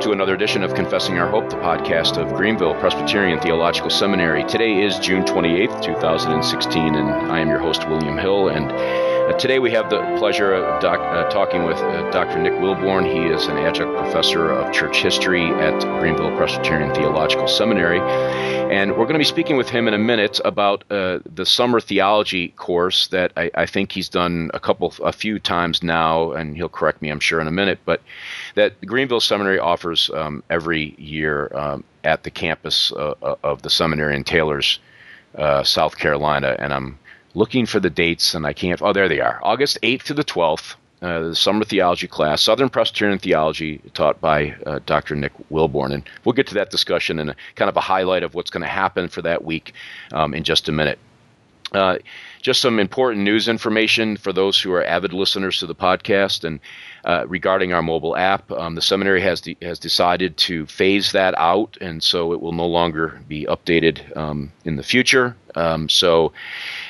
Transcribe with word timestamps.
welcome 0.00 0.12
to 0.12 0.16
another 0.16 0.34
edition 0.34 0.62
of 0.62 0.74
Confessing 0.74 1.18
Our 1.18 1.28
Hope, 1.28 1.50
the 1.50 1.56
podcast 1.56 2.16
of 2.16 2.34
Greenville 2.34 2.74
Presbyterian 2.80 3.38
Theological 3.38 3.90
Seminary. 3.90 4.44
Today 4.44 4.80
is 4.80 4.98
June 4.98 5.24
28th, 5.24 5.82
2016, 5.82 6.94
and 6.94 7.10
I 7.30 7.38
am 7.38 7.50
your 7.50 7.58
host, 7.58 7.86
William 7.86 8.16
Hill. 8.16 8.48
And 8.48 8.72
uh, 8.72 9.36
today 9.36 9.58
we 9.58 9.70
have 9.72 9.90
the 9.90 10.00
pleasure 10.16 10.54
of 10.54 10.80
doc, 10.80 11.00
uh, 11.00 11.28
talking 11.28 11.64
with 11.64 11.76
uh, 11.76 12.10
Dr. 12.12 12.38
Nick 12.38 12.54
Willborn. 12.54 13.04
He 13.04 13.30
is 13.30 13.44
an 13.44 13.58
adjunct 13.58 13.94
professor 13.98 14.50
of 14.50 14.72
church 14.72 14.96
history 15.02 15.44
at 15.44 15.78
Greenville 16.00 16.34
Presbyterian 16.34 16.94
Theological 16.94 17.46
Seminary. 17.46 18.00
And 18.74 18.92
we're 18.92 19.04
going 19.04 19.14
to 19.14 19.18
be 19.18 19.24
speaking 19.24 19.58
with 19.58 19.68
him 19.68 19.86
in 19.86 19.92
a 19.92 19.98
minute 19.98 20.40
about 20.46 20.82
uh, 20.90 21.18
the 21.26 21.44
summer 21.44 21.78
theology 21.78 22.48
course 22.56 23.08
that 23.08 23.32
I, 23.36 23.50
I, 23.54 23.66
think 23.66 23.92
he's 23.92 24.08
done 24.08 24.50
a 24.54 24.60
couple, 24.60 24.94
a 25.04 25.12
few 25.12 25.38
times 25.38 25.82
now, 25.82 26.32
and 26.32 26.56
he'll 26.56 26.70
correct 26.70 27.02
me, 27.02 27.10
I'm 27.10 27.20
sure, 27.20 27.40
in 27.40 27.46
a 27.46 27.50
minute. 27.50 27.80
But 27.84 28.00
that 28.54 28.80
Greenville 28.84 29.20
Seminary 29.20 29.58
offers 29.58 30.10
um, 30.10 30.42
every 30.50 30.94
year 30.98 31.50
um, 31.54 31.84
at 32.04 32.22
the 32.22 32.30
campus 32.30 32.92
uh, 32.92 33.14
uh 33.22 33.36
of 33.42 33.62
the 33.62 33.70
seminary 33.70 34.16
in 34.16 34.24
Taylors, 34.24 34.78
uh, 35.36 35.62
South 35.62 35.96
Carolina, 35.96 36.56
and 36.58 36.72
I'm 36.72 36.98
looking 37.34 37.66
for 37.66 37.80
the 37.80 37.90
dates, 37.90 38.34
and 38.34 38.46
I 38.46 38.52
can't. 38.52 38.80
Oh, 38.82 38.92
there 38.92 39.08
they 39.08 39.20
are. 39.20 39.40
August 39.42 39.78
8th 39.82 40.04
to 40.04 40.14
the 40.14 40.24
12th. 40.24 40.74
Uh, 41.02 41.30
the 41.30 41.34
summer 41.34 41.64
theology 41.64 42.06
class, 42.06 42.42
Southern 42.42 42.68
Presbyterian 42.68 43.18
theology, 43.18 43.80
taught 43.94 44.20
by 44.20 44.54
uh, 44.66 44.80
Dr. 44.84 45.14
Nick 45.14 45.32
Willborn, 45.50 45.94
and 45.94 46.02
we'll 46.26 46.34
get 46.34 46.46
to 46.48 46.54
that 46.54 46.70
discussion 46.70 47.18
and 47.18 47.34
kind 47.54 47.70
of 47.70 47.76
a 47.78 47.80
highlight 47.80 48.22
of 48.22 48.34
what's 48.34 48.50
going 48.50 48.60
to 48.60 48.68
happen 48.68 49.08
for 49.08 49.22
that 49.22 49.42
week 49.42 49.72
um, 50.12 50.34
in 50.34 50.44
just 50.44 50.68
a 50.68 50.72
minute. 50.72 50.98
Uh, 51.72 51.96
just 52.40 52.60
some 52.60 52.78
important 52.78 53.24
news 53.24 53.48
information 53.48 54.16
for 54.16 54.32
those 54.32 54.60
who 54.60 54.72
are 54.72 54.84
avid 54.84 55.12
listeners 55.12 55.58
to 55.58 55.66
the 55.66 55.74
podcast 55.74 56.44
and 56.44 56.60
uh, 57.04 57.24
regarding 57.28 57.72
our 57.72 57.82
mobile 57.82 58.16
app. 58.16 58.50
Um, 58.52 58.74
the 58.74 58.82
seminary 58.82 59.20
has 59.22 59.40
de- 59.40 59.56
has 59.62 59.78
decided 59.78 60.36
to 60.38 60.66
phase 60.66 61.12
that 61.12 61.34
out, 61.38 61.76
and 61.80 62.02
so 62.02 62.32
it 62.32 62.40
will 62.40 62.52
no 62.52 62.66
longer 62.66 63.20
be 63.28 63.46
updated 63.46 64.16
um, 64.16 64.52
in 64.64 64.76
the 64.76 64.82
future. 64.82 65.36
Um, 65.54 65.88
so, 65.88 66.32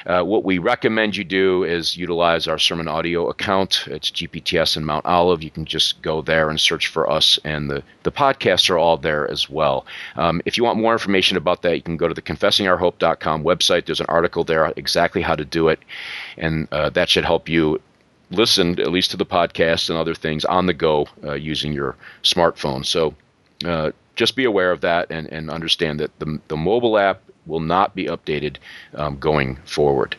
uh, 0.06 0.22
what 0.22 0.44
we 0.44 0.58
recommend 0.58 1.16
you 1.16 1.24
do 1.24 1.64
is 1.64 1.96
utilize 1.96 2.48
our 2.48 2.58
sermon 2.58 2.88
audio 2.88 3.28
account. 3.28 3.84
It's 3.86 4.10
GPTS 4.10 4.76
in 4.76 4.84
Mount 4.84 5.06
Olive. 5.06 5.42
You 5.42 5.50
can 5.50 5.64
just 5.64 6.00
go 6.02 6.22
there 6.22 6.50
and 6.50 6.60
search 6.60 6.86
for 6.86 7.10
us, 7.10 7.38
and 7.44 7.70
the, 7.70 7.82
the 8.02 8.12
podcasts 8.12 8.70
are 8.70 8.78
all 8.78 8.96
there 8.96 9.30
as 9.30 9.48
well. 9.48 9.86
Um, 10.16 10.40
if 10.44 10.56
you 10.56 10.64
want 10.64 10.78
more 10.78 10.92
information 10.92 11.36
about 11.36 11.62
that, 11.62 11.76
you 11.76 11.82
can 11.82 11.96
go 11.96 12.08
to 12.08 12.14
the 12.14 12.22
confessingourhope.com 12.22 13.44
website. 13.44 13.86
There's 13.86 14.00
an 14.00 14.06
article 14.08 14.44
there 14.44 14.72
exactly 14.76 15.22
how 15.22 15.36
to 15.36 15.44
do 15.44 15.68
it, 15.68 15.80
and 16.36 16.68
uh, 16.72 16.90
that 16.90 17.08
should 17.08 17.24
help 17.24 17.48
you 17.48 17.80
listen 18.30 18.78
at 18.80 18.92
least 18.92 19.10
to 19.10 19.16
the 19.16 19.26
podcast 19.26 19.90
and 19.90 19.98
other 19.98 20.14
things 20.14 20.44
on 20.44 20.66
the 20.66 20.74
go 20.74 21.06
uh, 21.24 21.34
using 21.34 21.72
your 21.72 21.96
smartphone. 22.22 22.86
So 22.86 23.14
uh, 23.64 23.90
just 24.16 24.36
be 24.36 24.44
aware 24.44 24.70
of 24.70 24.80
that 24.82 25.10
and, 25.10 25.26
and 25.28 25.50
understand 25.50 26.00
that 26.00 26.16
the, 26.18 26.40
the 26.48 26.56
mobile 26.56 26.98
app 26.98 27.22
will 27.46 27.60
not 27.60 27.94
be 27.94 28.06
updated 28.06 28.56
um, 28.94 29.18
going 29.18 29.56
forward. 29.64 30.16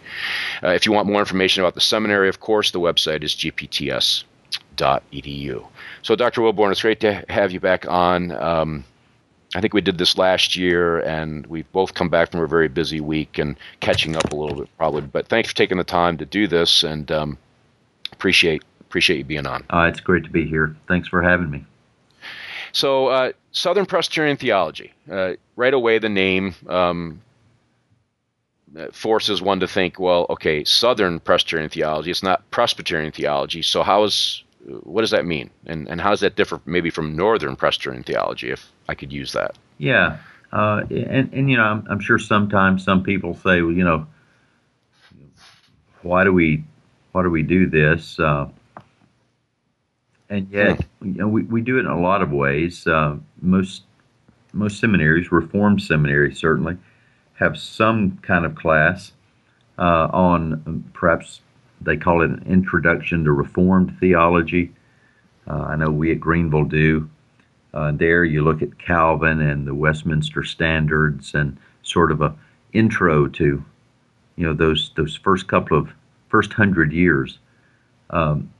Uh, 0.63 0.69
if 0.69 0.85
you 0.85 0.91
want 0.91 1.07
more 1.07 1.19
information 1.19 1.63
about 1.63 1.75
the 1.75 1.81
seminary, 1.81 2.29
of 2.29 2.39
course, 2.39 2.71
the 2.71 2.79
website 2.79 3.23
is 3.23 3.33
gpts.edu. 3.35 4.25
So, 6.01 6.15
Dr. 6.15 6.41
Willborn, 6.41 6.71
it's 6.71 6.81
great 6.81 6.99
to 7.01 7.23
have 7.29 7.51
you 7.51 7.59
back 7.59 7.87
on. 7.87 8.31
Um, 8.31 8.83
I 9.53 9.59
think 9.59 9.73
we 9.73 9.81
did 9.81 9.97
this 9.97 10.17
last 10.17 10.55
year, 10.55 10.99
and 10.99 11.45
we've 11.47 11.69
both 11.73 11.93
come 11.93 12.07
back 12.09 12.31
from 12.31 12.39
a 12.39 12.47
very 12.47 12.69
busy 12.69 13.01
week 13.01 13.37
and 13.37 13.57
catching 13.81 14.15
up 14.15 14.31
a 14.31 14.35
little 14.35 14.55
bit, 14.57 14.69
probably. 14.77 15.01
But 15.01 15.27
thanks 15.27 15.49
for 15.49 15.55
taking 15.55 15.77
the 15.77 15.83
time 15.83 16.17
to 16.17 16.25
do 16.25 16.47
this, 16.47 16.83
and 16.83 17.11
um, 17.11 17.37
appreciate 18.13 18.63
appreciate 18.79 19.17
you 19.17 19.23
being 19.23 19.47
on. 19.47 19.63
Uh, 19.69 19.87
it's 19.89 19.99
great 19.99 20.23
to 20.23 20.29
be 20.29 20.45
here. 20.45 20.75
Thanks 20.87 21.07
for 21.07 21.21
having 21.21 21.49
me. 21.49 21.65
So, 22.71 23.07
uh, 23.07 23.31
Southern 23.51 23.85
Presbyterian 23.85 24.37
theology. 24.37 24.93
Uh, 25.11 25.33
right 25.55 25.73
away, 25.73 25.99
the 25.99 26.09
name 26.09 26.55
um, 26.67 27.21
forces 28.93 29.41
one 29.41 29.59
to 29.59 29.67
think, 29.67 29.99
well, 29.99 30.25
okay, 30.29 30.63
Southern 30.63 31.19
Presbyterian 31.19 31.69
theology. 31.69 32.11
It's 32.11 32.23
not 32.23 32.49
Presbyterian 32.51 33.11
theology. 33.11 33.61
So, 33.61 33.83
how 33.83 34.03
is 34.03 34.43
what 34.83 35.01
does 35.01 35.11
that 35.11 35.25
mean, 35.25 35.49
and 35.65 35.87
and 35.89 35.99
how 35.99 36.11
does 36.11 36.19
that 36.21 36.35
differ 36.35 36.61
maybe 36.65 36.89
from 36.89 37.15
Northern 37.15 37.55
Presbyterian 37.55 38.03
theology, 38.03 38.51
if 38.51 38.71
I 38.87 38.95
could 38.95 39.11
use 39.11 39.33
that? 39.33 39.57
Yeah, 39.77 40.17
uh, 40.53 40.83
and 40.89 41.33
and 41.33 41.49
you 41.49 41.57
know, 41.57 41.63
I'm, 41.63 41.85
I'm 41.89 41.99
sure 41.99 42.19
sometimes 42.19 42.83
some 42.83 43.03
people 43.03 43.33
say, 43.35 43.61
well, 43.61 43.71
you 43.71 43.83
know, 43.83 44.07
why 46.03 46.23
do 46.23 46.31
we 46.31 46.63
why 47.11 47.23
do 47.23 47.29
we 47.29 47.43
do 47.43 47.67
this? 47.67 48.19
Uh, 48.19 48.47
and 50.31 50.47
yet, 50.49 50.81
hmm. 50.99 51.07
you 51.09 51.13
know, 51.13 51.27
we, 51.27 51.43
we 51.43 51.61
do 51.61 51.77
it 51.77 51.81
in 51.81 51.87
a 51.87 51.99
lot 51.99 52.23
of 52.23 52.31
ways. 52.31 52.87
Uh, 52.87 53.17
most 53.41 53.83
most 54.53 54.79
seminaries, 54.79 55.31
Reformed 55.31 55.81
seminaries 55.81 56.39
certainly, 56.39 56.77
have 57.35 57.57
some 57.57 58.17
kind 58.21 58.45
of 58.45 58.55
class 58.55 59.11
uh, 59.77 60.07
on 60.11 60.53
um, 60.65 60.91
perhaps 60.93 61.41
they 61.79 61.97
call 61.97 62.21
it 62.21 62.29
an 62.29 62.43
introduction 62.45 63.23
to 63.25 63.31
Reformed 63.31 63.97
theology. 63.99 64.71
Uh, 65.47 65.63
I 65.63 65.75
know 65.75 65.89
we 65.89 66.11
at 66.11 66.19
Greenville 66.19 66.65
do. 66.65 67.09
Uh, 67.73 67.91
there, 67.93 68.23
you 68.23 68.43
look 68.43 68.61
at 68.61 68.77
Calvin 68.77 69.41
and 69.41 69.65
the 69.65 69.73
Westminster 69.73 70.43
Standards, 70.43 71.33
and 71.33 71.57
sort 71.83 72.11
of 72.11 72.21
a 72.21 72.35
intro 72.73 73.27
to, 73.27 73.63
you 74.35 74.45
know, 74.45 74.53
those 74.53 74.91
those 74.95 75.15
first 75.15 75.47
couple 75.47 75.77
of 75.77 75.89
first 76.29 76.53
hundred 76.53 76.93
years. 76.93 77.39
Um, 78.11 78.51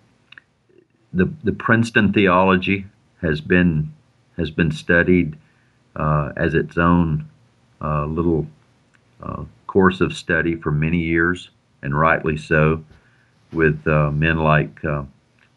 the 1.14 1.32
the 1.44 1.52
Princeton 1.52 2.14
theology 2.14 2.86
has 3.22 3.42
been 3.42 3.94
has 4.38 4.52
been 4.52 4.72
studied 4.72 5.38
uh, 5.96 6.32
as 6.38 6.54
its 6.54 6.78
own 6.78 7.28
uh, 7.82 8.06
little 8.06 8.48
uh, 9.22 9.44
course 9.68 10.02
of 10.02 10.14
study 10.14 10.56
for 10.56 10.72
many 10.72 11.00
years, 11.00 11.50
and 11.82 11.98
rightly 11.98 12.38
so, 12.38 12.84
with 13.52 13.86
uh, 13.88 14.12
men 14.12 14.38
like 14.38 14.84
uh, 14.86 15.04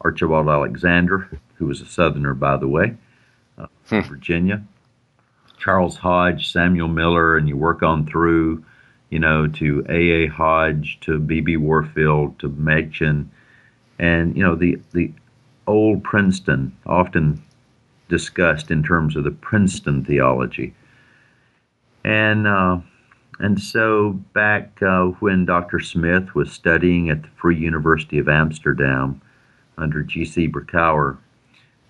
Archibald 0.00 0.48
Alexander, 0.48 1.31
who 1.54 1.66
was 1.66 1.81
a 1.81 1.86
Southerner, 1.86 2.34
by 2.34 2.56
the 2.56 2.69
way, 2.69 2.97
uh, 3.59 3.66
hmm. 3.88 4.00
Virginia, 4.00 4.65
Charles 5.59 5.97
Hodge, 5.97 6.50
Samuel 6.50 6.88
Miller, 6.88 7.36
and 7.36 7.48
you 7.48 7.56
work 7.56 7.82
on 7.82 8.06
through 8.06 8.65
you 9.15 9.21
know, 9.21 9.47
to 9.47 9.86
A. 9.88 10.25
A. 10.25 10.26
Hodge, 10.26 10.98
to 11.03 11.21
B. 11.21 11.41
B. 11.41 11.56
Warfield, 11.56 12.36
to 12.41 12.48
Machen, 12.48 13.31
and 13.97 14.36
you 14.36 14.42
know 14.42 14.56
the 14.56 14.81
the 14.92 15.12
old 15.66 16.02
Princeton, 16.04 16.76
often 16.86 17.42
discussed 18.08 18.70
in 18.70 18.82
terms 18.82 19.16
of 19.16 19.25
the 19.25 19.30
Princeton 19.30 20.04
theology, 20.04 20.75
and 22.04 22.47
uh, 22.47 22.78
and 23.41 23.60
so 23.60 24.12
back 24.32 24.80
uh, 24.82 25.06
when 25.20 25.44
Dr. 25.44 25.80
Smith 25.80 26.34
was 26.34 26.53
studying 26.53 27.10
at 27.10 27.22
the 27.22 27.28
Free 27.36 27.56
University 27.56 28.19
of 28.19 28.28
Amsterdam 28.28 29.20
under 29.76 30.03
G. 30.03 30.24
C. 30.24 30.48
Berkouwer, 30.48 31.16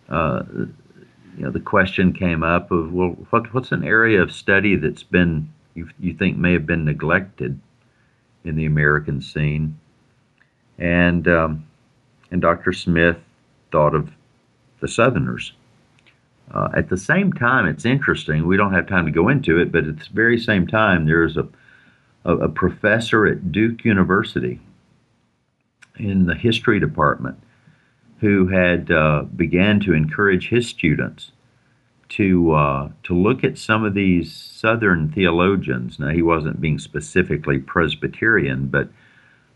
uh, 0.09 0.43
you 1.37 1.43
know, 1.43 1.51
the 1.51 1.61
question 1.61 2.13
came 2.13 2.43
up 2.43 2.71
of 2.71 2.93
well, 2.93 3.11
what, 3.31 3.53
what's 3.53 3.73
an 3.73 3.85
area 3.85 4.23
of 4.23 4.33
study 4.33 4.77
that's 4.77 5.03
been 5.03 5.49
you, 5.75 5.89
you 5.99 6.15
think 6.15 6.37
may 6.37 6.53
have 6.53 6.67
been 6.67 6.85
neglected 6.85 7.61
in 8.45 8.57
the 8.57 8.67
American 8.67 9.21
scene. 9.21 9.79
And, 10.79 11.27
um, 11.29 11.67
and 12.31 12.41
Dr. 12.41 12.73
Smith 12.73 13.19
thought 13.75 13.97
of 13.97 14.13
the 14.81 14.87
Southerners. 14.87 15.53
Uh, 16.53 16.69
at 16.77 16.91
the 16.91 16.97
same 16.97 17.33
time, 17.33 17.67
it's 17.67 17.85
interesting. 17.85 18.47
We 18.47 18.57
don't 18.57 18.73
have 18.73 18.87
time 18.87 19.05
to 19.07 19.11
go 19.11 19.29
into 19.29 19.59
it, 19.59 19.73
but 19.73 19.85
at 19.85 19.99
the 19.99 20.07
very 20.13 20.39
same 20.39 20.69
time, 20.69 21.07
there's 21.07 21.37
a, 21.37 21.49
a, 22.25 22.37
a 22.37 22.49
professor 22.49 23.27
at 23.27 23.51
Duke 23.51 23.85
University 23.85 24.61
in 25.99 26.27
the 26.27 26.37
history 26.37 26.79
department 26.79 27.37
who 28.21 28.47
had 28.47 28.93
uh, 28.93 29.25
began 29.35 29.81
to 29.81 29.93
encourage 29.93 30.51
his 30.51 30.69
students 30.69 31.33
to 32.11 32.53
uh, 32.53 32.91
to 33.03 33.13
look 33.13 33.43
at 33.43 33.59
some 33.59 33.83
of 33.85 33.95
these 33.95 34.33
Southern 34.33 35.11
theologians. 35.11 35.99
Now, 35.99 36.11
he 36.11 36.23
wasn't 36.23 36.61
being 36.61 36.79
specifically 36.79 37.59
Presbyterian, 37.59 38.69
but 38.69 38.89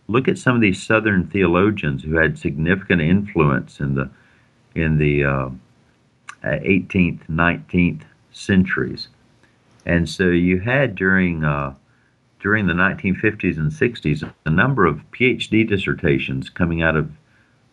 look 0.08 0.26
at 0.26 0.38
some 0.38 0.56
of 0.56 0.62
these 0.62 0.82
Southern 0.82 1.26
theologians 1.26 2.02
who 2.02 2.16
had 2.16 2.38
significant 2.38 3.02
influence 3.02 3.78
in 3.78 3.94
the 3.94 4.10
in 4.74 4.98
the 4.98 5.24
uh, 5.24 5.50
18th, 6.44 7.20
19th 7.28 8.02
centuries. 8.32 9.08
And 9.84 10.08
so 10.08 10.24
you 10.24 10.60
had 10.60 10.94
during 10.94 11.44
uh, 11.44 11.74
during 12.40 12.66
the 12.66 12.74
1950s 12.74 13.58
and 13.58 13.72
60s 13.72 14.32
a 14.46 14.50
number 14.50 14.86
of 14.86 15.00
PhD 15.10 15.68
dissertations 15.68 16.48
coming 16.48 16.82
out 16.82 16.96
of 16.96 17.10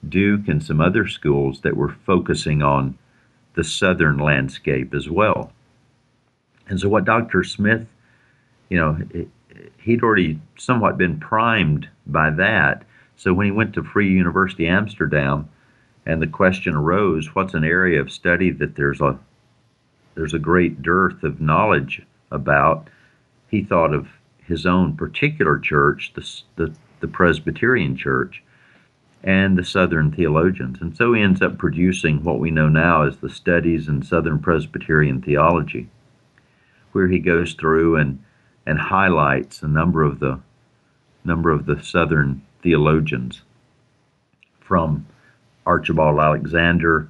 Duke 0.07 0.47
and 0.47 0.63
some 0.63 0.81
other 0.81 1.07
schools 1.07 1.61
that 1.61 1.77
were 1.77 1.95
focusing 2.05 2.61
on 2.61 2.97
the 3.53 3.63
southern 3.63 4.17
landscape 4.17 4.93
as 4.93 5.09
well. 5.09 5.51
And 6.67 6.79
so, 6.79 6.89
what 6.89 7.05
Dr. 7.05 7.43
Smith, 7.43 7.85
you 8.69 8.77
know, 8.77 8.97
he'd 9.79 10.03
already 10.03 10.39
somewhat 10.57 10.97
been 10.97 11.19
primed 11.19 11.89
by 12.05 12.29
that. 12.31 12.83
So, 13.15 13.33
when 13.33 13.45
he 13.45 13.51
went 13.51 13.73
to 13.73 13.83
Free 13.83 14.09
University 14.09 14.67
Amsterdam, 14.67 15.49
and 16.05 16.21
the 16.21 16.27
question 16.27 16.75
arose, 16.75 17.33
what's 17.33 17.53
an 17.53 17.63
area 17.63 17.99
of 17.99 18.11
study 18.11 18.51
that 18.51 18.75
there's 18.75 19.01
a 19.01 19.17
there's 20.15 20.33
a 20.33 20.39
great 20.39 20.81
dearth 20.81 21.23
of 21.23 21.41
knowledge 21.41 22.01
about. 22.31 22.89
He 23.49 23.63
thought 23.63 23.93
of 23.93 24.07
his 24.47 24.65
own 24.65 24.95
particular 24.95 25.59
church, 25.59 26.13
the, 26.15 26.41
the, 26.55 26.73
the 27.01 27.07
Presbyterian 27.07 27.97
Church, 27.97 28.41
and 29.23 29.57
the 29.57 29.63
Southern 29.63 30.11
theologians. 30.11 30.77
And 30.81 30.95
so 30.95 31.13
he 31.13 31.21
ends 31.21 31.41
up 31.41 31.57
producing 31.57 32.23
what 32.23 32.39
we 32.39 32.51
know 32.51 32.69
now 32.69 33.03
as 33.03 33.17
the 33.17 33.29
Studies 33.29 33.87
in 33.87 34.03
Southern 34.03 34.39
Presbyterian 34.39 35.21
Theology, 35.21 35.89
where 36.91 37.07
he 37.07 37.19
goes 37.19 37.53
through 37.53 37.97
and, 37.97 38.23
and 38.65 38.79
highlights 38.79 39.61
a 39.61 39.67
number 39.67 40.03
of 40.03 40.19
the 40.19 40.39
number 41.23 41.51
of 41.51 41.65
the 41.65 41.81
Southern 41.83 42.41
theologians 42.61 43.41
from 44.59 45.05
Archibald 45.65 46.19
Alexander 46.19 47.09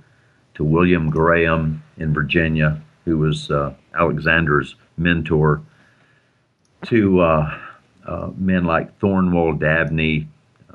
to 0.54 0.64
William 0.64 1.10
Graham 1.10 1.84
in 1.98 2.14
Virginia, 2.14 2.82
who 3.04 3.18
was 3.18 3.52
uh, 3.52 3.74
Alexander's 3.94 4.76
mentor, 4.98 5.62
to 6.86 7.20
uh, 7.20 7.60
uh, 8.06 8.30
men 8.38 8.64
like 8.64 8.98
Thornwell 9.00 9.60
Dabney, 9.60 10.28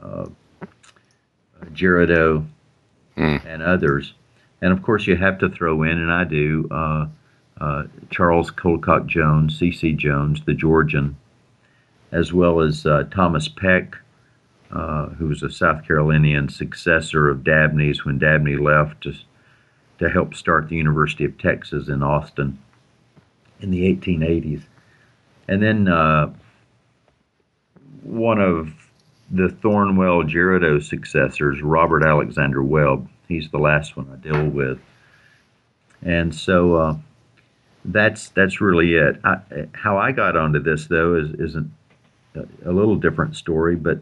uh, 0.03 0.27
mm. 3.17 3.45
and 3.47 3.63
others. 3.63 4.15
And 4.61 4.73
of 4.73 4.83
course, 4.83 5.07
you 5.07 5.17
have 5.17 5.39
to 5.39 5.49
throw 5.49 5.83
in, 5.85 5.99
and 5.99 6.13
I 6.13 6.25
do, 6.25 6.69
uh, 7.61 7.65
uh, 7.65 7.85
Charles 8.11 8.51
Colcock 8.51 9.07
Jones, 9.07 9.59
C.C. 9.59 9.93
Jones, 9.93 10.43
the 10.45 10.55
Georgian, 10.55 11.17
as 12.13 12.33
well 12.33 12.61
as 12.61 12.87
Thomas 13.11 13.49
Peck, 13.49 13.97
uh, 14.73 15.07
who 15.11 15.27
was 15.27 15.43
a 15.43 15.51
South 15.51 15.87
Carolinian 15.87 16.49
successor 16.49 17.29
of 17.29 17.45
Dabney's 17.45 18.05
when 18.05 18.19
Dabney 18.19 18.57
left 18.57 19.03
to, 19.03 19.15
to 19.99 20.09
help 20.09 20.35
start 20.35 20.69
the 20.69 20.77
University 20.77 21.25
of 21.25 21.39
Texas 21.39 21.89
in 21.89 22.03
Austin 22.03 22.59
in 23.61 23.71
the 23.71 23.83
1880s. 23.95 24.63
And 25.49 25.63
then 25.63 25.89
uh, 25.89 26.33
one 28.03 28.41
of 28.41 28.73
the 29.31 29.49
Thornwell 29.49 30.27
Girardeau 30.27 30.81
successors, 30.81 31.63
Robert 31.63 32.05
Alexander 32.05 32.63
Webb, 32.63 33.09
he's 33.29 33.51
the 33.51 33.59
last 33.59 33.97
one 33.97 34.09
I 34.13 34.17
deal 34.17 34.49
with. 34.49 34.81
And 36.03 36.35
so 36.35 36.75
uh, 36.75 36.97
that's 37.85 38.29
that's 38.31 38.61
really 38.61 38.95
it. 38.95 39.21
I, 39.25 39.39
how 39.73 39.99
I 39.99 40.13
got 40.13 40.37
onto 40.37 40.63
this 40.63 40.87
though 40.87 41.15
is 41.15 41.31
isn't 41.39 41.71
a 42.35 42.73
little 42.73 42.97
different 42.97 43.37
story, 43.37 43.77
but 43.77 44.01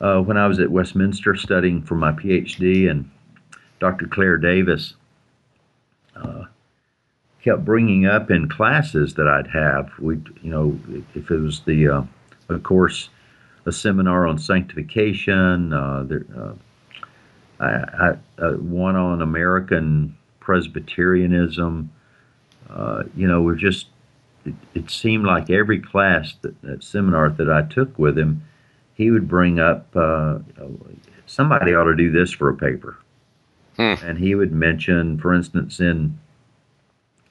uh, 0.00 0.20
when 0.20 0.36
I 0.36 0.46
was 0.46 0.60
at 0.60 0.70
Westminster 0.70 1.34
studying 1.34 1.82
for 1.82 1.96
my 1.96 2.12
PhD, 2.12 2.88
and 2.88 3.10
Dr. 3.80 4.06
Clair 4.06 4.36
Davis 4.36 4.94
uh, 6.16 6.44
kept 7.42 7.64
bringing 7.64 8.06
up 8.06 8.30
in 8.30 8.48
classes 8.48 9.14
that 9.14 9.28
I'd 9.28 9.48
have. 9.48 9.90
We, 9.98 10.16
you 10.42 10.50
know, 10.50 10.78
if 11.14 11.30
it 11.30 11.38
was 11.38 11.60
the, 11.60 11.88
uh, 11.88 12.02
of 12.48 12.62
course, 12.62 13.08
a 13.66 13.72
seminar 13.72 14.26
on 14.26 14.38
sanctification, 14.38 15.72
uh, 15.72 16.04
there, 16.04 16.24
uh, 16.36 16.52
I, 17.60 17.66
I, 17.68 18.42
uh, 18.42 18.52
one 18.54 18.96
on 18.96 19.20
American 19.20 20.16
Presbyterianism. 20.40 21.90
You 23.16 23.26
know, 23.26 23.42
we're 23.42 23.54
just. 23.54 23.86
It, 24.44 24.54
it, 24.72 24.90
seemed 24.90 25.24
like 25.24 25.50
every 25.50 25.80
class 25.80 26.34
that, 26.42 26.62
that 26.62 26.84
seminar 26.84 27.28
that 27.28 27.50
I 27.50 27.62
took 27.62 27.98
with 27.98 28.16
him 28.16 28.42
he 28.98 29.12
would 29.12 29.28
bring 29.28 29.60
up 29.60 29.86
uh, 29.94 30.40
somebody 31.24 31.72
ought 31.72 31.84
to 31.84 31.94
do 31.94 32.10
this 32.10 32.32
for 32.32 32.50
a 32.50 32.56
paper, 32.56 32.98
hmm. 33.76 33.94
and 34.04 34.18
he 34.18 34.34
would 34.34 34.52
mention, 34.52 35.18
for 35.18 35.32
instance, 35.32 35.80
in 35.80 36.18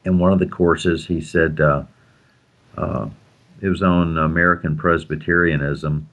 in 0.06 0.18
one 0.18 0.32
of 0.32 0.40
the 0.40 0.48
courses, 0.48 1.06
he 1.06 1.20
said 1.20 1.60
uh, 1.60 1.84
uh, 2.78 3.10
it 3.62 3.68
was 3.68 3.84
on 3.84 4.18
American 4.18 4.78
Presbyterianism. 4.78 6.08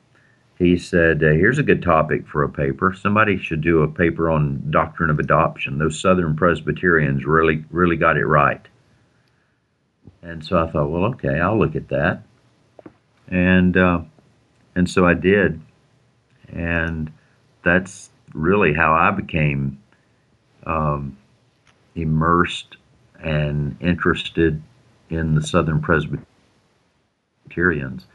He 0.58 0.76
said, 0.76 1.22
uh, 1.22 1.28
"Here's 1.28 1.60
a 1.60 1.62
good 1.62 1.82
topic 1.82 2.26
for 2.26 2.42
a 2.42 2.48
paper. 2.48 2.92
Somebody 2.92 3.38
should 3.38 3.60
do 3.60 3.82
a 3.82 3.88
paper 3.88 4.28
on 4.30 4.60
doctrine 4.70 5.10
of 5.10 5.20
adoption. 5.20 5.78
Those 5.78 6.00
Southern 6.00 6.34
Presbyterians 6.34 7.24
really, 7.24 7.64
really 7.70 7.96
got 7.96 8.16
it 8.16 8.26
right." 8.26 8.66
And 10.22 10.44
so 10.44 10.58
I 10.58 10.70
thought, 10.70 10.90
well, 10.90 11.04
okay, 11.06 11.40
I'll 11.40 11.58
look 11.58 11.76
at 11.76 11.88
that. 11.88 12.22
And 13.28 13.76
uh, 13.76 14.00
and 14.74 14.88
so 14.88 15.06
I 15.06 15.14
did. 15.14 15.60
And 16.48 17.12
that's 17.62 18.10
really 18.32 18.74
how 18.74 18.94
I 18.94 19.10
became 19.10 19.82
um, 20.66 21.16
immersed 21.94 22.76
and 23.22 23.76
interested 23.80 24.62
in 25.10 25.34
the 25.34 25.42
Southern 25.42 25.80
Presbyterians. 25.80 28.06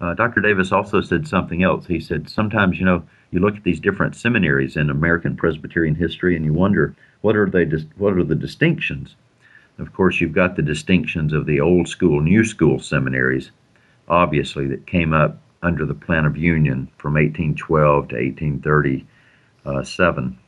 Uh, 0.00 0.14
Dr. 0.14 0.40
Davis 0.40 0.72
also 0.72 1.00
said 1.00 1.26
something 1.26 1.62
else. 1.62 1.86
He 1.86 2.00
said, 2.00 2.30
sometimes, 2.30 2.78
you 2.78 2.84
know, 2.84 3.02
you 3.30 3.40
look 3.40 3.56
at 3.56 3.64
these 3.64 3.80
different 3.80 4.14
seminaries 4.14 4.76
in 4.76 4.90
American 4.90 5.36
Presbyterian 5.36 5.96
history 5.96 6.36
and 6.36 6.44
you 6.44 6.52
wonder, 6.52 6.94
what 7.20 7.36
are, 7.36 7.50
they, 7.50 7.64
what 7.96 8.14
are 8.14 8.24
the 8.24 8.36
distinctions? 8.36 9.16
Of 9.78 9.92
course, 9.92 10.20
you've 10.20 10.32
got 10.32 10.56
the 10.56 10.62
distinctions 10.62 11.32
of 11.32 11.46
the 11.46 11.60
old 11.60 11.86
school, 11.88 12.20
new 12.20 12.44
school 12.44 12.80
seminaries, 12.80 13.52
obviously, 14.08 14.66
that 14.68 14.86
came 14.86 15.12
up 15.12 15.38
under 15.62 15.84
the 15.86 15.94
Plan 15.94 16.24
of 16.24 16.36
Union 16.36 16.88
from 16.98 17.14
1812 17.14 18.08
to 18.08 18.16
1837. 18.16 20.38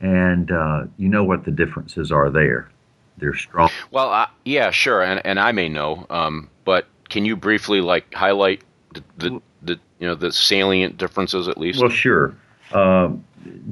And 0.00 0.50
uh, 0.50 0.84
you 0.96 1.08
know 1.08 1.24
what 1.24 1.44
the 1.44 1.50
differences 1.50 2.12
are 2.12 2.30
there. 2.30 2.70
They're 3.16 3.34
strong. 3.34 3.70
Well, 3.90 4.12
uh, 4.12 4.28
yeah, 4.44 4.70
sure, 4.70 5.02
and 5.02 5.20
and 5.24 5.40
I 5.40 5.50
may 5.50 5.68
know, 5.68 6.06
um, 6.08 6.48
but 6.64 6.86
can 7.08 7.24
you 7.24 7.34
briefly 7.36 7.80
like 7.80 8.14
highlight 8.14 8.62
the, 8.94 9.02
the, 9.16 9.42
the, 9.62 9.80
you 9.98 10.06
know 10.06 10.14
the 10.14 10.30
salient 10.30 10.98
differences 10.98 11.48
at 11.48 11.58
least? 11.58 11.80
Well, 11.80 11.90
sure. 11.90 12.36
Uh, 12.70 13.10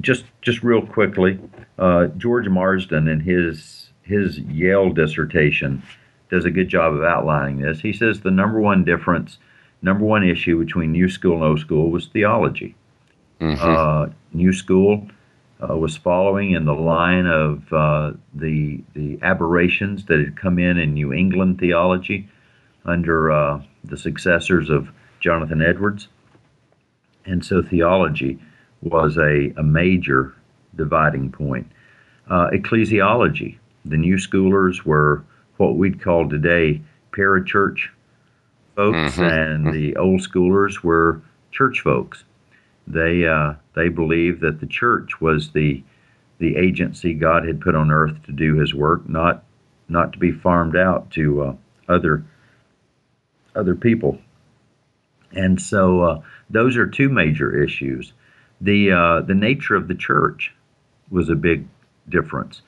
just 0.01 0.25
just 0.41 0.63
real 0.63 0.85
quickly, 0.85 1.39
uh, 1.79 2.07
George 2.17 2.49
Marsden 2.49 3.07
in 3.07 3.21
his 3.21 3.86
his 4.07 4.39
Yale 4.39 4.91
dissertation 4.91 5.83
does 6.29 6.45
a 6.45 6.51
good 6.51 6.69
job 6.69 6.93
of 6.93 7.03
outlining 7.03 7.61
this. 7.61 7.79
He 7.79 7.93
says 7.93 8.21
the 8.21 8.31
number 8.31 8.59
one 8.59 8.83
difference 8.83 9.37
number 9.81 10.05
one 10.05 10.27
issue 10.27 10.57
between 10.63 10.91
New 10.91 11.09
School 11.09 11.35
and 11.35 11.43
Old 11.43 11.59
School 11.59 11.91
was 11.91 12.07
theology. 12.07 12.75
Mm-hmm. 13.39 13.63
Uh, 13.63 14.11
new 14.33 14.51
School 14.51 15.07
uh, 15.61 15.77
was 15.77 15.95
following 15.97 16.51
in 16.51 16.65
the 16.65 16.73
line 16.73 17.25
of 17.25 17.71
uh, 17.71 18.13
the 18.33 18.81
the 18.93 19.19
aberrations 19.21 20.05
that 20.05 20.19
had 20.19 20.35
come 20.35 20.59
in 20.59 20.77
in 20.77 20.93
New 20.93 21.13
England 21.13 21.59
theology 21.59 22.27
under 22.85 23.31
uh, 23.31 23.61
the 23.83 23.97
successors 23.97 24.69
of 24.69 24.89
Jonathan 25.19 25.61
Edwards, 25.61 26.07
and 27.25 27.45
so 27.45 27.61
theology 27.61 28.39
was 28.81 29.17
a, 29.17 29.51
a 29.57 29.63
major 29.63 30.33
dividing 30.75 31.31
point. 31.31 31.69
Uh, 32.29 32.49
ecclesiology, 32.51 33.57
the 33.89 33.97
New 33.97 34.15
Schoolers 34.15 34.83
were 34.83 35.23
what 35.57 35.75
we'd 35.75 36.01
call 36.01 36.29
today 36.29 36.81
parachurch 37.11 37.89
folks, 38.75 39.15
mm-hmm. 39.15 39.23
and 39.23 39.73
the 39.73 39.95
old 39.97 40.21
schoolers 40.21 40.83
were 40.83 41.21
church 41.51 41.81
folks. 41.81 42.23
They 42.85 43.27
uh, 43.27 43.55
they 43.75 43.89
believed 43.89 44.41
that 44.41 44.59
the 44.59 44.67
church 44.67 45.19
was 45.19 45.51
the 45.51 45.83
the 46.39 46.55
agency 46.55 47.13
God 47.13 47.45
had 47.45 47.59
put 47.59 47.75
on 47.75 47.91
earth 47.91 48.23
to 48.25 48.31
do 48.31 48.55
His 48.55 48.73
work, 48.73 49.09
not 49.09 49.43
not 49.89 50.13
to 50.13 50.19
be 50.19 50.31
farmed 50.31 50.75
out 50.75 51.11
to 51.11 51.41
uh, 51.41 51.55
other 51.89 52.23
other 53.55 53.75
people. 53.75 54.19
And 55.33 55.61
so 55.61 56.01
uh, 56.01 56.21
those 56.49 56.77
are 56.77 56.87
two 56.87 57.09
major 57.09 57.61
issues. 57.61 58.13
The 58.61 58.91
uh, 58.91 59.21
the 59.21 59.35
nature 59.35 59.75
of 59.75 59.87
the 59.87 59.95
church 59.95 60.53
was 61.09 61.29
a 61.29 61.35
big 61.35 61.67
difference. 62.09 62.61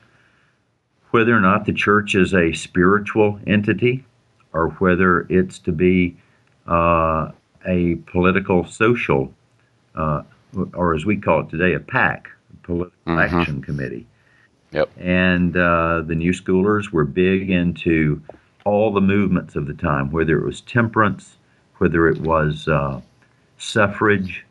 Whether 1.10 1.36
or 1.36 1.40
not 1.40 1.66
the 1.66 1.72
church 1.72 2.14
is 2.14 2.34
a 2.34 2.52
spiritual 2.52 3.40
entity 3.46 4.04
or 4.52 4.68
whether 4.78 5.26
it's 5.28 5.58
to 5.60 5.72
be 5.72 6.16
uh, 6.66 7.30
a 7.66 7.96
political 8.06 8.64
social, 8.64 9.32
uh, 9.94 10.22
or 10.74 10.94
as 10.94 11.04
we 11.04 11.16
call 11.16 11.40
it 11.40 11.50
today, 11.50 11.74
a 11.74 11.80
PAC, 11.80 12.28
Political 12.62 12.92
mm-hmm. 13.06 13.18
Action 13.18 13.62
Committee. 13.62 14.06
Yep. 14.72 14.90
And 14.98 15.56
uh, 15.56 16.02
the 16.02 16.14
New 16.14 16.32
Schoolers 16.32 16.90
were 16.90 17.04
big 17.04 17.50
into 17.50 18.22
all 18.64 18.92
the 18.92 19.00
movements 19.00 19.56
of 19.56 19.66
the 19.66 19.74
time, 19.74 20.10
whether 20.10 20.38
it 20.38 20.44
was 20.44 20.60
temperance, 20.60 21.36
whether 21.78 22.08
it 22.08 22.20
was 22.20 22.68
uh, 22.68 23.00
suffrage, 23.58 24.44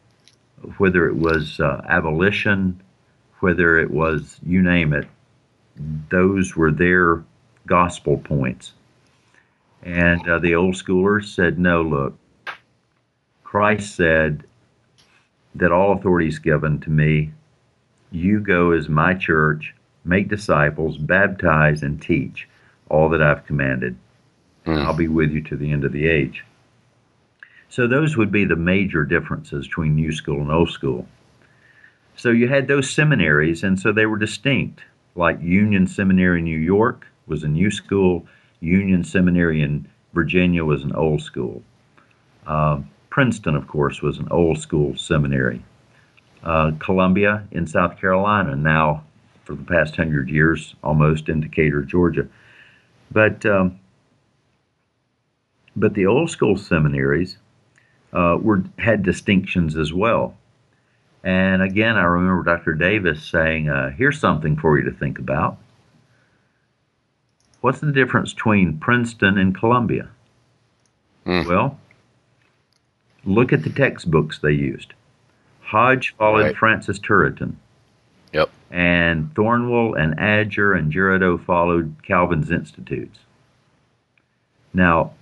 whether 0.77 1.07
it 1.07 1.15
was 1.15 1.59
uh, 1.59 1.85
abolition, 1.87 2.81
whether 3.39 3.77
it 3.79 3.91
was 3.91 4.39
you 4.45 4.61
name 4.61 4.93
it. 4.93 5.07
Those 6.09 6.55
were 6.55 6.71
their 6.71 7.23
gospel 7.65 8.17
points. 8.17 8.73
And 9.83 10.27
uh, 10.27 10.39
the 10.39 10.55
old 10.55 10.75
schoolers 10.75 11.33
said, 11.33 11.57
no, 11.57 11.81
look, 11.81 12.17
Christ 13.43 13.95
said 13.95 14.43
that 15.55 15.71
all 15.71 15.93
authority 15.93 16.27
is 16.27 16.39
given 16.39 16.79
to 16.81 16.89
me. 16.89 17.31
You 18.11 18.39
go 18.39 18.71
as 18.71 18.89
my 18.89 19.13
church, 19.13 19.73
make 20.03 20.27
disciples, 20.27 20.97
baptize, 20.97 21.83
and 21.83 22.01
teach. 22.01 22.47
all 22.89 23.09
that 23.09 23.21
I've 23.21 23.45
commanded. 23.45 23.95
Mm. 24.65 24.83
I'll 24.83 24.93
be 24.93 25.07
with 25.07 25.31
you 25.31 25.41
to 25.43 25.55
the 25.55 25.71
end 25.71 25.85
of 25.85 25.91
the 25.91 26.07
age. 26.07 26.43
So 27.69 27.87
those 27.87 28.17
would 28.17 28.31
be 28.31 28.45
the 28.45 28.55
major 28.55 29.05
differences 29.05 29.67
between 29.67 29.95
new 29.95 30.11
school 30.11 30.41
and 30.41 30.51
old 30.51 30.71
school. 30.71 31.07
So 32.15 32.31
you 32.31 32.47
had 32.47 32.67
those 32.67 32.89
seminaries, 32.89 33.63
and 33.63 33.79
so 33.79 33.91
they 33.91 34.05
were 34.05 34.17
distinct. 34.17 34.81
Like 35.19 35.41
Union 35.41 35.85
Seminary 35.85 36.39
in 36.39 36.45
New 36.45 36.57
York 36.57 37.05
was 37.27 37.43
a 37.43 37.47
new 37.49 37.69
school, 37.69 38.25
Union 38.61 39.03
Seminary 39.03 39.61
in 39.61 39.85
Virginia 40.13 40.63
was 40.63 40.81
an 40.83 40.95
old 40.95 41.21
school. 41.21 41.61
Uh, 42.47 42.79
Princeton, 43.09 43.53
of 43.53 43.67
course, 43.67 44.01
was 44.01 44.17
an 44.17 44.29
old 44.31 44.59
school 44.59 44.95
seminary. 44.95 45.61
Uh, 46.41 46.71
Columbia 46.79 47.45
in 47.51 47.67
South 47.67 47.99
Carolina, 47.99 48.55
now 48.55 49.03
for 49.43 49.55
the 49.55 49.63
past 49.65 49.97
hundred 49.97 50.29
years, 50.29 50.73
almost 50.85 51.27
in 51.27 51.41
Decatur, 51.41 51.81
Georgia. 51.81 52.25
But 53.11 53.45
um, 53.45 53.77
but 55.75 55.95
the 55.95 56.05
old 56.05 56.29
school 56.29 56.55
seminaries 56.55 57.39
uh, 58.13 58.37
were 58.41 58.63
had 58.77 59.03
distinctions 59.03 59.75
as 59.75 59.91
well. 59.91 60.37
And 61.23 61.61
again, 61.61 61.97
I 61.97 62.03
remember 62.03 62.43
Dr. 62.43 62.73
Davis 62.73 63.23
saying, 63.23 63.69
uh, 63.69 63.91
"Here's 63.91 64.19
something 64.19 64.55
for 64.55 64.77
you 64.77 64.85
to 64.85 64.95
think 64.95 65.19
about. 65.19 65.57
What's 67.61 67.79
the 67.79 67.91
difference 67.91 68.33
between 68.33 68.77
Princeton 68.77 69.37
and 69.37 69.53
Columbia?" 69.53 70.09
Mm. 71.25 71.45
Well, 71.47 71.79
look 73.25 73.51
at 73.51 73.63
the 73.63 73.69
textbooks 73.69 74.39
they 74.39 74.53
used. 74.53 74.93
Hodge 75.61 76.15
followed 76.15 76.43
Right. 76.43 76.57
Francis 76.57 76.99
Turretin. 76.99 77.55
Yep. 78.33 78.49
And 78.71 79.33
Thornwell 79.33 79.93
and 79.95 80.17
Adger 80.17 80.77
and 80.77 80.91
Girardeau 80.91 81.37
followed 81.37 81.95
Calvin's 82.03 82.51
Institutes. 82.51 83.19
Now, 84.73 85.13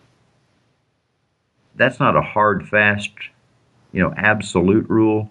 that's 1.75 1.99
not 1.99 2.15
a 2.15 2.21
hard, 2.21 2.67
fast, 2.67 3.11
you 3.93 4.01
know, 4.01 4.13
absolute 4.17 4.89
rule, 4.89 5.29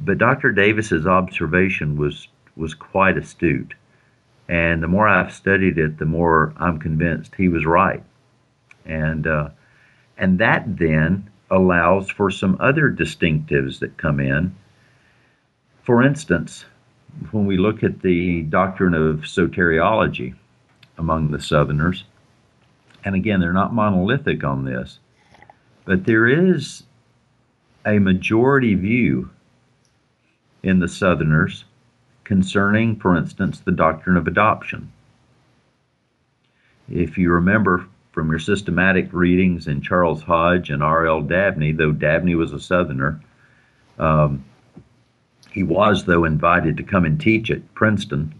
but 0.00 0.18
Dr. 0.18 0.52
Davis's 0.52 1.06
observation 1.06 1.96
was 1.96 2.28
was 2.56 2.74
quite 2.74 3.16
astute. 3.16 3.74
And 4.48 4.82
the 4.82 4.88
more 4.88 5.06
I've 5.06 5.32
studied 5.32 5.78
it, 5.78 5.98
the 5.98 6.06
more 6.06 6.54
I'm 6.56 6.78
convinced 6.78 7.34
he 7.36 7.48
was 7.48 7.66
right. 7.66 8.02
And 8.84 9.26
uh, 9.26 9.50
and 10.16 10.38
that 10.38 10.78
then 10.78 11.30
allows 11.50 12.10
for 12.10 12.30
some 12.30 12.56
other 12.60 12.90
distinctives 12.90 13.78
that 13.78 13.96
come 13.96 14.20
in. 14.20 14.54
For 15.82 16.02
instance, 16.02 16.64
when 17.30 17.46
we 17.46 17.56
look 17.56 17.82
at 17.82 18.02
the 18.02 18.42
doctrine 18.42 18.94
of 18.94 19.20
soteriology 19.20 20.34
among 20.98 21.30
the 21.30 21.40
Southerners, 21.40 22.04
and 23.04 23.14
again, 23.14 23.40
they're 23.40 23.52
not 23.52 23.72
monolithic 23.72 24.44
on 24.44 24.64
this, 24.64 24.98
but 25.84 26.04
there 26.04 26.26
is 26.26 26.82
a 27.86 27.98
majority 27.98 28.74
view 28.74 29.30
in 30.62 30.78
the 30.80 30.88
Southerners 30.88 31.64
concerning, 32.24 32.96
for 32.96 33.16
instance, 33.16 33.60
the 33.60 33.72
doctrine 33.72 34.16
of 34.16 34.26
adoption. 34.26 34.90
If 36.90 37.18
you 37.18 37.30
remember 37.32 37.86
from 38.12 38.30
your 38.30 38.38
systematic 38.38 39.12
readings 39.12 39.68
in 39.68 39.80
Charles 39.80 40.22
Hodge 40.22 40.70
and 40.70 40.82
R.L. 40.82 41.22
Dabney, 41.22 41.72
though 41.72 41.92
Dabney 41.92 42.34
was 42.34 42.52
a 42.52 42.60
Southerner, 42.60 43.20
um, 43.98 44.44
he 45.50 45.62
was, 45.62 46.04
though, 46.04 46.24
invited 46.24 46.76
to 46.76 46.82
come 46.82 47.04
and 47.04 47.20
teach 47.20 47.50
at 47.50 47.74
Princeton, 47.74 48.34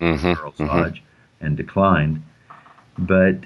Mhm, 0.00 0.36
Charles 0.36 0.56
mhm. 0.56 0.68
Hodge, 0.68 1.02
and 1.40 1.56
declined. 1.56 2.22
But 2.98 3.38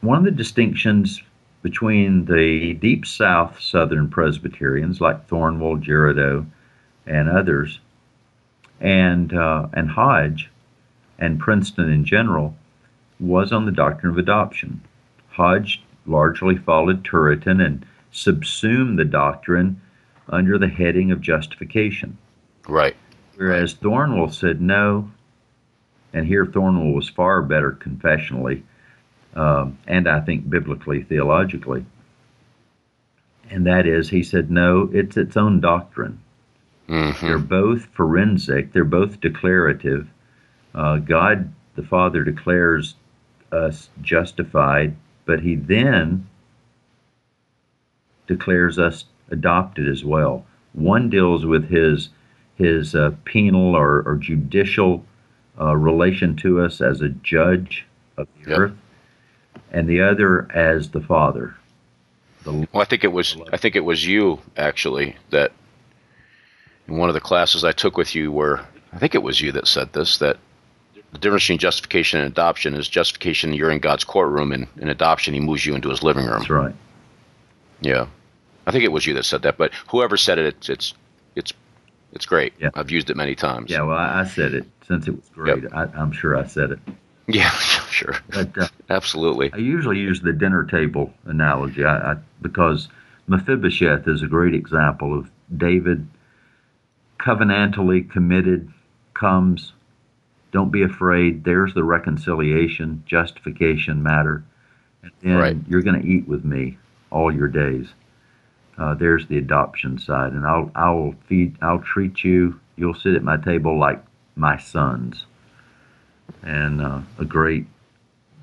one 0.00 0.18
of 0.18 0.24
the 0.24 0.30
distinctions 0.30 1.22
between 1.62 2.24
the 2.24 2.74
Deep 2.74 3.04
South 3.04 3.60
Southern 3.60 4.08
Presbyterians 4.08 5.00
like 5.00 5.26
Thornwell, 5.28 5.80
Girardeau, 5.80 6.46
and 7.08 7.28
others, 7.28 7.80
and 8.80 9.32
uh, 9.32 9.68
and 9.72 9.90
Hodge, 9.90 10.50
and 11.18 11.40
Princeton 11.40 11.90
in 11.90 12.04
general, 12.04 12.54
was 13.18 13.52
on 13.52 13.66
the 13.66 13.72
doctrine 13.72 14.12
of 14.12 14.18
adoption. 14.18 14.82
Hodge 15.30 15.82
largely 16.06 16.56
followed 16.56 17.04
Turretin 17.04 17.64
and 17.64 17.84
subsumed 18.10 18.98
the 18.98 19.04
doctrine 19.04 19.80
under 20.28 20.58
the 20.58 20.68
heading 20.68 21.10
of 21.10 21.20
justification. 21.20 22.18
Right. 22.68 22.96
Whereas 23.36 23.74
Thornwell 23.74 24.32
said 24.32 24.60
no, 24.60 25.10
and 26.12 26.26
here 26.26 26.44
Thornwell 26.44 26.94
was 26.94 27.08
far 27.08 27.42
better 27.42 27.72
confessionally, 27.72 28.64
um, 29.34 29.78
and 29.86 30.08
I 30.08 30.20
think 30.20 30.50
biblically, 30.50 31.02
theologically. 31.02 31.84
And 33.50 33.66
that 33.66 33.86
is, 33.86 34.10
he 34.10 34.22
said, 34.22 34.50
no, 34.50 34.90
it's 34.92 35.16
its 35.16 35.36
own 35.36 35.60
doctrine. 35.60 36.20
Mhm. 36.88 37.20
They're 37.20 37.38
both 37.38 37.86
forensic, 37.86 38.72
they're 38.72 38.84
both 38.84 39.20
declarative. 39.20 40.08
Uh, 40.74 40.96
God 40.96 41.52
the 41.74 41.82
Father 41.82 42.24
declares 42.24 42.94
us 43.52 43.90
justified, 44.02 44.96
but 45.24 45.40
he 45.40 45.54
then 45.54 46.26
declares 48.26 48.78
us 48.78 49.04
adopted 49.30 49.88
as 49.88 50.04
well. 50.04 50.44
One 50.72 51.08
deals 51.10 51.44
with 51.46 51.68
his 51.68 52.10
his 52.56 52.94
uh, 52.94 53.12
penal 53.24 53.76
or, 53.76 54.02
or 54.02 54.16
judicial 54.16 55.04
uh, 55.60 55.76
relation 55.76 56.34
to 56.36 56.60
us 56.60 56.80
as 56.80 57.00
a 57.00 57.08
judge 57.08 57.86
of 58.16 58.26
the 58.42 58.50
Yep. 58.50 58.58
earth, 58.58 58.76
and 59.70 59.88
the 59.88 60.00
other 60.00 60.50
as 60.52 60.90
the 60.90 61.00
Father. 61.00 61.54
The 62.42 62.52
Well, 62.72 62.82
I 62.82 62.84
think 62.84 63.04
it 63.04 63.12
was 63.12 63.36
I 63.52 63.56
think 63.56 63.76
it 63.76 63.84
was 63.84 64.06
you 64.06 64.40
actually 64.56 65.16
that 65.30 65.52
in 66.88 66.96
one 66.96 67.08
of 67.08 67.14
the 67.14 67.20
classes 67.20 67.64
I 67.64 67.72
took 67.72 67.96
with 67.96 68.14
you 68.14 68.32
where 68.32 68.66
I 68.92 68.98
think 68.98 69.14
it 69.14 69.22
was 69.22 69.40
you 69.40 69.52
that 69.52 69.68
said 69.68 69.92
this 69.92 70.18
that 70.18 70.38
the 71.12 71.18
difference 71.18 71.44
between 71.44 71.58
justification 71.58 72.20
and 72.20 72.30
adoption 72.30 72.74
is 72.74 72.88
justification 72.88 73.52
you're 73.52 73.70
in 73.70 73.78
God's 73.78 74.04
courtroom 74.04 74.52
and 74.52 74.66
in 74.78 74.88
adoption 74.88 75.34
he 75.34 75.40
moves 75.40 75.64
you 75.64 75.74
into 75.74 75.88
his 75.88 76.02
living 76.02 76.26
room. 76.26 76.38
that's 76.38 76.50
right. 76.50 76.74
Yeah. 77.80 78.06
I 78.66 78.70
think 78.70 78.84
it 78.84 78.92
was 78.92 79.06
you 79.06 79.14
that 79.14 79.24
said 79.24 79.42
that, 79.42 79.56
but 79.56 79.72
whoever 79.88 80.16
said 80.16 80.38
it 80.38 80.46
it's 80.46 80.68
it's 80.68 80.94
it's, 81.34 81.52
it's 82.12 82.26
great. 82.26 82.52
Yeah. 82.58 82.70
I've 82.74 82.90
used 82.90 83.10
it 83.10 83.16
many 83.16 83.34
times. 83.34 83.70
Yeah, 83.70 83.82
well, 83.82 83.96
I, 83.96 84.20
I 84.20 84.24
said 84.24 84.54
it 84.54 84.64
since 84.86 85.06
it 85.06 85.12
was 85.12 85.28
great. 85.34 85.64
I, 85.72 85.84
I'm 85.94 86.10
sure 86.10 86.36
I 86.36 86.46
said 86.46 86.72
it. 86.72 86.78
Yeah, 87.26 87.50
sure. 87.90 88.14
But 88.30 88.56
uh, 88.56 88.68
Absolutely. 88.88 89.52
I 89.52 89.58
usually 89.58 89.98
use 89.98 90.20
the 90.20 90.32
dinner 90.32 90.64
table 90.64 91.12
analogy 91.26 91.84
I, 91.84 92.12
I, 92.12 92.16
because 92.40 92.88
Mephibosheth 93.26 94.08
is 94.08 94.22
a 94.22 94.26
great 94.26 94.54
example 94.54 95.16
of 95.16 95.30
David 95.56 96.08
covenantally 97.18 98.10
committed, 98.10 98.72
comes, 99.14 99.72
don't 100.52 100.70
be 100.70 100.82
afraid, 100.82 101.44
there's 101.44 101.74
the 101.74 101.84
reconciliation, 101.84 103.02
justification 103.06 104.02
matter, 104.02 104.44
and 105.02 105.12
then 105.22 105.36
Right. 105.36 105.56
you're 105.68 105.82
going 105.82 106.00
to 106.00 106.08
eat 106.08 106.26
with 106.26 106.44
me 106.44 106.78
all 107.10 107.32
your 107.32 107.48
days. 107.48 107.92
Uh, 108.76 108.94
there's 108.94 109.26
the 109.26 109.38
adoption 109.38 109.98
side, 109.98 110.32
and 110.32 110.46
I'll 110.46 110.70
I'll 110.74 111.14
feed 111.26 111.56
I'll 111.60 111.80
treat 111.80 112.22
you. 112.22 112.60
You'll 112.76 112.94
sit 112.94 113.14
at 113.14 113.24
my 113.24 113.36
table 113.36 113.76
like 113.76 114.00
my 114.36 114.56
sons, 114.56 115.26
and 116.44 116.80
uh, 116.80 117.00
a 117.18 117.24
great 117.24 117.66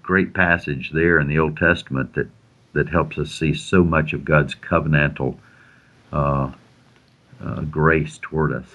great 0.04 0.34
passage 0.34 0.92
there 0.92 1.20
in 1.20 1.28
the 1.28 1.40
Old 1.40 1.58
Testament 1.58 2.14
that, 2.14 2.28
that 2.74 2.90
helps 2.90 3.18
us 3.18 3.32
see 3.32 3.54
so 3.54 3.84
much 3.84 4.14
of 4.14 4.24
God's 4.24 4.54
covenantal 4.54 5.38
uh, 6.14 6.52
uh, 7.44 7.62
grace 7.62 8.20
toward 8.22 8.54
us. 8.54 8.68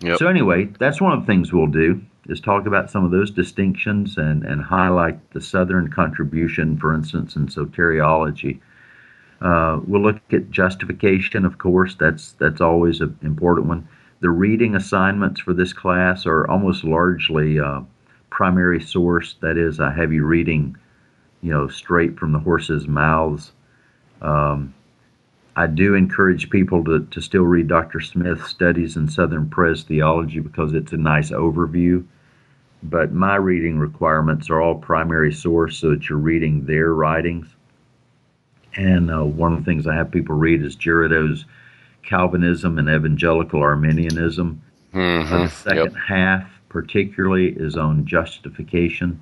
Yep. 0.00 0.18
So 0.18 0.28
anyway, 0.28 0.66
that's 0.78 1.00
one 1.00 1.12
of 1.12 1.20
the 1.20 1.26
things 1.26 1.52
we'll 1.52 1.66
do 1.66 2.00
is 2.28 2.40
talk 2.40 2.66
about 2.66 2.90
some 2.90 3.04
of 3.04 3.10
those 3.10 3.30
distinctions 3.30 4.16
and, 4.16 4.44
and 4.44 4.62
highlight 4.62 5.30
the 5.30 5.40
Southern 5.40 5.88
contribution, 5.90 6.76
for 6.76 6.94
instance, 6.94 7.36
in 7.36 7.46
soteriology. 7.46 8.60
Uh, 9.40 9.80
we'll 9.86 10.02
look 10.02 10.20
at 10.32 10.50
justification, 10.50 11.44
of 11.44 11.58
course. 11.58 11.94
That's 11.94 12.32
that's 12.32 12.60
always 12.60 13.00
an 13.00 13.16
important 13.22 13.66
one. 13.66 13.88
The 14.20 14.30
reading 14.30 14.74
assignments 14.74 15.40
for 15.40 15.52
this 15.52 15.72
class 15.72 16.26
are 16.26 16.48
almost 16.48 16.84
largely 16.84 17.60
uh, 17.60 17.82
primary 18.30 18.80
source. 18.80 19.36
That 19.40 19.58
is, 19.58 19.78
I 19.78 19.92
have 19.92 20.12
you 20.12 20.24
reading, 20.24 20.76
you 21.42 21.52
know, 21.52 21.68
straight 21.68 22.18
from 22.18 22.32
the 22.32 22.38
horses' 22.38 22.88
mouths. 22.88 23.52
Um, 24.22 24.74
I 25.58 25.66
do 25.66 25.94
encourage 25.94 26.50
people 26.50 26.84
to, 26.84 27.06
to 27.10 27.20
still 27.20 27.44
read 27.44 27.68
Dr. 27.68 28.00
Smith's 28.00 28.48
studies 28.48 28.96
in 28.96 29.08
Southern 29.08 29.48
Press 29.48 29.82
theology 29.82 30.38
because 30.40 30.74
it's 30.74 30.92
a 30.92 30.96
nice 30.98 31.30
overview. 31.30 32.04
But 32.82 33.12
my 33.12 33.36
reading 33.36 33.78
requirements 33.78 34.50
are 34.50 34.60
all 34.60 34.74
primary 34.74 35.32
source, 35.32 35.78
so 35.78 35.90
that 35.90 36.08
you're 36.08 36.18
reading 36.18 36.66
their 36.66 36.92
writings. 36.92 37.48
And 38.76 39.10
uh, 39.10 39.24
one 39.24 39.54
of 39.54 39.58
the 39.58 39.64
things 39.64 39.86
I 39.86 39.94
have 39.94 40.10
people 40.10 40.36
read 40.36 40.62
is 40.62 40.76
Girardeau's 40.76 41.46
Calvinism 42.02 42.78
and 42.78 42.88
Evangelical 42.88 43.60
Arminianism. 43.62 44.60
Uh, 44.92 44.98
Mhm. 44.98 45.30
the 45.30 45.48
second 45.48 45.92
Yep. 45.92 45.94
half, 46.06 46.50
particularly, 46.68 47.48
is 47.48 47.76
on 47.76 48.04
justification. 48.04 49.18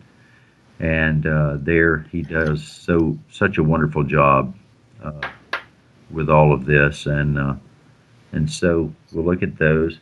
and 0.81 1.25
uh, 1.29 1.57
there 1.61 1.99
he 2.11 2.21
does 2.23 2.61
so 2.65 3.17
such 3.31 3.59
a 3.59 3.63
wonderful 3.63 4.03
job 4.03 4.53
uh, 5.05 5.13
with 6.15 6.31
all 6.31 6.53
of 6.53 6.65
this, 6.65 7.07
and 7.07 7.39
uh, 7.39 7.55
and 8.33 8.51
so 8.51 8.93
we'll 9.13 9.25
look 9.25 9.43
at 9.43 9.59
those. 9.59 9.99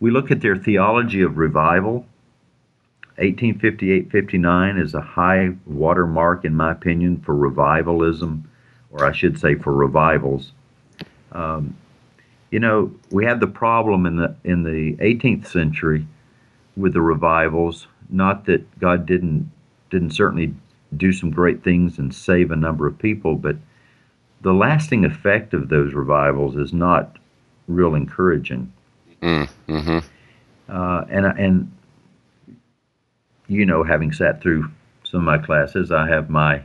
We 0.00 0.10
look 0.10 0.30
at 0.30 0.40
their 0.40 0.56
theology 0.56 1.22
of 1.22 1.38
revival. 1.38 2.06
1858-59 3.18 4.82
is 4.82 4.92
a 4.92 5.00
high 5.00 5.48
watermark, 5.64 6.44
in 6.44 6.54
my 6.54 6.72
opinion, 6.72 7.22
for 7.22 7.34
revivalism, 7.34 8.44
or 8.90 9.06
I 9.06 9.12
should 9.12 9.40
say, 9.40 9.54
for 9.54 9.72
revivals. 9.72 10.52
Um, 11.32 11.74
you 12.50 12.60
know, 12.60 12.92
we 13.10 13.24
had 13.24 13.40
the 13.40 13.46
problem 13.46 14.06
in 14.06 14.16
the 14.16 14.36
in 14.44 14.62
the 14.62 14.96
18th 15.02 15.46
century 15.46 16.06
with 16.76 16.92
the 16.92 17.00
revivals. 17.00 17.86
Not 18.08 18.44
that 18.46 18.78
God 18.78 19.06
didn't 19.06 19.50
didn't 19.90 20.10
certainly 20.10 20.54
do 20.96 21.12
some 21.12 21.30
great 21.30 21.64
things 21.64 21.98
and 21.98 22.14
save 22.14 22.50
a 22.50 22.56
number 22.56 22.86
of 22.86 22.98
people, 22.98 23.34
but 23.34 23.56
the 24.42 24.52
lasting 24.52 25.04
effect 25.04 25.54
of 25.54 25.68
those 25.68 25.94
revivals 25.94 26.56
is 26.56 26.72
not 26.72 27.18
real 27.66 27.94
encouraging. 27.94 28.72
Mm, 29.22 29.48
hmm 29.66 29.98
uh, 30.68 31.04
and 31.08 31.26
and 31.26 31.72
you 33.48 33.64
know, 33.64 33.84
having 33.84 34.12
sat 34.12 34.42
through 34.42 34.68
some 35.04 35.20
of 35.20 35.24
my 35.24 35.38
classes, 35.38 35.92
I 35.92 36.08
have 36.08 36.30
my 36.30 36.62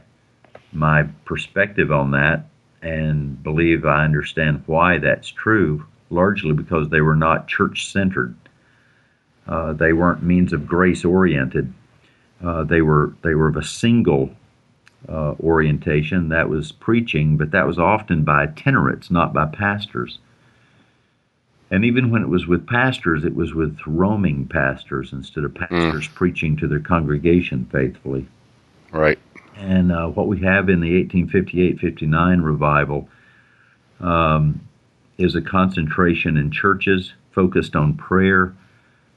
my 0.72 1.04
perspective 1.26 1.92
on 1.92 2.12
that, 2.12 2.46
and 2.82 3.42
believe 3.44 3.86
I 3.86 4.04
understand 4.04 4.64
why 4.66 4.98
that's 4.98 5.30
true. 5.30 5.86
Largely 6.10 6.54
because 6.54 6.90
they 6.90 7.02
were 7.02 7.16
not 7.16 7.48
church 7.48 7.90
centered. 7.90 8.36
Uh, 9.48 9.74
they 9.74 9.94
weren't 9.94 10.24
means 10.24 10.52
of 10.52 10.68
grace 10.68 11.06
oriented. 11.06 11.74
Uh, 12.44 12.64
they 12.64 12.82
were 12.82 13.14
they 13.22 13.36
were 13.36 13.48
of 13.48 13.56
a 13.56 13.64
single 13.64 14.30
uh, 15.10 15.34
orientation 15.40 16.30
that 16.30 16.50
was 16.50 16.72
preaching, 16.72 17.38
but 17.38 17.52
that 17.52 17.66
was 17.66 17.80
often 17.80 18.24
by 18.24 18.44
itinerants, 18.44 19.10
not 19.10 19.34
by 19.34 19.46
pastors. 19.46 20.20
And 21.72 21.86
even 21.86 22.12
when 22.12 22.22
it 22.22 22.28
was 22.28 22.48
with 22.48 22.68
pastors, 22.68 23.24
it 23.24 23.34
was 23.34 23.54
with 23.54 23.80
roaming 23.88 24.48
pastors 24.48 25.14
instead 25.14 25.46
of 25.46 25.56
pastors 25.56 26.08
mm. 26.08 26.16
preaching 26.16 26.58
to 26.58 26.68
their 26.68 26.82
congregation 26.82 27.66
faithfully. 27.72 28.28
Right. 28.92 29.18
And 29.56 29.92
uh, 29.92 30.08
what 30.08 30.28
we 30.28 30.42
have 30.42 30.70
in 30.70 30.82
the 30.82 30.98
1858 30.98 31.80
59 31.80 32.42
revival 32.42 33.08
um, 34.02 34.68
is 35.18 35.36
a 35.36 35.42
concentration 35.42 36.36
in 36.36 36.52
churches 36.52 37.14
focused 37.32 37.76
on 37.76 37.96
prayer 37.96 38.54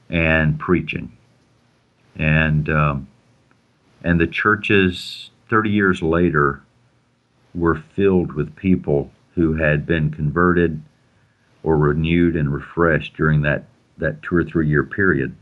and 0.09 0.57
preaching. 0.57 1.11
And, 2.15 2.69
um, 2.69 3.07
and 4.03 4.21
the 4.21 4.27
churches 4.27 5.31
30 5.49 5.69
years 5.69 6.01
later 6.01 6.61
were 7.53 7.75
filled 7.95 8.33
with 8.33 8.55
people 8.55 9.11
who 9.35 9.53
had 9.53 9.85
been 9.85 10.11
converted 10.11 10.81
or 11.63 11.77
renewed 11.77 12.35
and 12.35 12.53
refreshed 12.53 13.15
during 13.15 13.41
that, 13.41 13.65
that 13.97 14.21
two 14.21 14.35
or 14.35 14.43
three 14.43 14.67
year 14.67 14.83
period. 14.83 15.35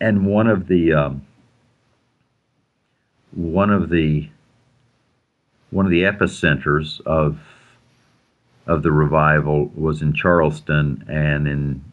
And 0.00 0.26
one 0.26 0.46
of 0.46 0.68
the 0.68 0.92
um, 0.92 1.26
one 3.32 3.70
of 3.70 3.90
the 3.90 4.28
one 5.70 5.84
of 5.84 5.90
the 5.90 6.02
epicenters 6.02 7.00
of 7.02 7.38
of 8.66 8.82
the 8.82 8.92
revival 8.92 9.70
was 9.74 10.02
in 10.02 10.12
Charleston 10.12 11.04
and 11.08 11.48
in 11.48 11.84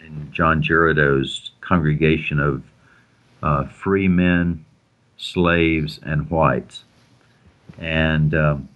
in 0.00 0.30
John 0.32 0.62
Girardeau's 0.62 1.50
congregation 1.60 2.38
of 2.38 2.62
uh, 3.42 3.64
free 3.66 4.08
men, 4.08 4.63
slaves, 5.16 6.00
and 6.02 6.30
whites, 6.30 6.84
and 7.78 8.34
um, 8.34 8.68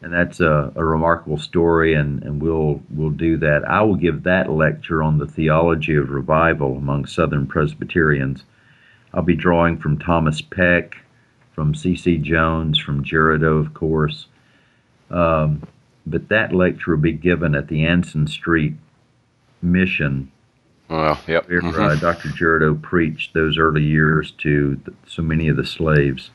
and 0.00 0.12
that's 0.12 0.40
a, 0.40 0.72
a, 0.76 0.84
remarkable 0.84 1.38
story, 1.38 1.94
and, 1.94 2.22
and 2.22 2.40
we'll 2.40 2.80
we'll 2.90 3.10
do 3.10 3.36
that. 3.38 3.64
I 3.68 3.82
will 3.82 3.96
give 3.96 4.22
that 4.22 4.50
lecture 4.50 5.02
on 5.02 5.18
the 5.18 5.26
theology 5.26 5.96
of 5.96 6.10
revival 6.10 6.76
among 6.76 7.06
Southern 7.06 7.46
Presbyterians. 7.46 8.44
I'll 9.12 9.22
be 9.22 9.34
drawing 9.34 9.78
from 9.78 9.98
Thomas 9.98 10.40
Peck, 10.40 10.98
from 11.54 11.74
C.C. 11.74 12.18
Jones, 12.18 12.78
from 12.78 13.02
Girardeau, 13.02 13.56
of 13.56 13.74
course. 13.74 14.26
Um, 15.10 15.66
but 16.06 16.28
that 16.28 16.54
lecture 16.54 16.92
will 16.92 17.02
be 17.02 17.12
given 17.12 17.54
at 17.54 17.68
the 17.68 17.84
Anson 17.84 18.26
Street 18.26 18.74
Mission. 19.60 20.30
Well, 20.88 21.20
yep. 21.26 21.48
Mm-hmm. 21.48 21.80
uh, 21.80 21.96
Dr. 21.96 22.30
Girardeau 22.30 22.74
preached 22.74 23.34
those 23.34 23.58
early 23.58 23.84
years 23.84 24.30
to 24.38 24.80
so 25.06 25.22
many 25.22 25.48
of 25.48 25.56
the 25.56 25.66
slaves, 25.66 26.30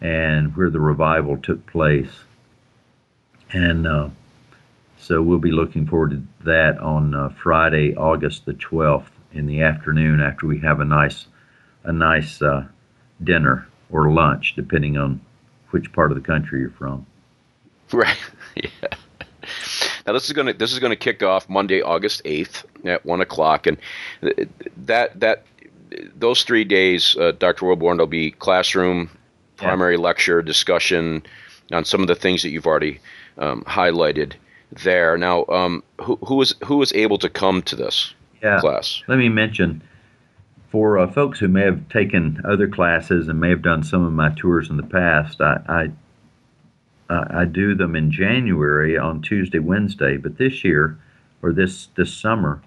and 0.00 0.54
where 0.56 0.70
the 0.70 0.80
revival 0.80 1.38
took 1.38 1.66
place 1.66 2.24
and 3.54 3.86
uh, 3.86 4.08
so 4.98 5.22
we'll 5.22 5.38
be 5.38 5.52
looking 5.52 5.86
forward 5.86 6.10
to 6.10 6.22
that 6.44 6.78
on 6.78 7.14
uh, 7.14 7.28
Friday, 7.42 7.94
August 7.94 8.44
the 8.44 8.52
12th 8.52 9.10
in 9.32 9.46
the 9.46 9.62
afternoon 9.62 10.20
after 10.20 10.46
we 10.46 10.58
have 10.60 10.80
a 10.80 10.84
nice 10.84 11.26
a 11.84 11.92
nice 11.92 12.42
uh, 12.42 12.64
dinner 13.22 13.68
or 13.90 14.10
lunch, 14.10 14.54
depending 14.56 14.96
on 14.96 15.20
which 15.70 15.92
part 15.92 16.10
of 16.10 16.16
the 16.16 16.24
country 16.24 16.60
you're 16.60 16.70
from. 16.70 17.06
Right. 17.92 18.16
yeah. 18.56 18.96
Now 20.06 20.12
this 20.12 20.26
is 20.26 20.32
going 20.32 20.48
to 20.48 20.52
this 20.52 20.72
is 20.72 20.78
going 20.78 20.90
to 20.90 20.96
kick 20.96 21.22
off 21.22 21.48
Monday, 21.48 21.82
August 21.82 22.22
eighth 22.24 22.64
at 22.84 23.04
one 23.04 23.20
o'clock, 23.20 23.66
and 23.66 23.78
that 24.76 25.18
that 25.18 25.44
those 26.16 26.42
three 26.42 26.64
days, 26.64 27.16
uh, 27.16 27.32
Dr. 27.32 27.66
Willborn, 27.66 27.98
will 27.98 28.06
be 28.06 28.32
classroom, 28.32 29.10
primary 29.56 29.94
yeah. 29.94 30.02
lecture, 30.02 30.42
discussion 30.42 31.22
on 31.72 31.84
some 31.84 32.00
of 32.00 32.08
the 32.08 32.14
things 32.14 32.42
that 32.42 32.50
you've 32.50 32.66
already 32.66 33.00
um, 33.38 33.62
highlighted 33.64 34.34
there. 34.82 35.16
Now, 35.16 35.44
um, 35.46 35.82
who, 36.00 36.16
who 36.26 36.36
was 36.36 36.54
who 36.64 36.76
was 36.76 36.92
able 36.92 37.18
to 37.18 37.28
come 37.28 37.62
to 37.62 37.76
this 37.76 38.14
yeah. 38.42 38.60
class? 38.60 39.02
Let 39.08 39.18
me 39.18 39.28
mention 39.28 39.82
for 40.70 40.98
uh, 40.98 41.10
folks 41.10 41.38
who 41.38 41.48
may 41.48 41.62
have 41.62 41.88
taken 41.88 42.42
other 42.44 42.68
classes 42.68 43.28
and 43.28 43.40
may 43.40 43.50
have 43.50 43.62
done 43.62 43.82
some 43.84 44.04
of 44.04 44.12
my 44.12 44.30
tours 44.36 44.68
in 44.68 44.76
the 44.76 44.82
past. 44.82 45.40
I, 45.40 45.60
I, 45.68 45.90
I 47.08 47.44
do 47.44 47.74
them 47.74 47.94
in 47.94 48.10
January 48.10 48.96
on 48.96 49.20
Tuesday, 49.20 49.58
Wednesday, 49.58 50.16
but 50.16 50.38
this 50.38 50.64
year 50.64 50.98
or 51.42 51.52
this 51.52 51.88
this 51.96 52.12
summer. 52.14 52.62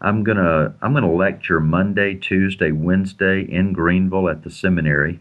I'm 0.00 0.24
gonna 0.24 0.74
I'm 0.82 0.92
gonna 0.92 1.12
lecture 1.12 1.60
Monday, 1.60 2.14
Tuesday, 2.14 2.72
Wednesday 2.72 3.40
in 3.40 3.72
Greenville 3.72 4.28
at 4.28 4.42
the 4.42 4.50
seminary, 4.50 5.20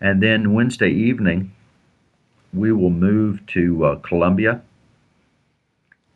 and 0.00 0.22
then 0.22 0.54
Wednesday 0.54 0.90
evening 0.90 1.52
we 2.54 2.72
will 2.72 2.90
move 2.90 3.44
to 3.48 3.84
uh, 3.84 3.96
Columbia, 3.96 4.62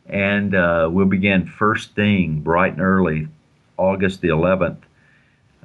and 0.07 0.55
uh, 0.55 0.89
we'll 0.91 1.05
begin 1.05 1.45
first 1.45 1.95
thing 1.95 2.39
bright 2.39 2.73
and 2.73 2.81
early, 2.81 3.27
August 3.77 4.21
the 4.21 4.29
11th. 4.29 4.79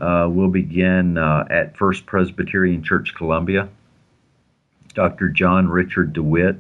Uh, 0.00 0.28
we'll 0.28 0.48
begin 0.48 1.16
uh, 1.16 1.44
at 1.48 1.76
First 1.76 2.04
Presbyterian 2.04 2.82
Church 2.82 3.14
Columbia. 3.14 3.68
Dr. 4.94 5.28
John 5.28 5.68
Richard 5.68 6.12
DeWitt 6.12 6.56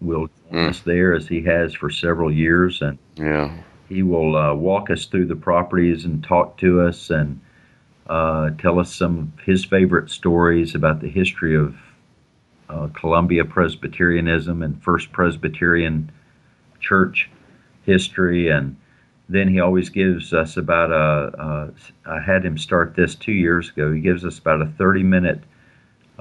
will 0.00 0.28
join 0.50 0.66
mm. 0.66 0.68
us 0.70 0.80
there 0.80 1.14
as 1.14 1.28
he 1.28 1.42
has 1.42 1.74
for 1.74 1.90
several 1.90 2.32
years, 2.32 2.80
and 2.82 2.98
yeah. 3.16 3.56
he 3.88 4.02
will 4.02 4.36
uh, 4.36 4.54
walk 4.54 4.90
us 4.90 5.06
through 5.06 5.26
the 5.26 5.36
properties 5.36 6.04
and 6.04 6.22
talk 6.22 6.58
to 6.58 6.80
us 6.80 7.10
and 7.10 7.40
uh, 8.08 8.50
tell 8.58 8.78
us 8.78 8.94
some 8.94 9.32
of 9.38 9.44
his 9.44 9.64
favorite 9.64 10.10
stories 10.10 10.74
about 10.74 11.00
the 11.00 11.08
history 11.08 11.56
of 11.56 11.76
uh, 12.68 12.88
Columbia 12.94 13.44
Presbyterianism 13.44 14.62
and 14.62 14.82
First 14.82 15.12
Presbyterian 15.12 16.10
Church 16.80 17.30
history, 17.84 18.48
and 18.48 18.76
then 19.28 19.48
he 19.48 19.60
always 19.60 19.88
gives 19.88 20.32
us 20.32 20.56
about 20.56 20.90
a. 20.90 21.70
a 22.06 22.10
I 22.10 22.20
had 22.20 22.44
him 22.44 22.58
start 22.58 22.96
this 22.96 23.14
two 23.14 23.32
years 23.32 23.70
ago. 23.70 23.92
He 23.92 24.00
gives 24.00 24.24
us 24.24 24.38
about 24.38 24.62
a 24.62 24.66
thirty-minute 24.66 25.42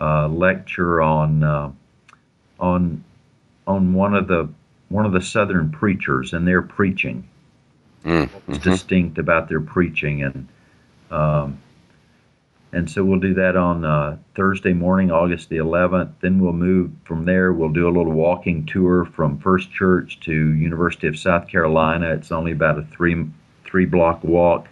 uh, 0.02 0.28
lecture 0.28 1.02
on 1.02 1.44
uh, 1.44 1.72
on 2.60 3.04
on 3.68 3.94
one 3.94 4.16
of 4.16 4.28
the 4.28 4.50
one 4.90 5.06
of 5.06 5.14
the 5.14 5.22
Southern 5.22 5.72
preachers 5.72 6.34
and 6.34 6.48
their 6.48 6.62
preaching. 6.62 7.28
Mm, 8.04 8.30
What's 8.30 8.60
mm-hmm. 8.60 8.70
distinct 8.72 9.18
about 9.20 9.48
their 9.48 9.62
preaching 9.62 10.24
and 10.24 10.48
um, 11.12 11.60
and 12.74 12.90
so 12.90 13.04
we'll 13.04 13.20
do 13.20 13.34
that 13.34 13.58
on 13.58 13.84
uh, 13.84 14.18
Thursday 14.34 14.72
morning, 14.72 15.12
August 15.12 15.50
the 15.50 15.58
11th. 15.58 16.14
Then 16.22 16.40
we'll 16.40 16.54
move 16.54 16.92
from 17.04 17.26
there. 17.26 17.52
We'll 17.52 17.70
do 17.70 17.86
a 17.86 17.92
little 17.92 18.14
walking 18.14 18.66
tour 18.66 19.04
from 19.04 19.40
First 19.40 19.72
Church 19.74 20.22
to 20.22 20.32
University 20.32 21.08
of 21.08 21.20
South 21.20 21.50
Carolina. 21.50 22.14
It's 22.14 22.32
only 22.32 22.54
about 22.54 22.80
a 22.80 22.84
three 22.84 23.26
three 23.66 23.86
block 23.86 24.24
walk, 24.24 24.68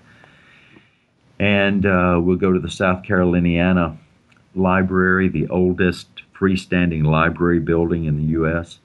and 1.39 1.85
uh, 1.85 2.19
we'll 2.21 2.37
go 2.37 2.51
to 2.51 2.59
the 2.59 2.71
South 2.71 3.03
Caroliniana 3.03 3.97
Library, 4.55 5.29
the 5.29 5.47
oldest 5.49 6.07
freestanding 6.37 7.05
library 7.05 7.59
building 7.59 8.05
in 8.05 8.17
the 8.17 8.31
U.S. 8.33 8.79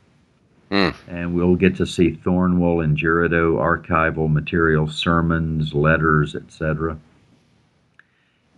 Mm. 0.70 0.94
And 1.08 1.34
we'll 1.34 1.56
get 1.56 1.76
to 1.76 1.86
see 1.86 2.18
Thornwell 2.24 2.82
and 2.82 2.96
Girardeau 2.96 3.54
archival 3.54 4.30
material, 4.30 4.88
sermons, 4.88 5.72
letters, 5.72 6.34
etc. 6.34 6.98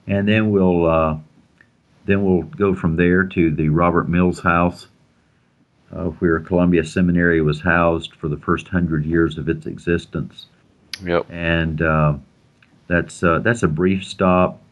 and 0.06 0.26
then 0.26 0.50
we'll 0.50 0.86
uh, 0.86 1.18
then 2.06 2.24
we'll 2.24 2.42
go 2.42 2.74
from 2.74 2.96
there 2.96 3.24
to 3.24 3.50
the 3.50 3.68
Robert 3.68 4.08
Mills 4.08 4.40
House, 4.40 4.86
uh, 5.92 6.04
where 6.04 6.40
Columbia 6.40 6.84
Seminary 6.84 7.40
was 7.40 7.60
housed 7.60 8.14
for 8.14 8.28
the 8.28 8.36
first 8.36 8.68
hundred 8.68 9.04
years 9.04 9.36
of 9.38 9.48
its 9.48 9.66
existence. 9.66 10.46
Yep. 11.04 11.26
And 11.30 11.82
uh, 11.82 12.14
that's 12.86 13.22
uh, 13.22 13.40
that's 13.40 13.62
a 13.62 13.68
brief 13.68 14.04
stop, 14.04 14.62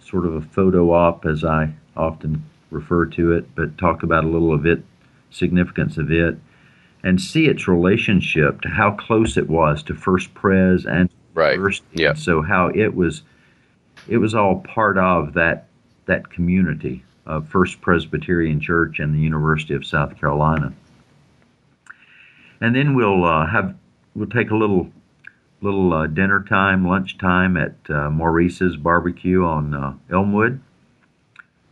sort 0.00 0.24
of 0.24 0.34
a 0.34 0.40
photo 0.40 0.92
op, 0.92 1.26
as 1.26 1.44
I 1.44 1.74
often 1.96 2.44
refer 2.70 3.06
to 3.06 3.32
it, 3.32 3.54
but 3.54 3.76
talk 3.78 4.02
about 4.02 4.24
a 4.24 4.28
little 4.28 4.52
of 4.52 4.66
it, 4.66 4.82
significance 5.30 5.96
of 5.96 6.10
it, 6.10 6.36
and 7.02 7.20
see 7.20 7.46
its 7.46 7.68
relationship 7.68 8.60
to 8.62 8.68
how 8.68 8.92
close 8.92 9.36
it 9.36 9.48
was 9.48 9.82
to 9.84 9.94
First 9.94 10.34
Pres 10.34 10.86
and 10.86 11.08
right. 11.34 11.56
First. 11.56 11.82
Yeah. 11.92 12.14
So 12.14 12.42
how 12.42 12.68
it 12.74 12.94
was, 12.94 13.22
it 14.08 14.18
was 14.18 14.34
all 14.34 14.60
part 14.60 14.98
of 14.98 15.34
that 15.34 15.68
that 16.06 16.30
community 16.30 17.02
of 17.26 17.48
First 17.48 17.80
Presbyterian 17.80 18.60
Church 18.60 18.98
and 18.98 19.14
the 19.14 19.20
University 19.20 19.74
of 19.74 19.86
South 19.86 20.18
Carolina. 20.18 20.74
And 22.60 22.74
then 22.74 22.94
we'll 22.94 23.24
uh, 23.24 23.46
have 23.46 23.74
we'll 24.14 24.28
take 24.28 24.50
a 24.50 24.56
little 24.56 24.90
little 25.60 25.92
uh, 25.92 26.06
dinner 26.06 26.44
time, 26.46 26.86
lunch 26.86 27.16
time 27.18 27.56
at 27.56 27.74
uh, 27.88 28.10
Maurice's 28.10 28.76
Barbecue 28.76 29.44
on 29.44 29.74
uh, 29.74 29.94
Elmwood. 30.10 30.60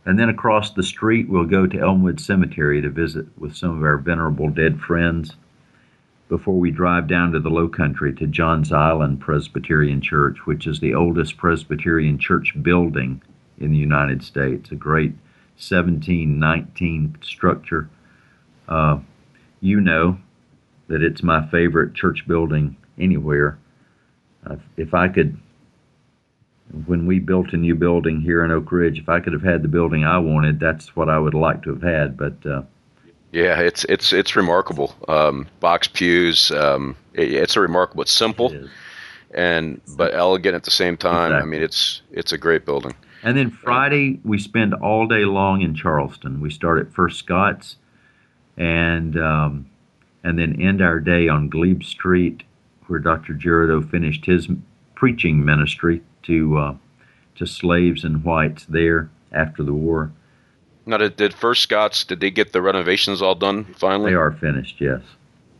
And 0.05 0.19
then 0.19 0.29
across 0.29 0.71
the 0.71 0.83
street, 0.83 1.29
we'll 1.29 1.45
go 1.45 1.65
to 1.65 1.79
Elmwood 1.79 2.19
Cemetery 2.19 2.81
to 2.81 2.89
visit 2.89 3.25
with 3.37 3.55
some 3.55 3.77
of 3.77 3.83
our 3.83 3.97
venerable 3.97 4.49
dead 4.49 4.79
friends 4.81 5.35
before 6.27 6.59
we 6.59 6.71
drive 6.71 7.07
down 7.07 7.31
to 7.31 7.39
the 7.39 7.49
low 7.49 7.67
country 7.67 8.13
to 8.15 8.27
Johns 8.27 8.71
Island 8.71 9.21
Presbyterian 9.21 10.01
Church, 10.01 10.45
which 10.45 10.67
is 10.67 10.79
the 10.79 10.93
oldest 10.93 11.37
Presbyterian 11.37 12.17
church 12.17 12.53
building 12.61 13.21
in 13.59 13.71
the 13.71 13.77
United 13.77 14.23
States, 14.23 14.71
a 14.71 14.75
great 14.75 15.11
1719 15.57 17.17
structure. 17.21 17.89
Uh, 18.67 18.99
you 19.61 19.79
know 19.79 20.17
that 20.87 21.01
it's 21.01 21.23
my 21.23 21.47
favorite 21.47 21.93
church 21.93 22.27
building 22.27 22.75
anywhere. 22.97 23.57
Uh, 24.45 24.57
if 24.75 24.93
I 24.93 25.07
could, 25.07 25.37
when 26.85 27.05
we 27.05 27.19
built 27.19 27.53
a 27.53 27.57
new 27.57 27.75
building 27.75 28.21
here 28.21 28.43
in 28.43 28.51
Oak 28.51 28.71
Ridge, 28.71 28.99
if 28.99 29.07
I 29.07 29.19
could 29.19 29.33
have 29.33 29.43
had 29.43 29.61
the 29.61 29.67
building 29.67 30.03
I 30.03 30.17
wanted, 30.17 30.59
that's 30.59 30.95
what 30.95 31.07
I 31.07 31.19
would 31.19 31.35
like 31.35 31.63
to 31.63 31.69
have 31.69 31.83
had. 31.83 32.17
But 32.17 32.45
uh, 32.45 32.63
yeah, 33.31 33.59
it's 33.59 33.83
it's 33.85 34.11
it's 34.11 34.35
remarkable. 34.35 34.95
Um, 35.07 35.47
box 35.59 35.87
pews. 35.87 36.51
Um, 36.51 36.95
it, 37.13 37.31
it's 37.31 37.55
a 37.55 37.61
remarkable. 37.61 38.01
It's 38.01 38.11
simple, 38.11 38.51
it 38.51 38.69
and 39.33 39.81
but 39.95 40.13
elegant 40.13 40.55
at 40.55 40.63
the 40.63 40.71
same 40.71 40.97
time. 40.97 41.31
I 41.31 41.45
mean, 41.45 41.61
it's 41.61 42.01
it's 42.11 42.31
a 42.31 42.37
great 42.37 42.65
building. 42.65 42.95
And 43.21 43.37
then 43.37 43.51
Friday, 43.51 44.19
we 44.25 44.37
spend 44.37 44.73
all 44.73 45.07
day 45.07 45.23
long 45.23 45.61
in 45.61 45.75
Charleston. 45.75 46.41
We 46.41 46.49
start 46.49 46.79
at 46.79 46.91
First 46.91 47.19
Scots, 47.19 47.77
and 48.57 49.17
um, 49.17 49.69
and 50.23 50.39
then 50.39 50.59
end 50.61 50.81
our 50.81 50.99
day 50.99 51.27
on 51.27 51.49
Glebe 51.49 51.83
Street, 51.83 52.43
where 52.87 52.99
Dr. 52.99 53.33
Girardeau 53.33 53.81
finished 53.81 54.25
his 54.25 54.47
preaching 54.95 55.45
ministry 55.45 56.01
to 56.23 56.57
uh, 56.57 56.75
to 57.35 57.45
slaves 57.45 58.03
and 58.03 58.23
whites 58.23 58.65
there 58.65 59.09
after 59.31 59.63
the 59.63 59.73
war. 59.73 60.11
Now, 60.85 60.97
did, 60.97 61.15
did 61.15 61.33
First 61.33 61.61
Scots 61.63 62.03
did 62.03 62.19
they 62.19 62.29
get 62.31 62.51
the 62.51 62.61
renovations 62.61 63.21
all 63.21 63.35
done 63.35 63.63
finally? 63.75 64.11
They 64.11 64.15
are 64.17 64.31
finished, 64.33 64.81
yes. 64.81 65.01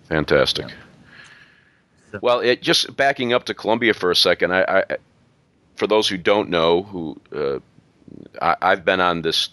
Fantastic. 0.09 0.67
So- 2.11 2.19
Well, 2.21 2.39
it, 2.41 2.61
just 2.61 2.95
backing 2.95 3.33
up 3.33 3.45
to 3.45 3.53
Columbia 3.53 3.93
for 3.93 4.11
a 4.11 4.15
second, 4.15 4.53
I, 4.53 4.63
I 4.89 4.97
for 5.75 5.87
those 5.87 6.07
who 6.07 6.17
don't 6.17 6.49
know, 6.49 6.83
who 6.83 7.17
uh, 7.35 7.59
I, 8.41 8.55
I've 8.61 8.85
been 8.85 8.99
on 8.99 9.21
this 9.21 9.49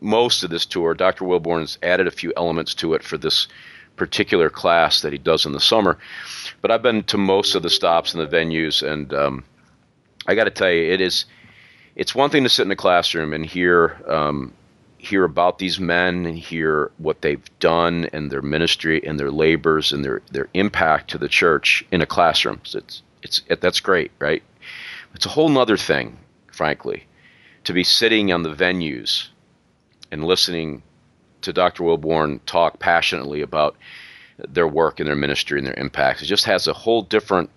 most 0.00 0.42
of 0.44 0.50
this 0.50 0.64
tour. 0.64 0.94
Dr. 0.94 1.24
Willborn's 1.24 1.76
added 1.82 2.06
a 2.06 2.10
few 2.10 2.32
elements 2.36 2.74
to 2.76 2.94
it 2.94 3.02
for 3.02 3.18
this 3.18 3.46
particular 3.96 4.48
class 4.48 5.02
that 5.02 5.12
he 5.12 5.18
does 5.18 5.44
in 5.44 5.52
the 5.52 5.60
summer, 5.60 5.98
but 6.62 6.70
I've 6.70 6.82
been 6.82 7.02
to 7.04 7.18
most 7.18 7.54
of 7.54 7.62
the 7.62 7.68
stops 7.68 8.14
and 8.14 8.22
the 8.22 8.34
venues, 8.34 8.82
and 8.86 9.12
um, 9.12 9.44
I 10.26 10.34
got 10.34 10.44
to 10.44 10.50
tell 10.50 10.70
you, 10.70 10.92
it 10.92 11.00
is 11.00 11.24
it's 11.96 12.14
one 12.14 12.30
thing 12.30 12.44
to 12.44 12.48
sit 12.48 12.64
in 12.64 12.70
a 12.70 12.76
classroom 12.76 13.32
and 13.32 13.44
hear 13.44 14.00
um, 14.06 14.52
hear 14.98 15.24
about 15.24 15.58
these 15.58 15.80
men 15.80 16.26
and 16.26 16.38
hear 16.38 16.90
what 16.98 17.22
they've 17.22 17.58
done 17.58 18.06
and 18.12 18.30
their 18.30 18.42
ministry 18.42 19.04
and 19.04 19.18
their 19.18 19.30
labors 19.30 19.92
and 19.92 20.04
their 20.04 20.22
their 20.30 20.48
impact 20.54 21.10
to 21.10 21.18
the 21.18 21.28
church 21.28 21.84
in 21.90 22.02
a 22.02 22.06
classroom. 22.06 22.60
So 22.64 22.78
it's 22.78 23.02
it's 23.22 23.42
it, 23.48 23.60
that's 23.60 23.80
great, 23.80 24.10
right? 24.18 24.42
It's 25.14 25.26
a 25.26 25.30
whole 25.30 25.48
nother 25.48 25.76
thing, 25.76 26.18
frankly, 26.52 27.04
to 27.64 27.72
be 27.72 27.84
sitting 27.84 28.32
on 28.32 28.42
the 28.42 28.54
venues 28.54 29.28
and 30.12 30.24
listening 30.24 30.82
to 31.42 31.52
Dr. 31.52 31.84
Willborn 31.84 32.40
talk 32.46 32.78
passionately 32.78 33.40
about 33.40 33.76
their 34.38 34.68
work 34.68 35.00
and 35.00 35.08
their 35.08 35.16
ministry 35.16 35.58
and 35.58 35.66
their 35.66 35.78
impact. 35.78 36.22
It 36.22 36.26
just 36.26 36.44
has 36.44 36.66
a 36.66 36.72
whole 36.72 37.02
different 37.02 37.50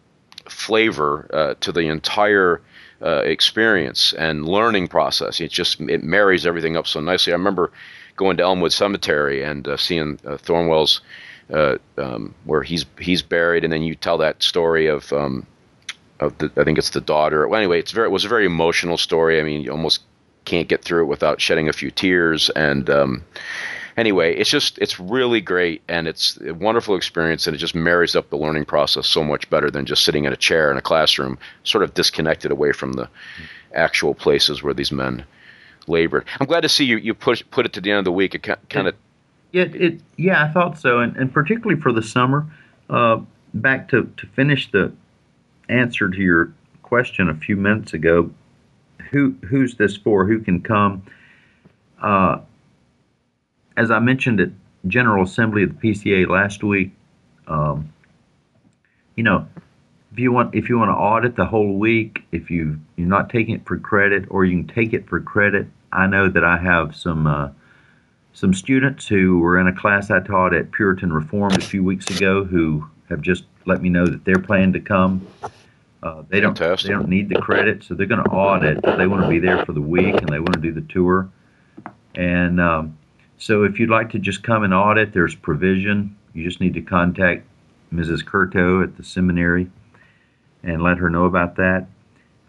flavor 0.46 1.30
uh, 1.34 1.54
to 1.62 1.72
the 1.72 1.88
entire 1.88 2.62
uh, 3.02 3.22
experience 3.26 4.14
and 4.14 4.48
learning 4.48 4.88
process. 4.88 5.40
It 5.40 5.52
just 5.52 5.80
it 5.82 6.04
marries 6.04 6.46
everything 6.46 6.78
up 6.78 6.88
so 6.88 7.00
nicely. 7.00 7.34
I 7.34 7.36
remember 7.36 7.72
going 8.16 8.38
to 8.38 8.44
Elmwood 8.44 8.72
Cemetery 8.72 9.44
and 9.44 9.68
uh, 9.68 9.78
seeing 9.78 10.20
uh, 10.26 10.38
Thornwell's 10.38 11.02
uh, 11.52 11.78
um, 11.98 12.34
where 12.46 12.64
he's 12.64 12.86
he's 13.00 13.22
buried, 13.22 13.64
and 13.64 13.74
then 13.74 13.84
you 13.84 13.96
tell 13.96 14.18
that 14.18 14.42
story 14.42 14.88
of 14.88 15.12
um, 15.12 15.46
of 16.20 16.38
the 16.38 16.52
I 16.56 16.64
think 16.64 16.78
it's 16.78 16.92
the 16.92 17.02
daughter. 17.02 17.48
Well, 17.48 17.60
anyway, 17.60 17.80
it's 17.80 17.92
very 17.92 18.08
it 18.08 18.12
was 18.12 18.26
a 18.26 18.30
very 18.30 18.46
emotional 18.46 18.98
story. 18.98 19.40
I 19.40 19.44
mean, 19.44 19.62
you 19.62 19.72
almost 19.72 20.02
can't 20.46 20.68
get 20.68 20.84
through 20.84 21.04
it 21.04 21.08
without 21.08 21.42
shedding 21.42 21.70
a 21.70 21.74
few 21.74 21.92
tears 21.92 22.50
and. 22.52 22.90
Um, 22.90 23.24
anyway, 23.98 24.36
it's 24.36 24.50
just 24.50 24.78
it's 24.80 25.00
really 25.00 25.42
great 25.42 25.82
and 25.88 26.08
it's 26.08 26.40
a 26.42 26.54
wonderful 26.54 26.96
experience 26.96 27.48
and 27.48 27.56
it 27.56 27.60
just 27.60 27.76
marries 27.76 28.16
up 28.16 28.30
the 28.30 28.38
learning 28.38 28.66
process 28.66 29.08
so 29.08 29.24
much 29.24 29.50
better 29.50 29.70
than 29.70 29.86
just 29.86 30.04
sitting 30.04 30.26
in 30.26 30.34
a 30.34 30.38
chair 30.38 30.72
in 30.72 30.78
a 30.78 30.82
classroom, 30.82 31.38
sort 31.64 31.84
of 31.84 31.94
disconnected 31.94 32.52
away 32.52 32.72
from 32.72 32.94
the 32.94 33.10
actual 33.74 34.14
places 34.14 34.62
where 34.62 34.74
these 34.74 34.92
men 34.92 35.26
labored. 35.88 36.26
I'm 36.40 36.48
glad 36.48 36.62
to 36.62 36.70
see 36.70 36.86
you 36.86 36.98
you 36.98 37.14
put 37.14 37.50
put 37.52 37.66
it 37.66 37.74
to 37.74 37.82
the 37.82 37.92
end 37.92 38.00
of 38.00 38.06
the 38.06 38.12
week. 38.12 38.36
It 38.36 38.48
kind 38.70 38.88
of 38.88 38.96
Yeah, 39.52 39.64
it 39.64 40.02
yeah, 40.18 40.44
I 40.44 40.50
thought 40.50 40.80
so, 40.80 41.00
and, 41.00 41.16
and 41.18 41.34
particularly 41.34 41.82
for 41.82 41.92
the 41.92 42.04
summer. 42.04 42.46
Uh, 42.90 43.22
back 43.54 43.90
to 43.90 44.12
to 44.18 44.28
finish 44.28 44.72
the 44.72 44.92
answer 45.70 46.10
to 46.10 46.18
your 46.18 46.54
question 46.82 47.30
a 47.30 47.36
few 47.36 47.56
minutes 47.56 47.94
ago. 47.94 48.32
Who 49.12 49.36
who's 49.46 49.76
this 49.76 49.96
for? 49.96 50.26
Who 50.26 50.40
can 50.40 50.62
come? 50.62 51.04
Uh, 52.02 52.40
as 53.78 53.92
I 53.92 54.00
mentioned 54.00 54.40
at 54.40 54.50
General 54.88 55.24
Assembly 55.24 55.64
of 55.64 55.80
the 55.80 55.92
PCA 55.92 56.28
last 56.28 56.64
week, 56.64 56.92
um, 57.48 57.92
you 59.16 59.24
know, 59.24 59.48
if 60.12 60.20
you 60.20 60.32
want 60.32 60.54
if 60.54 60.70
you 60.70 60.78
want 60.78 60.90
to 60.90 60.96
audit 60.96 61.36
the 61.36 61.46
whole 61.46 61.78
week, 61.78 62.24
if 62.32 62.50
you 62.50 62.80
you're 62.96 63.08
not 63.08 63.30
taking 63.30 63.56
it 63.56 63.66
for 63.66 63.78
credit, 63.78 64.26
or 64.30 64.46
you 64.46 64.64
can 64.64 64.68
take 64.68 64.94
it 64.94 65.08
for 65.08 65.20
credit. 65.20 65.68
I 65.92 66.08
know 66.08 66.30
that 66.30 66.44
I 66.44 66.58
have 66.58 66.96
some. 66.96 67.28
Uh, 67.28 67.50
some 68.34 68.54
students 68.54 69.08
who 69.08 69.38
were 69.40 69.60
in 69.60 69.68
a 69.68 69.74
class 69.74 70.10
I 70.10 70.20
taught 70.20 70.54
at 70.54 70.72
Puritan 70.72 71.14
Reformed 71.14 71.58
a 71.58 71.62
few 71.62 71.84
weeks 71.84 72.10
ago 72.10 72.44
who 72.44 72.84
have 73.10 73.22
just 73.22 73.44
let 73.66 73.82
me 73.82 73.90
know 73.90 74.08
that 74.08 74.26
they're 74.26 74.40
planning 74.40 74.74
to 74.74 74.80
come. 74.80 75.26
Uh, 76.02 76.24
they 76.30 76.40
don't 76.42 76.58
Fantastic. 76.58 76.88
they 76.88 76.94
don't 76.94 77.08
need 77.08 77.30
the 77.30 77.40
credit, 77.40 77.84
so 77.84 77.94
they're 77.94 78.08
going 78.08 78.24
to 78.24 78.30
audit. 78.32 78.82
They 78.82 79.08
want 79.08 79.22
to 79.22 79.30
be 79.30 79.40
there 79.40 79.64
for 79.66 79.72
the 79.72 79.82
week 79.82 80.16
and 80.16 80.28
they 80.30 80.40
want 80.40 80.54
to 80.54 80.60
do 80.60 80.74
the 80.74 80.82
tour. 80.82 81.30
And 82.16 82.60
um, 82.60 82.98
so, 83.44 83.64
if 83.64 83.78
you'd 83.78 83.90
like 83.90 84.10
to 84.12 84.20
just 84.20 84.42
come 84.42 84.64
and 84.64 84.74
audit, 84.74 85.12
there's 85.12 85.36
provision. 85.36 86.16
You 86.34 86.46
just 86.46 86.62
need 86.62 86.76
to 86.76 86.82
contact 86.82 87.46
Mrs. 87.94 88.24
Curto 88.24 88.82
at 88.82 88.96
the 88.96 89.04
seminary 89.04 89.70
and 90.64 90.82
let 90.82 90.98
her 91.00 91.10
know 91.10 91.26
about 91.26 91.58
that. 91.58 91.88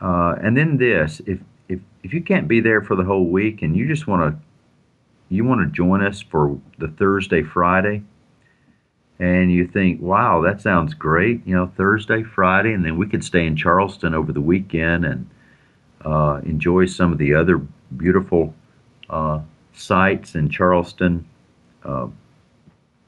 Uh, 0.00 0.36
and 0.40 0.56
then 0.56 0.76
this, 0.76 1.20
if 1.26 1.40
if 1.68 1.80
if 2.04 2.14
you 2.14 2.22
can't 2.22 2.46
be 2.46 2.60
there 2.60 2.80
for 2.80 2.94
the 2.94 3.02
whole 3.02 3.26
week 3.26 3.60
and 3.60 3.76
you 3.76 3.88
just 3.88 4.06
want 4.06 4.22
to 4.22 4.40
you 5.34 5.44
want 5.44 5.62
to 5.62 5.76
join 5.76 6.00
us 6.00 6.22
for 6.22 6.60
the 6.78 6.86
Thursday, 6.86 7.42
Friday, 7.42 8.04
and 9.18 9.50
you 9.50 9.66
think, 9.66 10.00
wow, 10.00 10.42
that 10.42 10.60
sounds 10.60 10.94
great, 10.94 11.44
you 11.44 11.56
know, 11.56 11.72
Thursday, 11.76 12.22
Friday, 12.22 12.72
and 12.72 12.84
then 12.84 12.96
we 12.96 13.08
could 13.08 13.24
stay 13.24 13.44
in 13.44 13.56
Charleston 13.56 14.14
over 14.14 14.32
the 14.32 14.40
weekend 14.40 15.04
and 15.04 15.28
uh, 16.04 16.40
enjoy 16.44 16.86
some 16.86 17.10
of 17.10 17.18
the 17.18 17.34
other 17.34 17.60
beautiful 17.96 18.54
uh, 19.10 19.40
sites 19.74 20.34
in 20.34 20.48
Charleston. 20.48 21.26
Uh, 21.84 22.08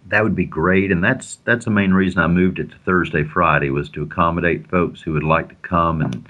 that 0.09 0.23
would 0.23 0.37
be 0.37 0.45
great, 0.45 0.93
and 0.93 1.03
that's 1.03 1.37
that's 1.45 1.65
the 1.65 1.71
main 1.71 1.93
reason 1.93 2.21
I 2.21 2.27
moved 2.29 2.59
it 2.59 2.71
to 2.71 2.77
Thursday, 2.85 3.25
Friday 3.25 3.71
was 3.71 3.89
to 3.91 4.03
accommodate 4.03 4.71
folks 4.71 5.01
who 5.01 5.13
would 5.15 5.25
like 5.25 5.49
to 5.49 5.55
come 5.57 6.01
and 6.01 6.29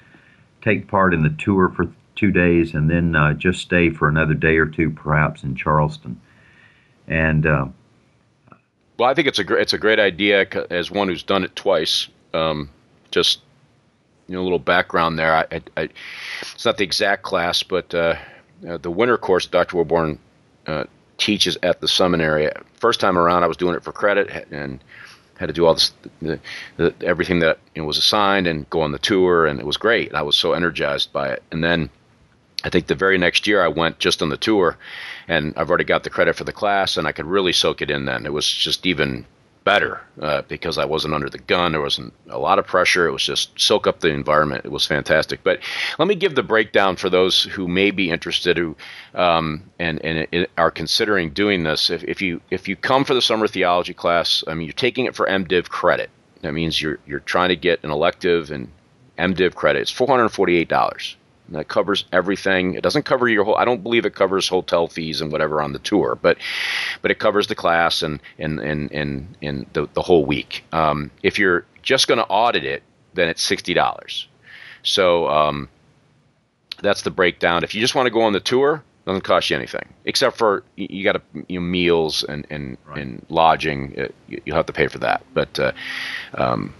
take 0.62 0.88
part 0.88 1.12
in 1.12 1.22
the 1.22 1.34
tour 1.38 1.68
for 1.68 1.88
two 2.14 2.30
days, 2.30 2.74
and 2.74 2.88
then 2.88 3.14
uh, 3.14 3.34
just 3.34 3.60
stay 3.60 3.90
for 3.90 4.08
another 4.08 4.34
day 4.34 4.56
or 4.56 4.66
two, 4.66 4.90
perhaps 4.90 5.42
in 5.42 5.54
Charleston. 5.54 6.20
And 7.06 7.46
uh, 7.46 7.66
well, 8.98 9.10
I 9.10 9.14
think 9.14 9.28
it's 9.28 9.38
a 9.38 9.44
great 9.44 9.62
it's 9.62 9.74
a 9.74 9.78
great 9.78 9.98
idea 9.98 10.46
as 10.70 10.90
one 10.90 11.08
who's 11.08 11.22
done 11.22 11.44
it 11.44 11.54
twice. 11.54 12.08
Um, 12.32 12.70
just 13.10 13.40
you 14.28 14.34
know, 14.34 14.40
a 14.40 14.44
little 14.44 14.58
background 14.58 15.18
there. 15.18 15.34
I, 15.34 15.46
I, 15.52 15.62
I, 15.76 15.88
it's 16.40 16.64
not 16.64 16.78
the 16.78 16.84
exact 16.84 17.22
class, 17.22 17.62
but 17.62 17.94
uh, 17.94 18.16
uh, 18.66 18.78
the 18.78 18.90
winter 18.90 19.16
course 19.16 19.46
Dr. 19.46 19.76
Willborn 19.76 20.18
uh, 20.66 20.84
teaches 21.18 21.56
at 21.62 21.80
the 21.80 21.88
seminary. 21.88 22.50
First 22.74 23.00
time 23.00 23.18
around, 23.18 23.42
I 23.42 23.46
was 23.46 23.56
doing 23.56 23.74
it 23.74 23.84
for 23.84 23.92
credit 23.92 24.46
and 24.50 24.82
had 25.38 25.46
to 25.46 25.52
do 25.52 25.66
all 25.66 25.74
this, 25.74 25.92
the, 26.22 26.40
the, 26.76 26.94
everything 27.02 27.40
that 27.40 27.58
you 27.74 27.82
know, 27.82 27.86
was 27.86 27.98
assigned 27.98 28.46
and 28.46 28.68
go 28.70 28.80
on 28.80 28.92
the 28.92 28.98
tour, 28.98 29.46
and 29.46 29.60
it 29.60 29.66
was 29.66 29.76
great. 29.76 30.14
I 30.14 30.22
was 30.22 30.36
so 30.36 30.52
energized 30.52 31.12
by 31.12 31.28
it. 31.28 31.42
And 31.50 31.62
then 31.62 31.90
I 32.64 32.70
think 32.70 32.86
the 32.86 32.94
very 32.94 33.18
next 33.18 33.46
year 33.46 33.62
I 33.62 33.68
went 33.68 33.98
just 33.98 34.22
on 34.22 34.30
the 34.30 34.36
tour, 34.36 34.78
and 35.28 35.52
I've 35.56 35.68
already 35.68 35.84
got 35.84 36.04
the 36.04 36.10
credit 36.10 36.36
for 36.36 36.44
the 36.44 36.52
class, 36.52 36.96
and 36.96 37.06
I 37.06 37.12
could 37.12 37.26
really 37.26 37.52
soak 37.52 37.82
it 37.82 37.90
in. 37.90 38.06
Then 38.06 38.24
it 38.24 38.32
was 38.32 38.50
just 38.50 38.86
even 38.86 39.26
better 39.66 40.00
uh, 40.22 40.42
because 40.42 40.78
I 40.78 40.84
wasn't 40.84 41.12
under 41.12 41.28
the 41.28 41.38
gun. 41.38 41.72
There 41.72 41.80
wasn't 41.80 42.14
a 42.30 42.38
lot 42.38 42.60
of 42.60 42.66
pressure. 42.68 43.08
It 43.08 43.10
was 43.10 43.24
just 43.24 43.50
soak 43.60 43.88
up 43.88 43.98
the 43.98 44.10
environment. 44.10 44.64
It 44.64 44.70
was 44.70 44.86
fantastic. 44.86 45.42
But 45.42 45.58
let 45.98 46.06
me 46.06 46.14
give 46.14 46.36
the 46.36 46.44
breakdown 46.44 46.94
for 46.94 47.10
those 47.10 47.42
who 47.42 47.66
may 47.66 47.90
be 47.90 48.08
interested 48.08 48.56
who 48.56 48.76
um, 49.14 49.64
and, 49.80 50.02
and, 50.04 50.46
are 50.56 50.70
considering 50.70 51.30
doing 51.30 51.64
this. 51.64 51.90
If, 51.90 52.04
if 52.04 52.22
you 52.22 52.40
if 52.50 52.68
you 52.68 52.76
come 52.76 53.04
for 53.04 53.12
the 53.12 53.20
summer 53.20 53.48
theology 53.48 53.92
class, 53.92 54.44
I 54.46 54.54
mean 54.54 54.66
you're 54.66 54.72
taking 54.72 55.04
it 55.04 55.16
for 55.16 55.26
MDiv 55.26 55.68
credit. 55.68 56.10
That 56.42 56.54
means 56.54 56.80
you're 56.80 57.00
you're 57.04 57.20
trying 57.20 57.48
to 57.48 57.56
get 57.56 57.82
an 57.82 57.90
elective 57.90 58.52
and 58.52 58.70
MDiv 59.18 59.56
credit. 59.56 59.82
It's 59.82 59.90
four 59.90 60.06
hundred 60.06 60.28
forty 60.28 60.56
eight 60.56 60.68
dollars. 60.68 61.16
That 61.50 61.68
covers 61.68 62.04
everything. 62.12 62.74
It 62.74 62.82
doesn't 62.82 63.04
cover 63.04 63.28
your 63.28 63.44
whole. 63.44 63.56
I 63.56 63.64
don't 63.64 63.82
believe 63.82 64.04
it 64.04 64.14
covers 64.14 64.48
hotel 64.48 64.88
fees 64.88 65.20
and 65.20 65.30
whatever 65.30 65.62
on 65.62 65.72
the 65.72 65.78
tour, 65.78 66.18
but 66.20 66.38
but 67.02 67.10
it 67.10 67.20
covers 67.20 67.46
the 67.46 67.54
class 67.54 68.02
and 68.02 68.20
and 68.38 68.58
and 68.58 68.90
and, 68.90 69.36
and 69.40 69.66
the 69.72 69.88
the 69.94 70.02
whole 70.02 70.24
week. 70.24 70.64
Um, 70.72 71.10
if 71.22 71.38
you're 71.38 71.64
just 71.82 72.08
going 72.08 72.18
to 72.18 72.26
audit 72.26 72.64
it, 72.64 72.82
then 73.14 73.28
it's 73.28 73.42
sixty 73.42 73.74
dollars. 73.74 74.26
So 74.82 75.28
um, 75.28 75.68
that's 76.82 77.02
the 77.02 77.10
breakdown. 77.10 77.62
If 77.62 77.74
you 77.74 77.80
just 77.80 77.94
want 77.94 78.06
to 78.06 78.10
go 78.10 78.22
on 78.22 78.32
the 78.32 78.40
tour, 78.40 78.82
it 79.04 79.08
doesn't 79.08 79.22
cost 79.22 79.50
you 79.50 79.56
anything 79.56 79.88
except 80.04 80.36
for 80.36 80.64
you, 80.74 81.04
got 81.04 81.12
to 81.12 81.44
you 81.46 81.60
know, 81.60 81.66
meals 81.66 82.24
and 82.24 82.44
and 82.50 82.76
right. 82.86 82.98
and 82.98 83.24
lodging. 83.28 83.94
Uh, 83.96 84.08
you, 84.28 84.40
will 84.46 84.54
have 84.54 84.66
to 84.66 84.72
pay 84.72 84.88
for 84.88 84.98
that. 84.98 85.24
But 85.32 85.60
uh, 85.60 85.72
um, 86.34 86.74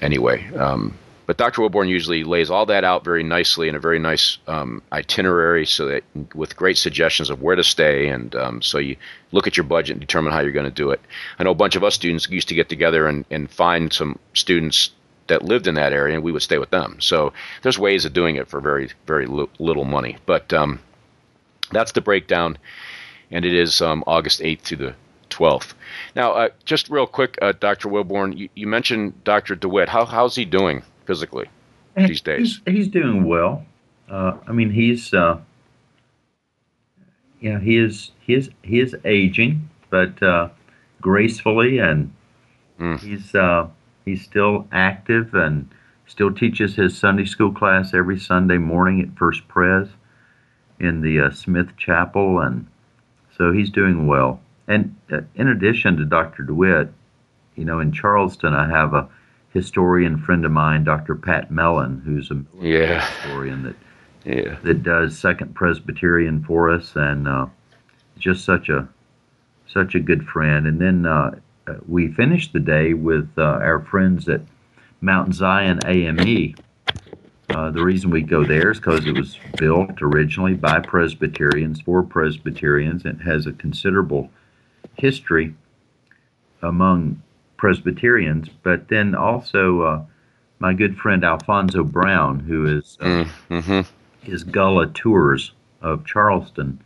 anyway. 0.00 0.46
Um, 0.54 0.96
but 1.26 1.36
Dr. 1.36 1.62
Willborn 1.62 1.88
usually 1.88 2.24
lays 2.24 2.50
all 2.50 2.66
that 2.66 2.84
out 2.84 3.04
very 3.04 3.22
nicely 3.22 3.68
in 3.68 3.74
a 3.74 3.80
very 3.80 3.98
nice 3.98 4.38
um, 4.46 4.82
itinerary, 4.92 5.66
so 5.66 5.86
that 5.86 6.04
with 6.34 6.56
great 6.56 6.78
suggestions 6.78 7.30
of 7.30 7.42
where 7.42 7.56
to 7.56 7.64
stay, 7.64 8.08
and 8.08 8.34
um, 8.36 8.62
so 8.62 8.78
you 8.78 8.96
look 9.32 9.46
at 9.46 9.56
your 9.56 9.64
budget 9.64 9.92
and 9.92 10.00
determine 10.00 10.32
how 10.32 10.40
you're 10.40 10.52
going 10.52 10.64
to 10.64 10.70
do 10.70 10.90
it. 10.90 11.00
I 11.38 11.44
know 11.44 11.50
a 11.50 11.54
bunch 11.54 11.76
of 11.76 11.84
us 11.84 11.94
students 11.94 12.28
used 12.30 12.48
to 12.48 12.54
get 12.54 12.68
together 12.68 13.06
and, 13.06 13.24
and 13.30 13.50
find 13.50 13.92
some 13.92 14.18
students 14.34 14.90
that 15.26 15.42
lived 15.42 15.66
in 15.66 15.74
that 15.74 15.92
area, 15.92 16.14
and 16.14 16.22
we 16.22 16.30
would 16.30 16.42
stay 16.42 16.58
with 16.58 16.70
them. 16.70 17.00
So 17.00 17.32
there's 17.62 17.78
ways 17.78 18.04
of 18.04 18.12
doing 18.12 18.36
it 18.36 18.48
for 18.48 18.60
very 18.60 18.90
very 19.06 19.26
little 19.26 19.84
money, 19.84 20.18
but 20.26 20.52
um, 20.52 20.78
that's 21.72 21.92
the 21.92 22.00
breakdown, 22.00 22.56
and 23.30 23.44
it 23.44 23.54
is 23.54 23.82
um, 23.82 24.04
August 24.06 24.40
8th 24.40 24.62
to 24.62 24.76
the 24.76 24.94
12th. 25.30 25.74
Now, 26.14 26.32
uh, 26.32 26.48
just 26.64 26.88
real 26.88 27.06
quick, 27.06 27.36
uh, 27.42 27.52
Dr. 27.58 27.88
Willborn, 27.88 28.36
you, 28.36 28.48
you, 28.54 28.66
mentioned 28.66 29.24
Dr. 29.24 29.54
DeWitt. 29.54 29.88
How, 29.88 30.04
how's 30.04 30.34
he 30.34 30.44
doing? 30.44 30.82
Physically 31.06 31.48
these 31.96 32.20
days? 32.20 32.60
He's, 32.64 32.76
he's 32.76 32.88
doing 32.88 33.24
well. 33.24 33.64
Uh, 34.08 34.36
I 34.46 34.52
mean, 34.52 34.70
he's 34.70 35.12
uh, 35.12 35.40
yeah, 37.40 37.60
he 37.60 37.76
is 37.76 38.12
he 38.20 38.34
is 38.34 38.50
he 38.62 38.80
is 38.80 38.94
aging, 39.04 39.68
but 39.90 40.22
uh, 40.22 40.48
gracefully, 41.00 41.78
and 41.78 42.12
mm. 42.78 42.98
he's 43.00 43.34
uh, 43.34 43.68
he's 44.04 44.22
still 44.22 44.66
active 44.72 45.34
and 45.34 45.68
still 46.06 46.32
teaches 46.32 46.76
his 46.76 46.96
Sunday 46.96 47.24
school 47.24 47.52
class 47.52 47.92
every 47.92 48.18
Sunday 48.18 48.58
morning 48.58 49.00
at 49.00 49.18
First 49.18 49.46
Pres 49.48 49.88
in 50.78 51.00
the 51.00 51.20
uh, 51.20 51.30
Smith 51.30 51.76
Chapel, 51.76 52.40
and 52.40 52.66
so 53.36 53.52
he's 53.52 53.70
doing 53.70 54.06
well. 54.06 54.40
And 54.68 54.96
uh, 55.12 55.20
in 55.34 55.48
addition 55.48 55.96
to 55.96 56.04
Dr. 56.04 56.42
DeWitt, 56.42 56.92
you 57.54 57.64
know, 57.64 57.80
in 57.80 57.92
Charleston, 57.92 58.54
I 58.54 58.68
have 58.68 58.94
a 58.94 59.08
historian 59.56 60.18
friend 60.18 60.44
of 60.44 60.52
mine, 60.52 60.84
Dr. 60.84 61.14
Pat 61.14 61.50
Mellon, 61.50 62.02
who's 62.04 62.30
a 62.30 62.44
yeah. 62.60 63.00
historian 63.00 63.62
that 63.62 63.76
yeah. 64.26 64.56
that 64.62 64.82
does 64.82 65.18
Second 65.18 65.54
Presbyterian 65.54 66.44
for 66.44 66.70
us, 66.70 66.92
and 66.94 67.26
uh, 67.26 67.46
just 68.18 68.44
such 68.44 68.68
a 68.68 68.86
such 69.66 69.94
a 69.94 70.00
good 70.00 70.26
friend. 70.26 70.66
And 70.66 70.78
then 70.78 71.06
uh, 71.06 71.38
uh 71.66 71.74
we 71.88 72.12
finished 72.12 72.52
the 72.52 72.60
day 72.60 72.92
with 72.92 73.30
uh, 73.38 73.42
our 73.42 73.80
friends 73.80 74.28
at 74.28 74.42
Mount 75.00 75.34
Zion 75.34 75.80
AME. 75.86 76.54
Uh, 77.48 77.70
the 77.70 77.82
reason 77.82 78.10
we 78.10 78.22
go 78.22 78.44
there 78.44 78.72
is 78.72 78.78
because 78.78 79.06
it 79.06 79.16
was 79.16 79.38
built 79.56 80.02
originally 80.02 80.54
by 80.54 80.80
Presbyterians 80.80 81.80
for 81.80 82.02
Presbyterians 82.02 83.04
and 83.06 83.22
has 83.22 83.46
a 83.46 83.52
considerable 83.52 84.28
history 84.98 85.54
among 86.60 87.22
Presbyterians, 87.56 88.48
but 88.62 88.88
then 88.88 89.14
also 89.14 89.82
uh, 89.82 90.04
my 90.58 90.72
good 90.72 90.96
friend 90.96 91.24
Alphonso 91.24 91.84
Brown, 91.84 92.40
who 92.40 92.78
is 92.78 92.98
uh, 93.00 93.24
mm-hmm. 93.50 93.80
his 94.22 94.44
Gullah 94.44 94.88
Tours 94.88 95.52
of 95.80 96.04
Charleston. 96.04 96.80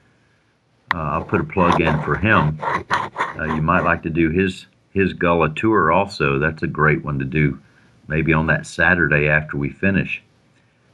Uh, 0.94 0.98
I'll 0.98 1.24
put 1.24 1.40
a 1.40 1.44
plug 1.44 1.80
in 1.80 2.02
for 2.02 2.16
him. 2.16 2.58
Uh, 2.60 3.44
you 3.44 3.62
might 3.62 3.84
like 3.84 4.02
to 4.02 4.10
do 4.10 4.30
his 4.30 4.66
his 4.92 5.12
Gullah 5.12 5.54
tour 5.54 5.92
also. 5.92 6.38
That's 6.38 6.64
a 6.64 6.66
great 6.66 7.04
one 7.04 7.20
to 7.20 7.24
do, 7.24 7.60
maybe 8.08 8.32
on 8.32 8.46
that 8.48 8.66
Saturday 8.66 9.28
after 9.28 9.56
we 9.56 9.70
finish. 9.70 10.22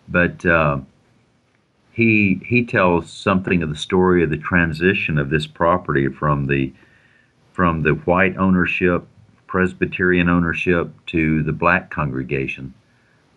But 0.06 0.44
uh, 0.44 0.80
he 1.92 2.42
he 2.46 2.64
tells 2.64 3.10
something 3.10 3.62
of 3.62 3.70
the 3.70 3.76
story 3.76 4.22
of 4.22 4.28
the 4.28 4.36
transition 4.36 5.16
of 5.18 5.30
this 5.30 5.46
property 5.46 6.08
from 6.08 6.46
the 6.46 6.72
from 7.54 7.82
the 7.82 7.92
white 7.92 8.36
ownership 8.36 9.06
Presbyterian 9.56 10.28
ownership 10.28 10.90
to 11.06 11.42
the 11.42 11.52
black 11.52 11.88
congregation 11.88 12.74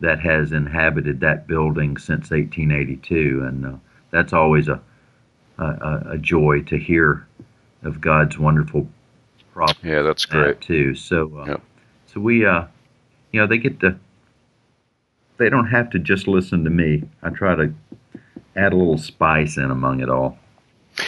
that 0.02 0.20
has 0.20 0.52
inhabited 0.52 1.22
that 1.22 1.48
building 1.48 1.96
since 1.96 2.32
1882, 2.32 3.42
and 3.48 3.66
uh, 3.66 3.72
that's 4.12 4.34
always 4.34 4.68
a, 4.68 4.82
a, 5.58 6.02
a 6.10 6.18
joy 6.18 6.62
to 6.64 6.78
hear 6.78 7.26
of 7.84 8.02
God's 8.02 8.38
wonderful 8.38 8.86
providence. 9.54 9.80
Yeah, 9.82 10.02
that's 10.02 10.26
great 10.26 10.60
too. 10.60 10.94
So, 10.94 11.32
uh, 11.40 11.46
yep. 11.52 11.62
so 12.08 12.20
we, 12.20 12.46
uh, 12.46 12.66
you 13.32 13.40
know, 13.40 13.48
they 13.48 13.58
get 13.58 13.80
to. 13.80 13.98
They 15.38 15.50
don't 15.50 15.68
have 15.68 15.90
to 15.92 16.00
just 16.00 16.28
listen 16.28 16.66
to 16.66 16.70
me. 16.70 17.04
I 17.24 17.30
try 17.30 17.56
to 17.56 17.74
add 18.58 18.74
a 18.74 18.76
little 18.76 18.98
spice 18.98 19.56
in 19.56 19.72
among 19.72 20.02
it 20.02 20.10
all. 20.10 20.38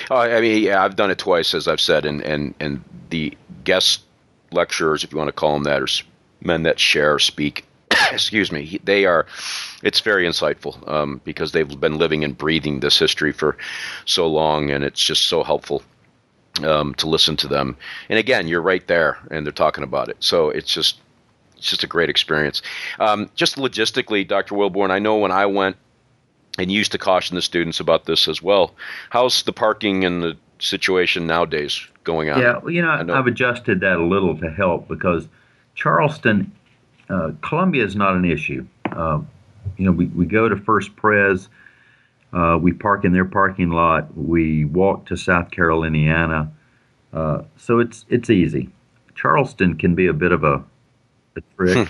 Oh, 0.09 0.19
I 0.19 0.39
mean, 0.39 0.63
yeah, 0.63 0.85
I've 0.85 0.95
done 0.95 1.11
it 1.11 1.17
twice, 1.17 1.53
as 1.53 1.67
I've 1.67 1.81
said, 1.81 2.05
and 2.05 2.21
and 2.21 2.53
and 2.61 2.81
the 3.09 3.37
guest 3.65 4.03
lecturers, 4.51 5.03
if 5.03 5.11
you 5.11 5.17
want 5.17 5.29
to 5.29 5.33
call 5.33 5.53
them 5.53 5.63
that, 5.63 5.81
or 5.81 5.87
men 6.41 6.63
that 6.63 6.79
share 6.79 7.15
or 7.15 7.19
speak. 7.19 7.65
excuse 8.11 8.51
me. 8.51 8.79
They 8.83 9.05
are. 9.05 9.25
It's 9.83 9.99
very 9.99 10.25
insightful 10.25 10.87
um, 10.89 11.21
because 11.23 11.51
they've 11.51 11.79
been 11.79 11.97
living 11.97 12.23
and 12.23 12.37
breathing 12.37 12.79
this 12.79 12.97
history 12.97 13.31
for 13.31 13.57
so 14.05 14.27
long, 14.27 14.71
and 14.71 14.83
it's 14.83 15.03
just 15.03 15.25
so 15.25 15.43
helpful 15.43 15.83
um, 16.63 16.93
to 16.95 17.07
listen 17.07 17.35
to 17.37 17.47
them. 17.47 17.77
And 18.09 18.19
again, 18.19 18.47
you're 18.47 18.61
right 18.61 18.85
there, 18.87 19.17
and 19.29 19.45
they're 19.45 19.51
talking 19.51 19.83
about 19.83 20.09
it. 20.09 20.17
So 20.19 20.49
it's 20.49 20.73
just 20.73 20.99
it's 21.57 21.69
just 21.69 21.83
a 21.83 21.87
great 21.87 22.09
experience. 22.09 22.61
Um, 22.99 23.29
just 23.35 23.57
logistically, 23.57 24.27
Dr. 24.27 24.55
Willborn, 24.55 24.89
I 24.89 24.99
know 24.99 25.17
when 25.17 25.31
I 25.31 25.45
went 25.45 25.77
and 26.57 26.71
used 26.71 26.91
to 26.91 26.97
caution 26.97 27.35
the 27.35 27.41
students 27.41 27.79
about 27.79 28.05
this 28.05 28.27
as 28.27 28.41
well. 28.41 28.73
How's 29.09 29.43
the 29.43 29.53
parking 29.53 30.03
and 30.03 30.21
the 30.23 30.37
situation 30.61 31.27
nowadays 31.27 31.85
going 32.03 32.29
on? 32.29 32.39
Yeah, 32.39 32.57
well, 32.59 32.71
you 32.71 32.81
know, 32.81 32.89
I 32.89 33.03
know. 33.03 33.13
I've 33.13 33.27
adjusted 33.27 33.81
that 33.81 33.97
a 33.97 34.03
little 34.03 34.37
to 34.37 34.49
help 34.49 34.87
because 34.87 35.27
Charleston, 35.75 36.51
uh, 37.09 37.31
Columbia 37.41 37.83
is 37.83 37.95
not 37.95 38.15
an 38.15 38.25
issue. 38.25 38.65
Uh, 38.91 39.21
you 39.77 39.85
know, 39.85 39.91
we, 39.91 40.05
we 40.07 40.25
go 40.25 40.47
to 40.47 40.55
First 40.55 40.95
Pres, 40.95 41.49
uh, 42.33 42.57
we 42.61 42.73
park 42.73 43.03
in 43.05 43.11
their 43.11 43.25
parking 43.25 43.71
lot, 43.71 44.15
we 44.15 44.65
walk 44.65 45.05
to 45.07 45.17
South 45.17 45.51
Caroliniana, 45.51 46.51
uh, 47.13 47.41
so 47.57 47.79
it's 47.79 48.05
it's 48.09 48.29
easy. 48.29 48.69
Charleston 49.15 49.77
can 49.77 49.95
be 49.95 50.07
a 50.07 50.13
bit 50.13 50.31
of 50.31 50.43
a, 50.43 50.63
a 51.35 51.41
trick, 51.57 51.89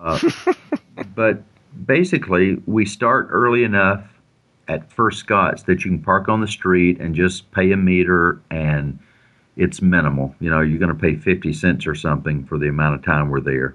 uh, 0.00 0.18
but 1.14 1.42
basically 1.84 2.62
we 2.66 2.84
start 2.86 3.28
early 3.30 3.64
enough 3.64 4.04
at 4.68 4.90
First 4.92 5.20
Scots 5.20 5.62
that 5.64 5.84
you 5.84 5.90
can 5.90 6.02
park 6.02 6.28
on 6.28 6.40
the 6.40 6.48
street 6.48 7.00
and 7.00 7.14
just 7.14 7.50
pay 7.52 7.72
a 7.72 7.76
meter 7.76 8.40
and 8.50 8.98
it's 9.56 9.80
minimal. 9.80 10.34
You 10.40 10.50
know, 10.50 10.60
you're 10.60 10.78
going 10.78 10.92
to 10.92 11.00
pay 11.00 11.16
50 11.16 11.52
cents 11.52 11.86
or 11.86 11.94
something 11.94 12.44
for 12.44 12.58
the 12.58 12.68
amount 12.68 12.96
of 12.96 13.04
time 13.04 13.30
we're 13.30 13.40
there. 13.40 13.74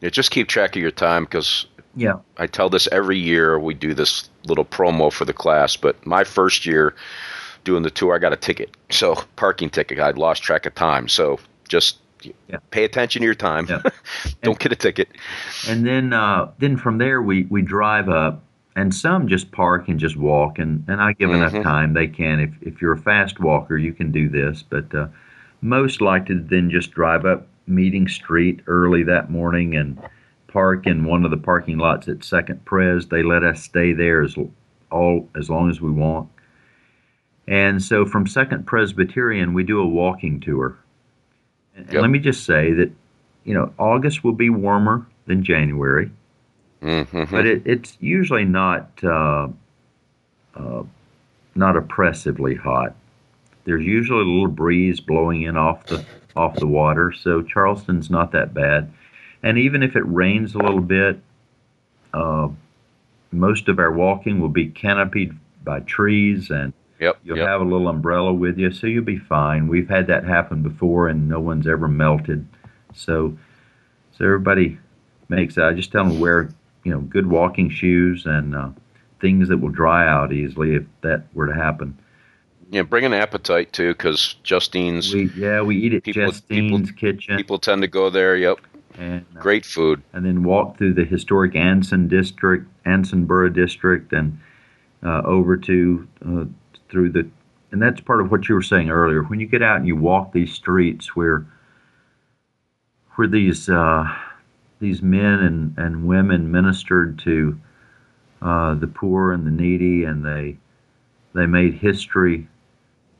Yeah, 0.00 0.10
just 0.10 0.30
keep 0.30 0.48
track 0.48 0.76
of 0.76 0.82
your 0.82 0.90
time 0.90 1.24
because 1.24 1.66
yeah, 1.96 2.14
I 2.38 2.46
tell 2.46 2.68
this 2.68 2.88
every 2.92 3.18
year. 3.18 3.58
We 3.58 3.74
do 3.74 3.94
this 3.94 4.28
little 4.46 4.64
promo 4.64 5.12
for 5.12 5.24
the 5.24 5.32
class, 5.32 5.76
but 5.76 6.04
my 6.06 6.24
first 6.24 6.66
year 6.66 6.94
doing 7.64 7.82
the 7.82 7.90
tour, 7.90 8.14
I 8.14 8.18
got 8.18 8.32
a 8.32 8.36
ticket. 8.36 8.76
So 8.90 9.16
parking 9.36 9.70
ticket. 9.70 9.98
I 9.98 10.10
lost 10.10 10.42
track 10.42 10.66
of 10.66 10.74
time. 10.74 11.08
So 11.08 11.38
just 11.68 11.98
yeah. 12.22 12.58
pay 12.70 12.84
attention 12.84 13.20
to 13.20 13.26
your 13.26 13.34
time. 13.34 13.66
Yeah. 13.68 13.82
Don't 14.42 14.52
and, 14.52 14.58
get 14.58 14.72
a 14.72 14.76
ticket. 14.76 15.08
And 15.68 15.86
then 15.86 16.12
uh, 16.12 16.50
then 16.58 16.76
from 16.76 16.98
there 16.98 17.22
we 17.22 17.44
we 17.44 17.62
drive 17.62 18.08
up, 18.08 18.43
and 18.76 18.94
some 18.94 19.28
just 19.28 19.52
park 19.52 19.88
and 19.88 19.98
just 19.98 20.16
walk. 20.16 20.58
And 20.58 20.84
and 20.88 21.00
I 21.00 21.12
give 21.12 21.30
mm-hmm. 21.30 21.56
enough 21.56 21.64
time 21.64 21.94
they 21.94 22.06
can. 22.06 22.40
If 22.40 22.50
if 22.62 22.82
you're 22.82 22.92
a 22.92 22.98
fast 22.98 23.40
walker, 23.40 23.76
you 23.76 23.92
can 23.92 24.10
do 24.10 24.28
this. 24.28 24.62
But 24.62 24.94
uh, 24.94 25.08
most 25.60 26.00
like 26.00 26.26
to 26.26 26.40
then 26.40 26.70
just 26.70 26.90
drive 26.90 27.24
up 27.24 27.46
Meeting 27.66 28.08
Street 28.08 28.60
early 28.66 29.02
that 29.04 29.30
morning 29.30 29.76
and 29.76 29.98
park 30.48 30.86
in 30.86 31.04
one 31.04 31.24
of 31.24 31.30
the 31.30 31.36
parking 31.36 31.78
lots 31.78 32.08
at 32.08 32.22
Second 32.22 32.64
Pres. 32.64 33.06
They 33.06 33.22
let 33.22 33.42
us 33.42 33.62
stay 33.62 33.92
there 33.92 34.22
as 34.22 34.36
all 34.90 35.28
as 35.36 35.50
long 35.50 35.70
as 35.70 35.80
we 35.80 35.90
want. 35.90 36.28
And 37.46 37.82
so 37.82 38.06
from 38.06 38.26
Second 38.26 38.66
Presbyterian, 38.66 39.52
we 39.52 39.64
do 39.64 39.80
a 39.80 39.86
walking 39.86 40.40
tour. 40.40 40.78
And 41.76 41.92
yep. 41.92 42.02
let 42.02 42.10
me 42.10 42.18
just 42.18 42.44
say 42.44 42.72
that, 42.72 42.90
you 43.44 43.52
know, 43.52 43.72
August 43.78 44.24
will 44.24 44.32
be 44.32 44.48
warmer 44.48 45.06
than 45.26 45.42
January, 45.42 46.10
mm-hmm. 46.84 47.24
but 47.30 47.46
it, 47.46 47.62
it's 47.64 47.96
usually 48.00 48.44
not 48.44 48.90
uh, 49.02 49.48
uh, 50.54 50.82
not 51.54 51.76
oppressively 51.76 52.54
hot. 52.54 52.94
There's 53.64 53.84
usually 53.84 54.20
a 54.20 54.24
little 54.24 54.48
breeze 54.48 55.00
blowing 55.00 55.42
in 55.42 55.56
off 55.56 55.86
the 55.86 56.04
off 56.36 56.56
the 56.56 56.66
water, 56.66 57.12
so 57.12 57.42
Charleston's 57.42 58.10
not 58.10 58.32
that 58.32 58.54
bad. 58.54 58.92
And 59.42 59.58
even 59.58 59.82
if 59.82 59.96
it 59.96 60.04
rains 60.06 60.54
a 60.54 60.58
little 60.58 60.80
bit, 60.80 61.20
uh, 62.12 62.48
most 63.32 63.68
of 63.68 63.78
our 63.78 63.92
walking 63.92 64.40
will 64.40 64.48
be 64.48 64.68
canopied 64.68 65.36
by 65.64 65.80
trees 65.80 66.50
and 66.50 66.72
Yep. 67.00 67.18
You'll 67.24 67.38
yep. 67.38 67.48
have 67.48 67.60
a 67.60 67.64
little 67.64 67.88
umbrella 67.88 68.32
with 68.32 68.56
you, 68.56 68.72
so 68.72 68.86
you'll 68.86 69.04
be 69.04 69.18
fine. 69.18 69.68
We've 69.68 69.88
had 69.88 70.06
that 70.06 70.24
happen 70.24 70.62
before, 70.62 71.08
and 71.08 71.28
no 71.28 71.40
one's 71.40 71.66
ever 71.66 71.88
melted. 71.88 72.46
So, 72.94 73.36
so 74.16 74.24
everybody 74.24 74.78
makes. 75.28 75.58
I 75.58 75.72
just 75.72 75.90
tell 75.90 76.04
them 76.04 76.20
wear, 76.20 76.50
you 76.84 76.92
know, 76.92 77.00
good 77.00 77.26
walking 77.26 77.70
shoes 77.70 78.26
and 78.26 78.54
uh, 78.54 78.68
things 79.20 79.48
that 79.48 79.58
will 79.58 79.70
dry 79.70 80.06
out 80.06 80.32
easily 80.32 80.74
if 80.74 80.84
that 81.00 81.24
were 81.34 81.46
to 81.46 81.54
happen. 81.54 81.98
Yeah, 82.70 82.82
bring 82.82 83.04
an 83.04 83.12
appetite 83.12 83.72
too, 83.72 83.92
because 83.92 84.36
Jestine's. 84.42 85.12
We, 85.14 85.30
yeah, 85.36 85.60
we 85.60 85.76
eat 85.76 85.94
at 85.94 86.02
people, 86.02 86.22
Jestine's 86.22 86.90
people, 86.90 86.96
Kitchen. 86.96 87.36
People 87.36 87.58
tend 87.58 87.82
to 87.82 87.88
go 87.88 88.10
there. 88.10 88.36
Yep. 88.36 88.58
And, 88.98 89.24
uh, 89.36 89.40
Great 89.40 89.64
food. 89.64 90.02
And 90.12 90.24
then 90.24 90.44
walk 90.44 90.78
through 90.78 90.94
the 90.94 91.04
historic 91.04 91.56
Anson 91.56 92.08
district, 92.08 92.66
Ansonborough 92.84 93.52
district, 93.52 94.12
and 94.12 94.38
uh, 95.04 95.22
over 95.24 95.56
to 95.56 96.08
uh, 96.26 96.44
through 96.88 97.10
the, 97.10 97.28
and 97.72 97.82
that's 97.82 98.00
part 98.00 98.20
of 98.20 98.30
what 98.30 98.48
you 98.48 98.54
were 98.54 98.62
saying 98.62 98.90
earlier. 98.90 99.22
When 99.22 99.40
you 99.40 99.46
get 99.46 99.62
out 99.62 99.76
and 99.76 99.86
you 99.86 99.96
walk 99.96 100.32
these 100.32 100.52
streets 100.52 101.16
where, 101.16 101.46
where 103.16 103.28
these 103.28 103.68
uh, 103.68 104.04
these 104.84 105.02
men 105.02 105.40
and, 105.40 105.78
and 105.78 106.06
women 106.06 106.50
ministered 106.52 107.18
to 107.20 107.58
uh, 108.42 108.74
the 108.74 108.86
poor 108.86 109.32
and 109.32 109.46
the 109.46 109.50
needy, 109.50 110.04
and 110.04 110.22
they 110.22 110.58
they 111.32 111.46
made 111.46 111.72
history 111.74 112.46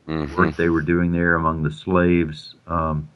mm-hmm. 0.07 0.35
work 0.35 0.55
they 0.55 0.69
were 0.69 0.83
doing 0.83 1.11
there 1.11 1.33
among 1.33 1.63
the 1.63 1.71
slaves. 1.71 2.53
Um, 2.67 3.09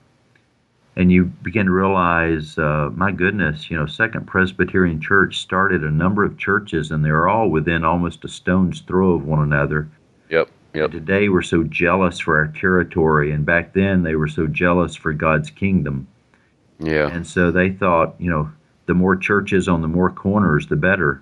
and 0.95 1.11
you 1.11 1.25
begin 1.25 1.67
to 1.67 1.71
realize, 1.71 2.57
uh, 2.57 2.89
my 2.93 3.11
goodness, 3.11 3.69
you 3.69 3.77
know, 3.77 3.85
Second 3.85 4.25
Presbyterian 4.25 4.99
Church 4.99 5.37
started 5.37 5.83
a 5.83 5.91
number 5.91 6.25
of 6.25 6.37
churches, 6.37 6.89
and 6.91 7.05
they're 7.05 7.29
all 7.29 7.49
within 7.49 7.85
almost 7.85 8.25
a 8.25 8.27
stone's 8.27 8.81
throw 8.81 9.13
of 9.13 9.25
one 9.25 9.43
another. 9.43 9.87
Yep. 10.29 10.49
Yep. 10.73 10.91
today 10.91 11.29
we're 11.29 11.41
so 11.41 11.63
jealous 11.63 12.19
for 12.19 12.37
our 12.37 12.47
territory, 12.47 13.31
and 13.31 13.45
back 13.45 13.73
then 13.73 14.01
they 14.03 14.15
were 14.15 14.27
so 14.27 14.47
jealous 14.47 14.95
for 14.95 15.13
God's 15.13 15.51
kingdom. 15.51 16.07
Yeah. 16.79 17.09
And 17.09 17.27
so 17.27 17.51
they 17.51 17.69
thought, 17.71 18.15
you 18.19 18.29
know, 18.29 18.51
the 18.85 18.93
more 18.93 19.15
churches 19.15 19.67
on 19.67 19.81
the 19.81 19.87
more 19.87 20.09
corners, 20.09 20.67
the 20.67 20.75
better. 20.75 21.21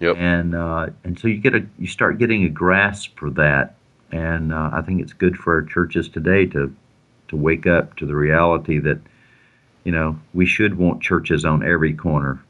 Yep. 0.00 0.16
And 0.16 0.54
uh, 0.54 0.86
and 1.04 1.18
so 1.18 1.28
you 1.28 1.38
get 1.38 1.54
a 1.54 1.66
you 1.78 1.86
start 1.86 2.18
getting 2.18 2.44
a 2.44 2.48
grasp 2.48 3.18
for 3.18 3.30
that, 3.32 3.74
and 4.10 4.52
uh, 4.52 4.70
I 4.72 4.80
think 4.80 5.02
it's 5.02 5.12
good 5.12 5.36
for 5.36 5.54
our 5.54 5.62
churches 5.62 6.08
today 6.08 6.46
to 6.46 6.74
to 7.28 7.36
wake 7.36 7.66
up 7.66 7.96
to 7.96 8.06
the 8.06 8.14
reality 8.14 8.78
that 8.78 8.98
you 9.84 9.92
know 9.92 10.18
we 10.32 10.46
should 10.46 10.78
want 10.78 11.02
churches 11.02 11.44
on 11.44 11.62
every 11.62 11.92
corner. 11.92 12.42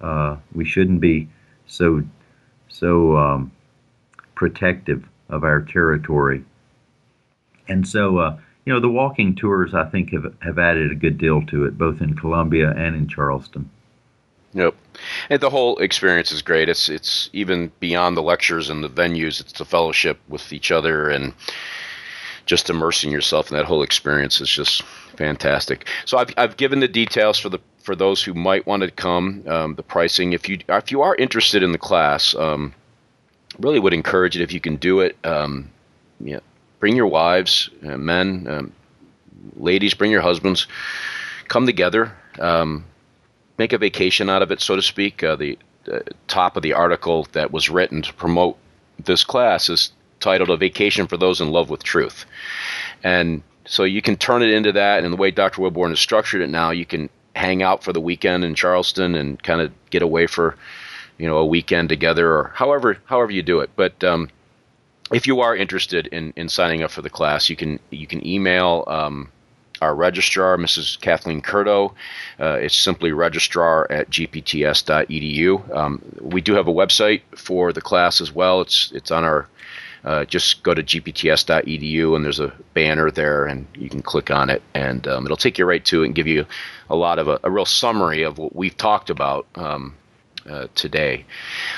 Uh, 0.00 0.36
we 0.52 0.64
shouldn't 0.64 1.00
be 1.00 1.28
so 1.68 2.02
so 2.68 3.16
um, 3.16 3.52
protective 4.34 5.06
of 5.28 5.44
our 5.44 5.60
territory. 5.60 6.44
And 7.68 7.86
so, 7.86 8.18
uh, 8.18 8.38
you 8.64 8.72
know, 8.72 8.80
the 8.80 8.88
walking 8.88 9.34
tours 9.34 9.74
I 9.74 9.84
think 9.86 10.12
have 10.12 10.34
have 10.40 10.58
added 10.58 10.92
a 10.92 10.94
good 10.94 11.18
deal 11.18 11.44
to 11.46 11.64
it, 11.64 11.78
both 11.78 12.00
in 12.00 12.14
Columbia 12.14 12.70
and 12.70 12.94
in 12.94 13.08
Charleston. 13.08 13.70
Yep, 14.52 14.74
and 15.28 15.40
the 15.40 15.50
whole 15.50 15.78
experience 15.78 16.32
is 16.32 16.42
great. 16.42 16.68
It's 16.68 16.88
it's 16.88 17.30
even 17.32 17.70
beyond 17.80 18.16
the 18.16 18.22
lectures 18.22 18.68
and 18.68 18.82
the 18.82 18.88
venues. 18.88 19.40
It's 19.40 19.52
the 19.52 19.64
fellowship 19.64 20.18
with 20.28 20.52
each 20.52 20.70
other 20.70 21.08
and 21.08 21.32
just 22.46 22.68
immersing 22.68 23.12
yourself 23.12 23.50
in 23.50 23.56
that 23.56 23.66
whole 23.66 23.82
experience 23.82 24.40
is 24.40 24.50
just 24.50 24.82
fantastic. 25.16 25.86
So 26.04 26.18
I've 26.18 26.34
I've 26.36 26.56
given 26.56 26.80
the 26.80 26.88
details 26.88 27.38
for 27.38 27.48
the 27.48 27.60
for 27.78 27.94
those 27.94 28.22
who 28.22 28.34
might 28.34 28.66
want 28.66 28.82
to 28.82 28.90
come. 28.90 29.44
Um, 29.46 29.74
the 29.76 29.82
pricing, 29.82 30.32
if 30.32 30.48
you 30.48 30.58
if 30.68 30.90
you 30.90 31.00
are 31.02 31.14
interested 31.14 31.62
in 31.62 31.72
the 31.72 31.78
class, 31.78 32.34
um, 32.34 32.74
really 33.60 33.78
would 33.78 33.94
encourage 33.94 34.36
it 34.36 34.42
if 34.42 34.52
you 34.52 34.60
can 34.60 34.76
do 34.76 34.98
it. 35.00 35.16
Um, 35.24 35.70
yeah, 36.18 36.40
bring 36.80 36.96
your 36.96 37.06
wives, 37.06 37.70
uh, 37.86 37.96
men, 37.96 38.46
um, 38.48 38.72
ladies, 39.56 39.94
bring 39.94 40.10
your 40.10 40.22
husbands, 40.22 40.66
come 41.48 41.66
together, 41.66 42.12
um, 42.40 42.84
make 43.58 43.72
a 43.72 43.78
vacation 43.78 44.28
out 44.28 44.42
of 44.42 44.50
it, 44.50 44.60
so 44.60 44.74
to 44.74 44.82
speak. 44.82 45.22
Uh, 45.22 45.36
the 45.36 45.58
uh, 45.92 46.00
top 46.26 46.56
of 46.56 46.62
the 46.62 46.72
article 46.72 47.28
that 47.32 47.52
was 47.52 47.70
written 47.70 48.02
to 48.02 48.12
promote 48.14 48.56
this 49.04 49.22
class 49.22 49.68
is 49.68 49.92
titled 50.18 50.50
"A 50.50 50.56
Vacation 50.56 51.06
for 51.06 51.16
Those 51.16 51.40
in 51.40 51.50
Love 51.50 51.70
with 51.70 51.82
Truth," 51.82 52.24
and 53.04 53.42
so 53.66 53.84
you 53.84 54.02
can 54.02 54.16
turn 54.16 54.42
it 54.42 54.50
into 54.50 54.72
that. 54.72 55.04
And 55.04 55.12
the 55.12 55.16
way 55.16 55.30
Dr. 55.30 55.62
Willborn 55.62 55.90
has 55.90 56.00
structured 56.00 56.42
it 56.42 56.48
now, 56.48 56.70
you 56.70 56.84
can 56.84 57.08
hang 57.36 57.62
out 57.62 57.84
for 57.84 57.92
the 57.92 58.00
weekend 58.00 58.44
in 58.44 58.54
Charleston 58.54 59.14
and 59.14 59.40
kind 59.42 59.60
of 59.60 59.72
get 59.90 60.02
away 60.02 60.26
for 60.26 60.56
you 61.18 61.26
know 61.26 61.38
a 61.38 61.46
weekend 61.46 61.88
together 61.88 62.32
or 62.32 62.52
however 62.54 62.98
however 63.04 63.32
you 63.32 63.42
do 63.42 63.60
it. 63.60 63.70
But 63.76 64.02
um, 64.02 64.30
if 65.12 65.26
you 65.26 65.40
are 65.40 65.56
interested 65.56 66.06
in, 66.08 66.32
in 66.36 66.48
signing 66.48 66.82
up 66.82 66.90
for 66.90 67.02
the 67.02 67.10
class, 67.10 67.50
you 67.50 67.56
can 67.56 67.80
you 67.90 68.06
can 68.06 68.26
email 68.26 68.84
um, 68.86 69.30
our 69.80 69.94
registrar, 69.94 70.56
Mrs. 70.56 71.00
Kathleen 71.00 71.40
Curto. 71.40 71.92
Uh, 72.38 72.58
it's 72.60 72.76
simply 72.76 73.12
registrar 73.12 73.90
at 73.90 74.10
gpts.edu. 74.10 75.74
Um, 75.74 76.02
we 76.20 76.40
do 76.40 76.54
have 76.54 76.68
a 76.68 76.72
website 76.72 77.22
for 77.34 77.72
the 77.72 77.80
class 77.80 78.20
as 78.20 78.32
well. 78.32 78.60
It's 78.60 78.92
it's 78.92 79.10
on 79.10 79.24
our 79.24 79.48
uh, 80.04 80.24
just 80.24 80.62
go 80.62 80.72
to 80.72 80.82
gpts.edu 80.82 82.16
and 82.16 82.24
there's 82.24 82.40
a 82.40 82.52
banner 82.74 83.10
there 83.10 83.44
and 83.44 83.66
you 83.74 83.88
can 83.88 84.00
click 84.00 84.30
on 84.30 84.48
it 84.48 84.62
and 84.74 85.06
um, 85.06 85.26
it'll 85.26 85.36
take 85.36 85.58
you 85.58 85.66
right 85.66 85.84
to 85.84 86.02
it 86.02 86.06
and 86.06 86.14
give 86.14 86.26
you 86.26 86.46
a 86.88 86.96
lot 86.96 87.18
of 87.18 87.28
a, 87.28 87.38
a 87.42 87.50
real 87.50 87.66
summary 87.66 88.22
of 88.22 88.38
what 88.38 88.56
we've 88.56 88.76
talked 88.76 89.10
about 89.10 89.46
um, 89.56 89.94
uh, 90.48 90.66
today. 90.74 91.24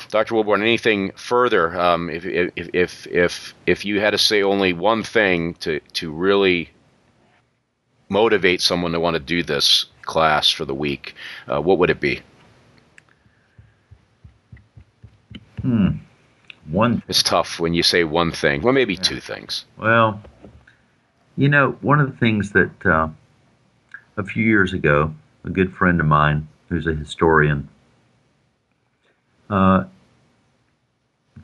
Dr. 0.09 0.35
Willborn, 0.35 0.61
anything 0.61 1.13
further? 1.13 1.79
Um, 1.79 2.11
if, 2.11 2.25
if, 2.25 2.69
if, 2.75 3.07
if, 3.07 3.55
if 3.67 3.85
you 3.85 4.01
had 4.01 4.11
to 4.11 4.19
say 4.19 4.43
only 4.43 4.73
one 4.73 5.03
thing 5.03 5.55
to, 5.55 5.81
to 5.95 6.11
really 6.13 6.71
motivate 8.09 8.61
someone 8.61 8.93
to 8.93 9.01
want 9.01 9.15
to 9.15 9.21
do 9.21 9.43
this 9.43 9.87
class 10.03 10.51
for 10.51 10.65
the 10.65 10.75
week, 10.75 11.15
uh, 11.49 11.61
what 11.61 11.79
would 11.79 11.91
it 11.91 12.01
be? 12.01 12.21
Hmm. 15.63 15.89
One. 16.71 17.03
It's 17.09 17.23
tough 17.23 17.59
when 17.59 17.75
you 17.75 17.83
say 17.83 18.05
one 18.05 18.31
thing. 18.31 18.63
Well, 18.63 18.73
maybe 18.73 18.95
yeah. 18.95 19.01
two 19.01 19.21
things. 19.21 19.65
Well, 19.79 20.21
you 21.37 21.49
know, 21.49 21.73
one 21.81 22.01
of 22.01 22.11
the 22.11 22.17
things 22.17 22.53
that 22.53 22.71
uh, 22.85 23.09
a 24.17 24.25
few 24.25 24.45
years 24.45 24.73
ago, 24.73 25.15
a 25.45 25.51
good 25.51 25.75
friend 25.75 26.01
of 26.01 26.07
mine 26.07 26.47
who's 26.69 26.87
a 26.87 26.95
historian 26.95 27.69
uh, 29.53 29.85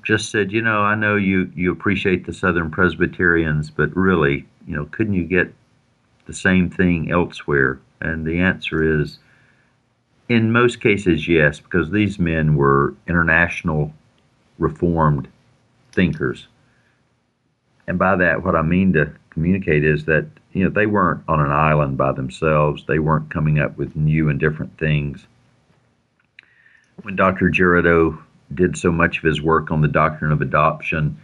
just 0.02 0.30
said, 0.30 0.50
you 0.50 0.62
know, 0.62 0.80
I 0.80 0.94
know 0.94 1.16
you, 1.16 1.52
you 1.54 1.70
appreciate 1.70 2.24
the 2.24 2.32
Southern 2.32 2.70
Presbyterians, 2.70 3.70
but 3.70 3.94
really, 3.94 4.46
you 4.66 4.74
know, 4.74 4.86
couldn't 4.86 5.12
you 5.12 5.24
get 5.24 5.52
the 6.24 6.32
same 6.32 6.70
thing 6.70 7.10
elsewhere? 7.10 7.80
And 8.00 8.24
the 8.24 8.38
answer 8.38 9.02
is, 9.02 9.18
in 10.30 10.52
most 10.52 10.80
cases, 10.80 11.28
yes, 11.28 11.60
because 11.60 11.90
these 11.90 12.18
men 12.18 12.54
were 12.56 12.94
international 13.06 13.92
reformed 14.58 15.28
thinkers. 15.92 16.48
And 17.86 17.98
by 17.98 18.16
that, 18.16 18.42
what 18.42 18.56
I 18.56 18.62
mean 18.62 18.94
to 18.94 19.12
communicate 19.28 19.84
is 19.84 20.06
that, 20.06 20.26
you 20.54 20.64
know, 20.64 20.70
they 20.70 20.86
weren't 20.86 21.22
on 21.28 21.40
an 21.40 21.52
island 21.52 21.98
by 21.98 22.12
themselves. 22.12 22.84
They 22.88 23.00
weren't 23.00 23.30
coming 23.30 23.58
up 23.58 23.76
with 23.76 23.96
new 23.96 24.30
and 24.30 24.40
different 24.40 24.78
things 24.78 25.26
when 27.02 27.16
Dr. 27.16 27.50
Girardeau 27.50 28.18
did 28.54 28.76
so 28.76 28.90
much 28.90 29.18
of 29.18 29.24
his 29.24 29.40
work 29.40 29.70
on 29.70 29.80
the 29.80 29.88
doctrine 29.88 30.32
of 30.32 30.40
adoption, 30.40 31.20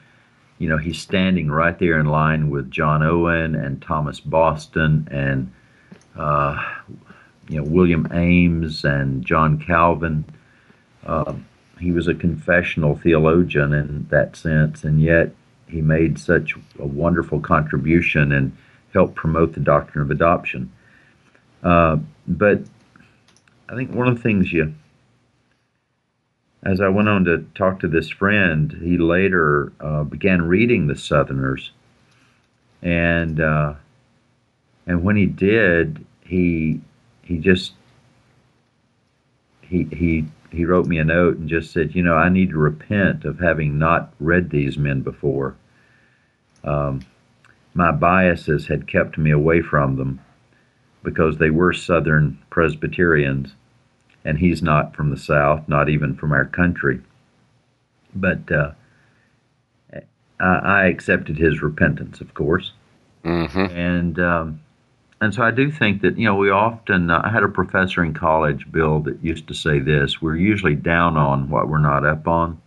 you 0.59 0.69
know, 0.69 0.79
he's 0.79 1.01
standing 1.01 1.51
right 1.51 1.79
there 1.79 1.99
in 1.99 2.07
line 2.07 2.51
with 2.51 2.71
John 2.71 3.03
Owen 3.03 3.55
and 3.55 3.83
Thomas 3.83 4.21
Boston 4.21 5.09
and 5.11 5.53
uh, 6.17 6.63
you 7.49 7.57
know 7.57 7.65
William 7.65 8.07
Ames 8.13 8.85
and 8.85 9.25
John 9.25 9.59
Calvin. 9.59 10.25
Uh, 11.05 11.35
he 11.81 11.91
was 11.91 12.09
a 12.09 12.15
confessional 12.15 12.97
theologian 12.97 13.73
in 13.73 14.07
that 14.11 14.37
sense, 14.37 14.85
and 14.85 15.03
yet 15.03 15.35
he 15.67 15.83
made 15.83 16.19
such 16.19 16.55
a 16.79 16.87
wonderful 16.87 17.41
contribution 17.41 18.33
and 18.33 18.57
helped 18.93 19.17
promote 19.17 19.55
the 19.55 19.61
doctrine 19.61 20.03
of 20.03 20.11
adoption. 20.11 20.73
Uh, 21.63 21.97
but 22.29 22.63
I 23.69 23.75
think 23.75 23.93
one 23.93 24.07
of 24.07 24.17
the 24.17 24.23
things 24.23 24.53
you, 24.53 24.75
as 26.65 26.81
I 26.81 26.89
went 26.89 27.09
on 27.09 27.25
to 27.27 27.47
talk 27.55 27.81
to 27.81 27.89
this 27.89 28.09
friend, 28.09 28.73
he 28.83 28.97
later 28.97 29.73
uh, 29.81 30.05
began 30.05 30.43
reading 30.43 30.87
the 30.87 30.97
Southerners, 30.97 31.73
and 32.83 33.41
uh, 33.41 33.75
and 34.87 35.05
when 35.05 35.17
he 35.17 35.27
did, 35.27 36.05
he 36.23 36.81
he 37.23 37.39
just 37.39 37.73
he 39.63 39.85
he 39.85 40.25
he 40.51 40.65
wrote 40.65 40.87
me 40.87 40.99
a 40.99 41.05
note 41.05 41.37
and 41.37 41.49
just 41.49 41.73
said, 41.73 41.95
you 41.95 42.03
know, 42.03 42.15
I 42.15 42.29
need 42.29 42.51
to 42.51 42.59
repent 42.59 43.25
of 43.25 43.41
having 43.41 43.79
not 43.79 44.15
read 44.21 44.51
these 44.51 44.79
men 44.79 45.01
before. 45.01 45.57
Um, 46.63 47.01
my 47.75 47.91
biases 47.91 48.69
had 48.69 48.87
kept 48.87 49.19
me 49.19 49.33
away 49.33 49.61
from 49.61 49.97
them 49.97 50.21
because 51.03 51.37
they 51.37 51.51
were 51.51 51.73
Southern 51.73 52.39
Presbyterians, 52.51 53.55
and 54.25 54.39
he's 54.39 54.63
not 54.63 54.97
from 54.97 55.11
the 55.11 55.17
South, 55.17 55.69
not 55.69 55.89
even 55.89 56.15
from 56.15 56.33
our 56.33 56.45
country. 56.45 57.01
But 58.15 58.51
uh, 58.51 58.73
I 60.41 60.87
accepted 60.87 61.37
his 61.37 61.63
repentance, 61.63 62.21
of 62.21 62.35
course, 62.35 62.73
mm-hmm. 63.25 63.59
and 63.59 64.19
um, 64.19 64.61
and 65.21 65.35
so 65.35 65.43
I 65.43 65.51
do 65.51 65.71
think 65.71 66.03
that 66.03 66.19
you 66.19 66.27
know 66.27 66.37
we 66.37 66.51
often. 66.51 67.11
Uh, 67.11 67.23
I 67.25 67.31
had 67.31 67.43
a 67.43 67.49
professor 67.49 68.05
in 68.05 68.15
college, 68.15 68.71
Bill, 68.71 69.01
that 69.01 69.23
used 69.23 69.49
to 69.49 69.55
say 69.55 69.79
this: 69.79 70.21
we're 70.23 70.37
usually 70.37 70.75
down 70.75 71.17
on 71.17 71.51
what 71.51 71.69
we're 71.69 71.79
not 71.79 72.05
up 72.05 72.29
on. 72.29 72.61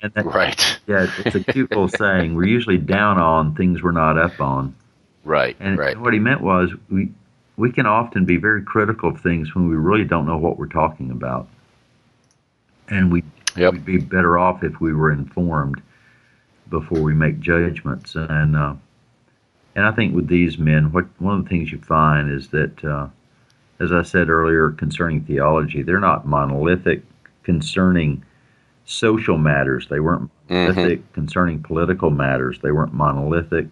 And 0.00 0.12
that, 0.14 0.24
right. 0.26 0.80
Yeah, 0.88 1.06
it's 1.24 1.36
a 1.36 1.40
cute 1.40 1.70
little 1.70 1.88
saying. 1.96 2.34
We're 2.34 2.46
usually 2.46 2.78
down 2.78 3.18
on 3.18 3.54
things 3.54 3.82
we're 3.82 3.92
not 3.92 4.18
up 4.18 4.40
on. 4.40 4.74
Right. 5.24 5.56
And 5.60 5.78
right. 5.78 5.96
what 5.96 6.12
he 6.12 6.18
meant 6.18 6.40
was 6.40 6.72
we 6.90 7.10
we 7.62 7.70
can 7.70 7.86
often 7.86 8.24
be 8.24 8.38
very 8.38 8.60
critical 8.60 9.10
of 9.10 9.20
things 9.20 9.54
when 9.54 9.68
we 9.68 9.76
really 9.76 10.02
don't 10.04 10.26
know 10.26 10.36
what 10.36 10.58
we're 10.58 10.66
talking 10.66 11.12
about, 11.12 11.46
and 12.88 13.12
we 13.12 13.22
yep. 13.56 13.72
would 13.72 13.84
be 13.84 13.98
better 13.98 14.36
off 14.36 14.64
if 14.64 14.80
we 14.80 14.92
were 14.92 15.12
informed 15.12 15.80
before 16.70 17.00
we 17.00 17.14
make 17.14 17.38
judgments. 17.38 18.16
And 18.16 18.56
uh, 18.56 18.74
and 19.76 19.86
I 19.86 19.92
think 19.92 20.12
with 20.12 20.26
these 20.26 20.58
men, 20.58 20.90
what 20.90 21.06
one 21.20 21.38
of 21.38 21.44
the 21.44 21.48
things 21.48 21.70
you 21.70 21.78
find 21.78 22.32
is 22.32 22.48
that, 22.48 22.84
uh, 22.84 23.06
as 23.78 23.92
I 23.92 24.02
said 24.02 24.28
earlier 24.28 24.72
concerning 24.72 25.22
theology, 25.22 25.82
they're 25.84 26.00
not 26.00 26.26
monolithic 26.26 27.04
concerning 27.44 28.24
social 28.86 29.38
matters. 29.38 29.86
They 29.86 30.00
weren't 30.00 30.28
monolithic 30.50 30.98
mm-hmm. 30.98 31.14
concerning 31.14 31.62
political 31.62 32.10
matters. 32.10 32.58
They 32.60 32.72
weren't 32.72 32.92
monolithic. 32.92 33.68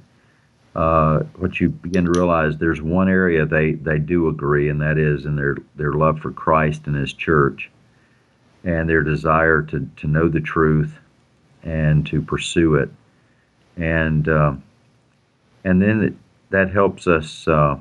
Uh, 0.75 1.21
what 1.37 1.61
you 1.61 1.69
begin 1.69 2.05
to 2.05 2.13
realize, 2.13 2.57
there's 2.57 2.81
one 2.81 3.09
area 3.09 3.45
they, 3.45 3.73
they 3.73 3.99
do 3.99 4.29
agree, 4.29 4.69
and 4.69 4.81
that 4.81 4.99
is 4.99 5.27
in 5.27 5.35
their, 5.35 5.57
their 5.77 5.93
love 5.93 6.19
for 6.21 6.31
Christ 6.31 6.83
and 6.87 6.95
His 6.95 7.13
church, 7.13 7.71
and 8.63 8.89
their 8.89 9.03
desire 9.03 9.63
to, 9.63 9.89
to 9.97 10.07
know 10.07 10.29
the 10.29 10.41
truth 10.41 10.99
and 11.63 12.07
to 12.07 12.23
pursue 12.23 12.77
it. 12.77 12.91
And 13.77 14.29
uh, 14.29 14.55
and 15.65 15.81
then 15.83 16.03
it, 16.03 16.15
that 16.51 16.71
helps 16.71 17.07
us 17.07 17.47
uh, 17.49 17.81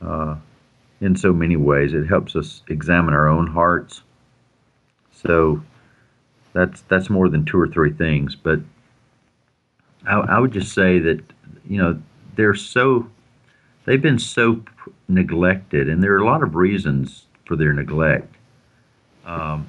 uh, 0.00 0.36
in 1.00 1.16
so 1.16 1.32
many 1.32 1.56
ways. 1.56 1.94
It 1.94 2.06
helps 2.06 2.36
us 2.36 2.62
examine 2.68 3.14
our 3.14 3.28
own 3.28 3.46
hearts 3.46 4.02
so 5.22 5.62
that's 6.52 6.82
that's 6.82 7.08
more 7.08 7.28
than 7.28 7.44
two 7.44 7.58
or 7.58 7.68
three 7.68 7.92
things. 7.92 8.34
But 8.34 8.60
I, 10.06 10.14
I 10.14 10.38
would 10.38 10.52
just 10.52 10.72
say 10.72 10.98
that 10.98 11.20
you 11.68 11.78
know 11.78 12.00
they're 12.36 12.54
so 12.54 13.08
they've 13.84 14.02
been 14.02 14.18
so 14.18 14.62
neglected, 15.08 15.88
and 15.88 16.02
there 16.02 16.12
are 16.14 16.18
a 16.18 16.26
lot 16.26 16.42
of 16.42 16.54
reasons 16.54 17.26
for 17.46 17.56
their 17.56 17.72
neglect. 17.72 18.34
Um, 19.24 19.68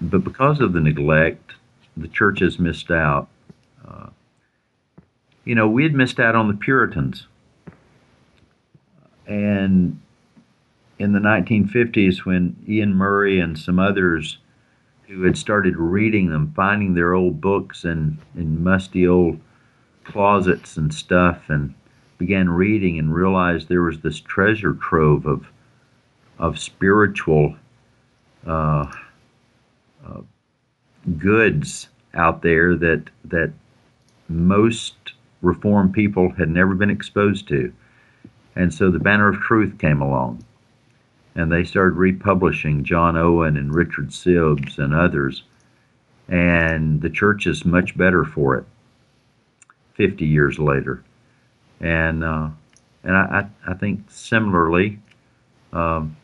but 0.00 0.24
because 0.24 0.60
of 0.60 0.72
the 0.72 0.80
neglect, 0.80 1.52
the 1.96 2.08
church 2.08 2.40
has 2.40 2.58
missed 2.58 2.90
out. 2.90 3.28
Uh, 3.86 4.08
you 5.44 5.54
know, 5.54 5.68
we 5.68 5.82
had 5.82 5.94
missed 5.94 6.18
out 6.18 6.34
on 6.34 6.48
the 6.48 6.54
Puritans. 6.54 7.26
And 9.26 10.00
in 10.98 11.12
the 11.12 11.18
1950s, 11.18 12.24
when 12.24 12.56
Iain 12.68 12.94
Murray 12.94 13.40
and 13.40 13.58
some 13.58 13.78
others 13.78 14.38
who 15.06 15.22
had 15.22 15.36
started 15.36 15.76
reading 15.76 16.30
them, 16.30 16.52
finding 16.54 16.94
their 16.94 17.14
old 17.14 17.40
books 17.40 17.84
and 17.84 18.18
in 18.36 18.62
musty 18.62 19.06
old 19.06 19.40
closets 20.04 20.76
and 20.76 20.92
stuff, 20.92 21.48
and 21.48 21.74
began 22.18 22.50
reading 22.50 22.98
and 22.98 23.14
realized 23.14 23.68
there 23.68 23.82
was 23.82 24.00
this 24.00 24.20
treasure 24.20 24.74
trove 24.74 25.26
of 25.26 25.46
of 26.38 26.58
spiritual 26.58 27.54
uh, 28.46 28.90
uh, 30.06 30.20
goods 31.18 31.88
out 32.14 32.42
there 32.42 32.76
that 32.76 33.04
that 33.24 33.52
most 34.28 34.94
reformed 35.42 35.92
people 35.92 36.30
had 36.30 36.48
never 36.48 36.74
been 36.74 36.90
exposed 36.90 37.48
to, 37.48 37.72
and 38.54 38.72
so 38.72 38.90
the 38.90 38.98
Banner 38.98 39.28
of 39.28 39.40
Truth 39.40 39.78
came 39.78 40.00
along, 40.02 40.44
and 41.34 41.50
they 41.50 41.64
started 41.64 41.96
republishing 41.96 42.84
John 42.84 43.16
Owen 43.16 43.56
and 43.56 43.74
Richard 43.74 44.08
Sibbes 44.08 44.78
and 44.78 44.94
others, 44.94 45.42
and 46.28 47.00
the 47.00 47.10
church 47.10 47.46
is 47.46 47.64
much 47.64 47.96
better 47.96 48.24
for 48.24 48.56
it. 48.56 48.64
Fifty 50.00 50.24
years 50.24 50.58
later, 50.58 51.04
and 51.78 52.24
uh, 52.24 52.48
and 53.04 53.14
I, 53.14 53.46
I 53.66 53.74
think 53.74 54.10
similarly, 54.10 54.98
um, 55.74 56.16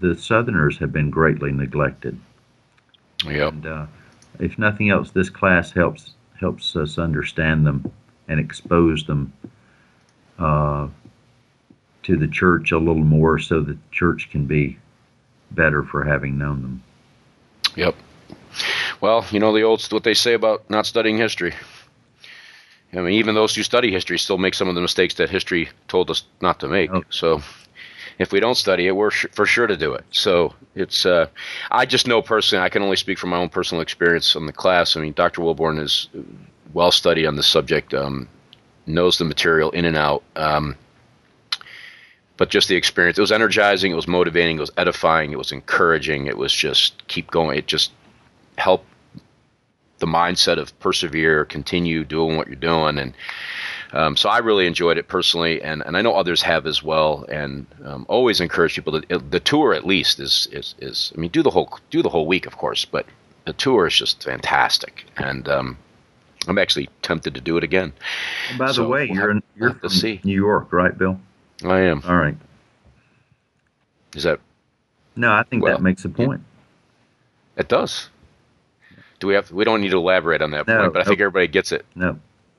the 0.00 0.16
Southerners 0.16 0.78
have 0.78 0.90
been 0.90 1.10
greatly 1.10 1.52
neglected. 1.52 2.18
Yeah. 3.26 3.48
And 3.48 3.66
uh, 3.66 3.86
if 4.38 4.58
nothing 4.58 4.88
else, 4.88 5.10
this 5.10 5.28
class 5.28 5.70
helps 5.70 6.14
helps 6.38 6.74
us 6.76 6.96
understand 6.98 7.66
them 7.66 7.92
and 8.26 8.40
expose 8.40 9.04
them 9.04 9.34
uh, 10.38 10.88
to 12.04 12.16
the 12.16 12.28
church 12.28 12.72
a 12.72 12.78
little 12.78 13.04
more 13.04 13.38
so 13.38 13.60
that 13.60 13.74
the 13.74 13.90
church 13.90 14.30
can 14.30 14.46
be 14.46 14.78
better 15.50 15.82
for 15.82 16.04
having 16.04 16.38
known 16.38 16.62
them. 16.62 16.82
Yep. 17.76 17.96
Well, 19.02 19.26
you 19.30 19.40
know 19.40 19.52
the 19.52 19.62
old 19.62 19.82
what 19.92 20.04
they 20.04 20.14
say 20.14 20.32
about 20.32 20.70
not 20.70 20.86
studying 20.86 21.18
history. 21.18 21.52
I 22.92 23.00
mean, 23.00 23.14
even 23.14 23.34
those 23.34 23.54
who 23.54 23.62
study 23.62 23.90
history 23.90 24.18
still 24.18 24.38
make 24.38 24.54
some 24.54 24.68
of 24.68 24.74
the 24.74 24.80
mistakes 24.80 25.14
that 25.14 25.30
history 25.30 25.68
told 25.88 26.10
us 26.10 26.24
not 26.40 26.60
to 26.60 26.68
make. 26.68 26.90
Oh. 26.92 27.04
So, 27.10 27.40
if 28.18 28.32
we 28.32 28.40
don't 28.40 28.56
study 28.56 28.86
it, 28.86 28.96
we're 28.96 29.10
sh- 29.10 29.26
for 29.32 29.46
sure 29.46 29.66
to 29.66 29.76
do 29.76 29.94
it. 29.94 30.04
So 30.10 30.54
it's. 30.74 31.06
Uh, 31.06 31.26
I 31.70 31.86
just 31.86 32.06
know 32.06 32.20
personally. 32.20 32.64
I 32.64 32.68
can 32.68 32.82
only 32.82 32.96
speak 32.96 33.18
from 33.18 33.30
my 33.30 33.38
own 33.38 33.48
personal 33.48 33.80
experience 33.80 34.36
on 34.36 34.46
the 34.46 34.52
class. 34.52 34.96
I 34.96 35.00
mean, 35.00 35.14
Dr. 35.14 35.40
Willborn 35.40 35.80
is 35.80 36.08
well 36.74 36.90
studied 36.90 37.26
on 37.26 37.36
this 37.36 37.46
subject. 37.46 37.94
Um, 37.94 38.28
knows 38.86 39.18
the 39.18 39.24
material 39.24 39.70
in 39.70 39.84
and 39.84 39.96
out. 39.96 40.22
Um, 40.36 40.76
but 42.36 42.50
just 42.50 42.68
the 42.68 42.76
experience. 42.76 43.18
It 43.18 43.22
was 43.22 43.32
energizing. 43.32 43.92
It 43.92 43.96
was 43.96 44.08
motivating. 44.08 44.56
It 44.56 44.60
was 44.60 44.72
edifying. 44.76 45.32
It 45.32 45.38
was 45.38 45.52
encouraging. 45.52 46.26
It 46.26 46.36
was 46.36 46.52
just 46.52 47.06
keep 47.08 47.30
going. 47.30 47.58
It 47.58 47.66
just 47.66 47.92
helped 48.58 48.86
the 50.00 50.06
mindset 50.06 50.58
of 50.58 50.78
persevere, 50.80 51.44
continue 51.44 52.04
doing 52.04 52.36
what 52.36 52.48
you're 52.48 52.56
doing, 52.56 52.98
and 52.98 53.14
um, 53.92 54.16
so 54.16 54.28
I 54.28 54.38
really 54.38 54.66
enjoyed 54.66 54.98
it 54.98 55.08
personally, 55.08 55.60
and, 55.62 55.82
and 55.84 55.96
I 55.96 56.02
know 56.02 56.14
others 56.14 56.42
have 56.42 56.66
as 56.66 56.82
well. 56.82 57.24
And 57.28 57.66
um, 57.84 58.06
always 58.08 58.40
encourage 58.40 58.74
people 58.74 59.00
to 59.00 59.18
the 59.18 59.40
tour 59.40 59.74
at 59.74 59.86
least 59.86 60.20
is, 60.20 60.48
is 60.52 60.74
is 60.78 61.12
I 61.16 61.20
mean 61.20 61.30
do 61.30 61.42
the 61.42 61.50
whole 61.50 61.78
do 61.90 62.02
the 62.02 62.08
whole 62.08 62.26
week 62.26 62.46
of 62.46 62.56
course, 62.56 62.84
but 62.84 63.06
the 63.46 63.52
tour 63.52 63.86
is 63.86 63.96
just 63.96 64.22
fantastic, 64.22 65.04
and 65.16 65.48
um, 65.48 65.78
I'm 66.46 66.58
actually 66.58 66.88
tempted 67.02 67.34
to 67.34 67.40
do 67.40 67.56
it 67.56 67.64
again. 67.64 67.92
And 68.50 68.58
by 68.58 68.72
so 68.72 68.82
the 68.82 68.88
way, 68.88 69.06
we'll 69.06 69.16
you're 69.16 69.30
in, 69.30 69.42
you're 69.56 69.74
from 69.74 69.90
New 70.24 70.34
York, 70.34 70.72
right, 70.72 70.96
Bill? 70.96 71.20
I 71.64 71.80
am. 71.80 72.02
All 72.06 72.16
right. 72.16 72.36
Is 74.14 74.22
that? 74.24 74.40
No, 75.16 75.32
I 75.32 75.42
think 75.42 75.62
well, 75.62 75.76
that 75.76 75.82
makes 75.82 76.04
a 76.04 76.08
point. 76.08 76.42
It 77.56 77.68
does. 77.68 78.08
Do 79.20 79.26
we 79.26 79.34
have? 79.34 79.50
We 79.52 79.64
don't 79.64 79.80
need 79.80 79.90
to 79.90 79.98
elaborate 79.98 80.42
on 80.42 80.50
that 80.50 80.66
no, 80.66 80.78
point, 80.78 80.92
but 80.94 81.02
I 81.02 81.04
think 81.04 81.20
everybody 81.20 81.46
gets 81.46 81.72
it. 81.72 81.86
No. 81.94 82.18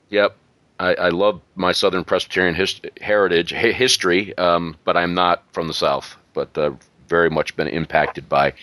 Yep. 0.10 0.36
I, 0.80 0.96
I 0.96 1.10
love 1.10 1.42
my 1.56 1.74
Southern 1.74 2.04
Presbyterian 2.04 2.56
his, 2.56 2.82
heritage, 3.02 3.52
history, 3.52 4.36
um, 4.38 4.76
but 4.84 4.98
I'm 4.98 5.14
not 5.14 5.44
from 5.52 5.68
the 5.68 5.74
South. 5.74 6.16
But 6.34 6.58
uh, 6.58 6.72
very 7.08 7.30
much 7.30 7.56
been 7.58 7.68
impacted 7.68 8.30
by 8.30 8.54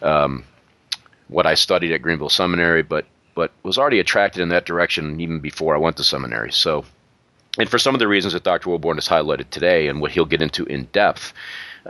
um, 0.00 0.42
what 1.28 1.46
I 1.46 1.54
studied 1.54 1.92
at 1.92 2.02
Greenville 2.02 2.30
Seminary, 2.30 2.82
but 2.82 3.04
but 3.34 3.52
was 3.62 3.78
already 3.78 4.00
attracted 4.00 4.42
in 4.42 4.48
that 4.48 4.66
direction 4.66 5.20
even 5.20 5.38
before 5.38 5.74
I 5.74 5.78
went 5.78 5.96
to 5.98 6.04
seminary. 6.04 6.50
So 6.50 6.84
and 7.58 7.68
for 7.68 7.78
some 7.78 7.94
of 7.94 7.98
the 7.98 8.08
reasons 8.08 8.32
that 8.32 8.42
Dr. 8.42 8.70
Willborn 8.70 8.96
has 8.96 9.06
highlighted 9.06 9.50
today 9.50 9.88
and 9.88 10.00
what 10.00 10.10
he'll 10.10 10.24
get 10.24 10.42
into 10.42 10.64
in 10.64 10.84
depth 10.92 11.32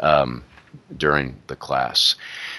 um, 0.00 0.44
during 0.96 1.36
the 1.46 1.56
class. 1.56 2.14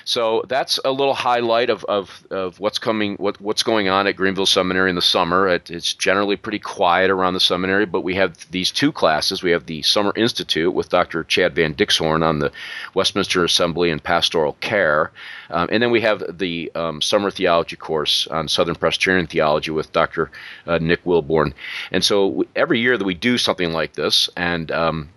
So 0.05 0.43
that's 0.47 0.80
a 0.86 0.91
little 0.91 1.13
highlight 1.13 1.70
of, 1.70 1.84
of, 1.86 2.26
of 2.30 2.59
what's 2.59 2.80
coming, 2.80 3.15
what, 3.15 3.39
what's 3.41 3.63
going 3.63 3.89
on 3.89 4.07
at 4.07 4.15
Greenville 4.15 4.45
Seminary 4.45 4.89
in 4.89 4.95
the 4.95 5.01
summer. 5.01 5.47
It, 5.47 5.70
it's 5.70 5.93
generally 5.93 6.36
pretty 6.36 6.59
quiet 6.59 7.11
around 7.11 7.34
the 7.34 7.39
seminary, 7.39 7.86
but 7.86 8.01
we 8.01 8.15
have 8.15 8.49
these 8.51 8.72
two 8.72 8.91
classes. 8.91 9.43
We 9.43 9.51
have 9.51 9.65
the 9.65 9.82
Summer 9.82 10.13
Institute 10.15 10.74
with 10.74 10.89
Dr. 10.89 11.24
Chad 11.24 11.55
Van 11.55 11.74
Dixhorn 11.74 12.24
on 12.24 12.39
the 12.39 12.51
Westminster 12.93 13.43
Assembly 13.43 13.89
and 13.89 14.03
Pastoral 14.03 14.53
Care, 14.61 15.11
um, 15.49 15.70
and 15.72 15.82
then 15.82 15.91
we 15.91 16.01
have 16.01 16.24
the 16.38 16.72
um, 16.76 17.01
Summer 17.01 17.32
Theology 17.32 17.76
course 17.76 18.28
on 18.28 18.47
Southern 18.47 18.76
Presbyterian 18.76 19.28
Theology 19.28 19.72
with 19.72 19.91
Dr. 19.91 20.30
Uh, 20.67 20.78
Nick 20.80 21.03
Willborn. 21.03 21.53
And 21.91 22.03
so 22.03 22.45
every 22.55 22.80
year 22.80 22.97
that 22.97 23.05
we 23.05 23.15
do 23.15 23.38
something 23.38 23.72
like 23.74 23.93
this, 23.93 24.30
and 24.36 24.72
um, 24.72 25.09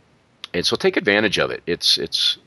and 0.54 0.66
so 0.66 0.76
take 0.76 0.96
advantage 0.96 1.38
of 1.38 1.50
it. 1.50 1.62
It's 1.66 1.98
it's 1.98 2.38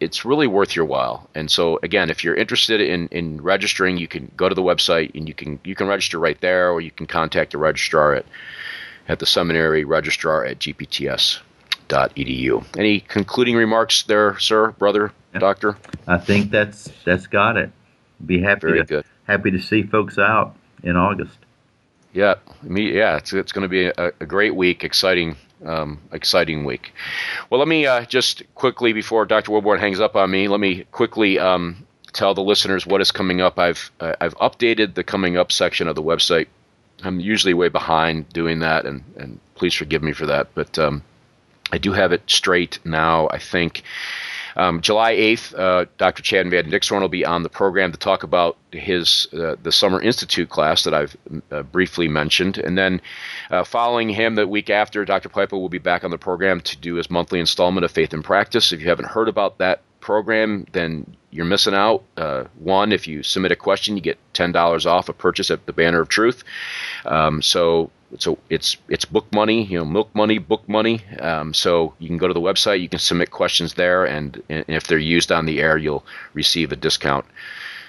it's 0.00 0.24
really 0.24 0.46
worth 0.46 0.74
your 0.76 0.84
while. 0.84 1.28
And 1.34 1.50
so 1.50 1.78
again, 1.82 2.10
if 2.10 2.24
you're 2.24 2.34
interested 2.34 2.80
in, 2.80 3.08
in 3.08 3.40
registering, 3.42 3.96
you 3.96 4.08
can 4.08 4.30
go 4.36 4.48
to 4.48 4.54
the 4.54 4.62
website 4.62 5.14
and 5.14 5.28
you 5.28 5.34
can 5.34 5.58
you 5.64 5.74
can 5.74 5.86
register 5.86 6.18
right 6.18 6.40
there, 6.40 6.70
or 6.70 6.80
you 6.80 6.90
can 6.90 7.06
contact 7.06 7.52
the 7.52 7.58
registrar 7.58 8.14
at 8.14 8.26
at 9.08 9.18
the 9.18 9.26
seminary 9.26 9.84
registrar 9.84 10.44
at 10.44 10.58
gpts.edu. 10.58 11.44
Any 12.78 13.00
concluding 13.00 13.56
remarks 13.56 14.02
there, 14.04 14.38
sir, 14.38 14.70
brother, 14.72 15.12
yeah. 15.32 15.40
doctor? 15.40 15.76
I 16.06 16.18
think 16.18 16.50
that's 16.50 16.90
that's 17.04 17.26
got 17.26 17.56
it. 17.56 17.70
Be 18.24 18.40
happy 18.40 18.60
Very 18.60 18.78
to 18.80 18.84
good. 18.84 19.04
happy 19.26 19.50
to 19.50 19.60
see 19.60 19.82
folks 19.82 20.18
out 20.18 20.56
in 20.82 20.96
August. 20.96 21.38
Yeah, 22.12 22.36
me. 22.62 22.96
Yeah, 22.96 23.16
it's 23.16 23.32
it's 23.32 23.52
going 23.52 23.62
to 23.62 23.68
be 23.68 23.86
a, 23.86 24.12
a 24.20 24.26
great 24.26 24.54
week, 24.54 24.84
exciting 24.84 25.36
um, 25.64 26.00
exciting 26.12 26.64
week. 26.64 26.92
Well, 27.50 27.58
let 27.58 27.68
me 27.68 27.86
uh, 27.86 28.04
just 28.04 28.42
quickly, 28.54 28.92
before 28.92 29.24
Dr. 29.24 29.52
Willborn 29.52 29.80
hangs 29.80 30.00
up 30.00 30.16
on 30.16 30.30
me, 30.30 30.48
let 30.48 30.60
me 30.60 30.84
quickly 30.92 31.38
um, 31.38 31.86
tell 32.12 32.34
the 32.34 32.42
listeners 32.42 32.86
what 32.86 33.00
is 33.00 33.10
coming 33.10 33.40
up. 33.40 33.58
I've 33.58 33.90
uh, 34.00 34.14
I've 34.20 34.36
updated 34.36 34.94
the 34.94 35.04
coming 35.04 35.36
up 35.36 35.52
section 35.52 35.88
of 35.88 35.96
the 35.96 36.02
website. 36.02 36.46
I'm 37.02 37.20
usually 37.20 37.54
way 37.54 37.68
behind 37.68 38.28
doing 38.30 38.60
that, 38.60 38.86
and, 38.86 39.02
and 39.16 39.40
please 39.54 39.74
forgive 39.74 40.02
me 40.02 40.12
for 40.12 40.26
that. 40.26 40.48
But 40.54 40.78
um, 40.78 41.02
I 41.72 41.78
do 41.78 41.92
have 41.92 42.12
it 42.12 42.22
straight 42.26 42.78
now. 42.84 43.28
I 43.28 43.38
think 43.38 43.82
um, 44.56 44.80
July 44.80 45.14
8th, 45.14 45.58
uh, 45.58 45.86
Dr. 45.98 46.22
Chad 46.22 46.50
Van 46.50 46.70
Dixhorn 46.70 47.00
will 47.00 47.08
be 47.08 47.24
on 47.24 47.42
the 47.42 47.48
program 47.48 47.92
to 47.92 47.98
talk 47.98 48.22
about 48.22 48.56
his 48.70 49.28
uh, 49.32 49.56
the 49.62 49.72
Summer 49.72 50.00
Institute 50.00 50.48
class 50.48 50.84
that 50.84 50.94
I've 50.94 51.16
uh, 51.50 51.62
briefly 51.62 52.08
mentioned, 52.08 52.58
and 52.58 52.76
then 52.76 53.00
uh, 53.50 53.64
following 53.64 54.08
him, 54.08 54.34
the 54.34 54.46
week 54.46 54.70
after, 54.70 55.04
Dr. 55.04 55.28
Piper 55.28 55.56
will 55.56 55.68
be 55.68 55.78
back 55.78 56.04
on 56.04 56.10
the 56.10 56.18
program 56.18 56.60
to 56.62 56.76
do 56.76 56.96
his 56.96 57.10
monthly 57.10 57.40
installment 57.40 57.84
of 57.84 57.90
Faith 57.90 58.12
and 58.12 58.24
Practice. 58.24 58.72
If 58.72 58.80
you 58.80 58.88
haven't 58.88 59.08
heard 59.08 59.28
about 59.28 59.58
that 59.58 59.82
program, 60.04 60.66
then 60.72 61.16
you're 61.30 61.46
missing 61.46 61.74
out. 61.74 62.04
Uh, 62.16 62.44
one, 62.58 62.92
if 62.92 63.08
you 63.08 63.22
submit 63.22 63.50
a 63.50 63.56
question, 63.56 63.96
you 63.96 64.02
get 64.02 64.18
ten 64.34 64.52
dollars 64.52 64.86
off 64.86 65.08
a 65.08 65.12
purchase 65.12 65.50
at 65.50 65.66
the 65.66 65.72
Banner 65.72 66.00
of 66.00 66.08
Truth. 66.08 66.44
Um, 67.06 67.42
so 67.42 67.90
so 68.18 68.38
it's 68.50 68.76
it's 68.88 69.04
book 69.04 69.26
money, 69.32 69.64
you 69.64 69.78
know, 69.78 69.84
milk 69.84 70.14
money, 70.14 70.38
book 70.38 70.68
money. 70.68 71.02
Um, 71.18 71.54
so 71.54 71.94
you 71.98 72.08
can 72.08 72.18
go 72.18 72.28
to 72.28 72.34
the 72.34 72.40
website, 72.40 72.80
you 72.80 72.88
can 72.88 73.00
submit 73.00 73.30
questions 73.30 73.74
there, 73.74 74.04
and, 74.04 74.40
and 74.48 74.64
if 74.68 74.86
they're 74.86 74.98
used 74.98 75.32
on 75.32 75.46
the 75.46 75.60
air, 75.60 75.76
you'll 75.76 76.04
receive 76.34 76.70
a 76.70 76.76
discount 76.76 77.24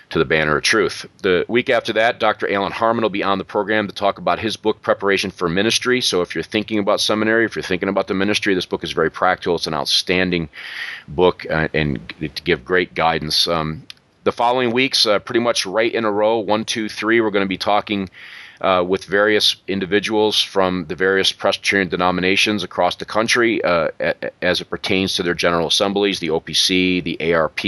to 0.09 0.19
the 0.19 0.25
Banner 0.25 0.57
of 0.57 0.63
Truth. 0.63 1.05
The 1.21 1.45
week 1.47 1.69
after 1.69 1.93
that, 1.93 2.19
Dr. 2.19 2.51
Allan 2.51 2.71
Harman 2.71 3.01
will 3.01 3.09
be 3.09 3.23
on 3.23 3.37
the 3.37 3.43
program 3.43 3.87
to 3.87 3.93
talk 3.93 4.17
about 4.17 4.39
his 4.39 4.55
book, 4.55 4.81
Preparation 4.81 5.31
for 5.31 5.49
Ministry. 5.49 6.01
So 6.01 6.21
if 6.21 6.35
you're 6.35 6.43
thinking 6.43 6.79
about 6.79 7.01
seminary, 7.01 7.45
if 7.45 7.55
you're 7.55 7.63
thinking 7.63 7.89
about 7.89 8.07
the 8.07 8.13
ministry, 8.13 8.53
this 8.53 8.65
book 8.65 8.83
is 8.83 8.91
very 8.91 9.09
practical. 9.09 9.55
It's 9.55 9.67
an 9.67 9.73
outstanding 9.73 10.49
book 11.07 11.45
uh, 11.49 11.67
and 11.73 12.13
to 12.19 12.43
give 12.43 12.63
great 12.63 12.93
guidance. 12.93 13.47
Um, 13.47 13.85
the 14.23 14.31
following 14.31 14.71
weeks, 14.71 15.05
uh, 15.05 15.19
pretty 15.19 15.39
much 15.39 15.65
right 15.65 15.93
in 15.93 16.03
a 16.03 16.11
row, 16.11 16.39
one, 16.39 16.65
two, 16.65 16.89
three, 16.89 17.21
we're 17.21 17.31
going 17.31 17.45
to 17.45 17.49
be 17.49 17.57
talking 17.57 18.09
uh, 18.61 18.83
with 18.87 19.05
various 19.05 19.55
individuals 19.67 20.41
from 20.41 20.85
the 20.85 20.95
various 20.95 21.31
Presbyterian 21.31 21.89
denominations 21.89 22.63
across 22.63 22.95
the 22.95 23.05
country 23.05 23.63
uh, 23.63 23.89
as 24.41 24.61
it 24.61 24.69
pertains 24.69 25.15
to 25.15 25.23
their 25.23 25.33
general 25.33 25.67
assemblies, 25.67 26.19
the 26.19 26.29
OPC, 26.29 27.03
the 27.03 27.33
ARP, 27.33 27.65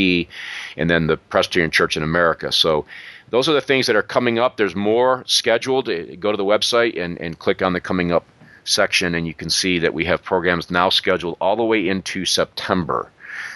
and 0.77 0.89
then 0.89 1.07
the 1.07 1.17
Presbyterian 1.17 1.71
Church 1.71 1.97
in 1.97 2.03
America. 2.03 2.51
So 2.51 2.85
those 3.29 3.49
are 3.49 3.53
the 3.53 3.61
things 3.61 3.87
that 3.87 3.95
are 3.95 4.03
coming 4.03 4.39
up. 4.39 4.57
There's 4.57 4.75
more 4.75 5.23
scheduled. 5.27 5.89
Uh, 5.89 6.15
go 6.15 6.31
to 6.31 6.37
the 6.37 6.45
website 6.45 6.99
and, 6.99 7.19
and 7.19 7.37
click 7.37 7.61
on 7.61 7.73
the 7.73 7.81
coming 7.81 8.11
up 8.11 8.25
section, 8.63 9.15
and 9.15 9.27
you 9.27 9.33
can 9.33 9.49
see 9.49 9.79
that 9.79 9.93
we 9.93 10.05
have 10.05 10.23
programs 10.23 10.69
now 10.71 10.89
scheduled 10.89 11.37
all 11.39 11.55
the 11.55 11.63
way 11.63 11.87
into 11.87 12.25
September. 12.25 13.11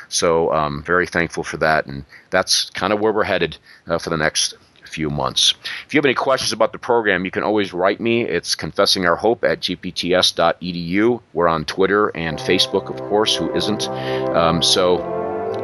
So 0.09 0.53
um, 0.53 0.84
very 0.84 1.07
thankful 1.07 1.43
for 1.43 1.57
that, 1.57 1.86
and 1.86 2.03
that's 2.29 2.69
kind 2.71 2.91
of 2.91 2.99
where 2.99 3.13
we're 3.13 3.23
headed 3.23 3.57
uh, 3.88 3.97
for 3.97 4.09
the 4.09 4.17
next 4.17 4.55
few 4.91 5.09
months. 5.09 5.53
If 5.87 5.93
you 5.93 5.97
have 5.97 6.05
any 6.05 6.13
questions 6.13 6.51
about 6.51 6.73
the 6.73 6.79
program, 6.79 7.25
you 7.25 7.31
can 7.31 7.43
always 7.43 7.73
write 7.73 7.99
me. 7.99 8.23
It's 8.23 8.55
confessing 8.55 9.05
our 9.05 9.15
hope 9.15 9.43
at 9.43 9.61
gpts.edu. 9.61 11.21
We're 11.33 11.47
on 11.47 11.65
Twitter 11.65 12.09
and 12.09 12.37
Facebook, 12.37 12.89
of 12.89 12.97
course. 13.09 13.35
Who 13.35 13.53
isn't? 13.55 13.87
Um, 13.87 14.61
so 14.61 14.97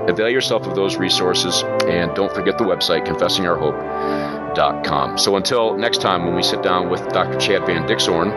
avail 0.07 0.29
yourself 0.29 0.65
of 0.65 0.75
those 0.75 0.97
resources, 0.97 1.63
and 1.85 2.15
don't 2.15 2.33
forget 2.33 2.57
the 2.57 2.63
website 2.63 3.05
confessingourhope.com. 3.05 5.17
So 5.17 5.35
until 5.35 5.77
next 5.77 6.01
time, 6.01 6.25
when 6.25 6.35
we 6.35 6.43
sit 6.43 6.63
down 6.63 6.89
with 6.89 7.07
Dr. 7.09 7.37
Chad 7.37 7.65
Van 7.65 7.85
Dixhorn, 7.87 8.31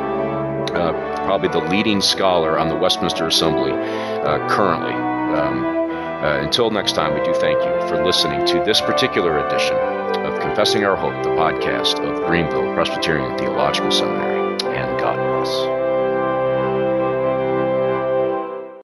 uh, 0.74 0.92
probably 1.24 1.48
the 1.48 1.60
leading 1.68 2.00
scholar 2.00 2.58
on 2.58 2.68
the 2.68 2.76
Westminster 2.76 3.26
Assembly 3.26 3.72
uh, 3.72 4.48
currently. 4.48 4.94
Um, 4.94 5.64
uh, 5.64 6.40
until 6.42 6.70
next 6.70 6.92
time, 6.92 7.14
we 7.14 7.24
do 7.24 7.34
thank 7.34 7.58
you 7.58 7.88
for 7.88 8.04
listening 8.04 8.46
to 8.46 8.62
this 8.64 8.80
particular 8.80 9.44
edition 9.46 9.99
of 10.16 10.40
Confessing 10.40 10.84
Our 10.84 10.96
Hope, 10.96 11.22
the 11.22 11.30
podcast 11.30 11.98
of 12.04 12.26
Greenville 12.26 12.74
Presbyterian 12.74 13.36
Theological 13.38 13.90
Seminary. 13.90 14.52
And 14.64 14.98
God 15.00 15.16
bless. 15.16 15.79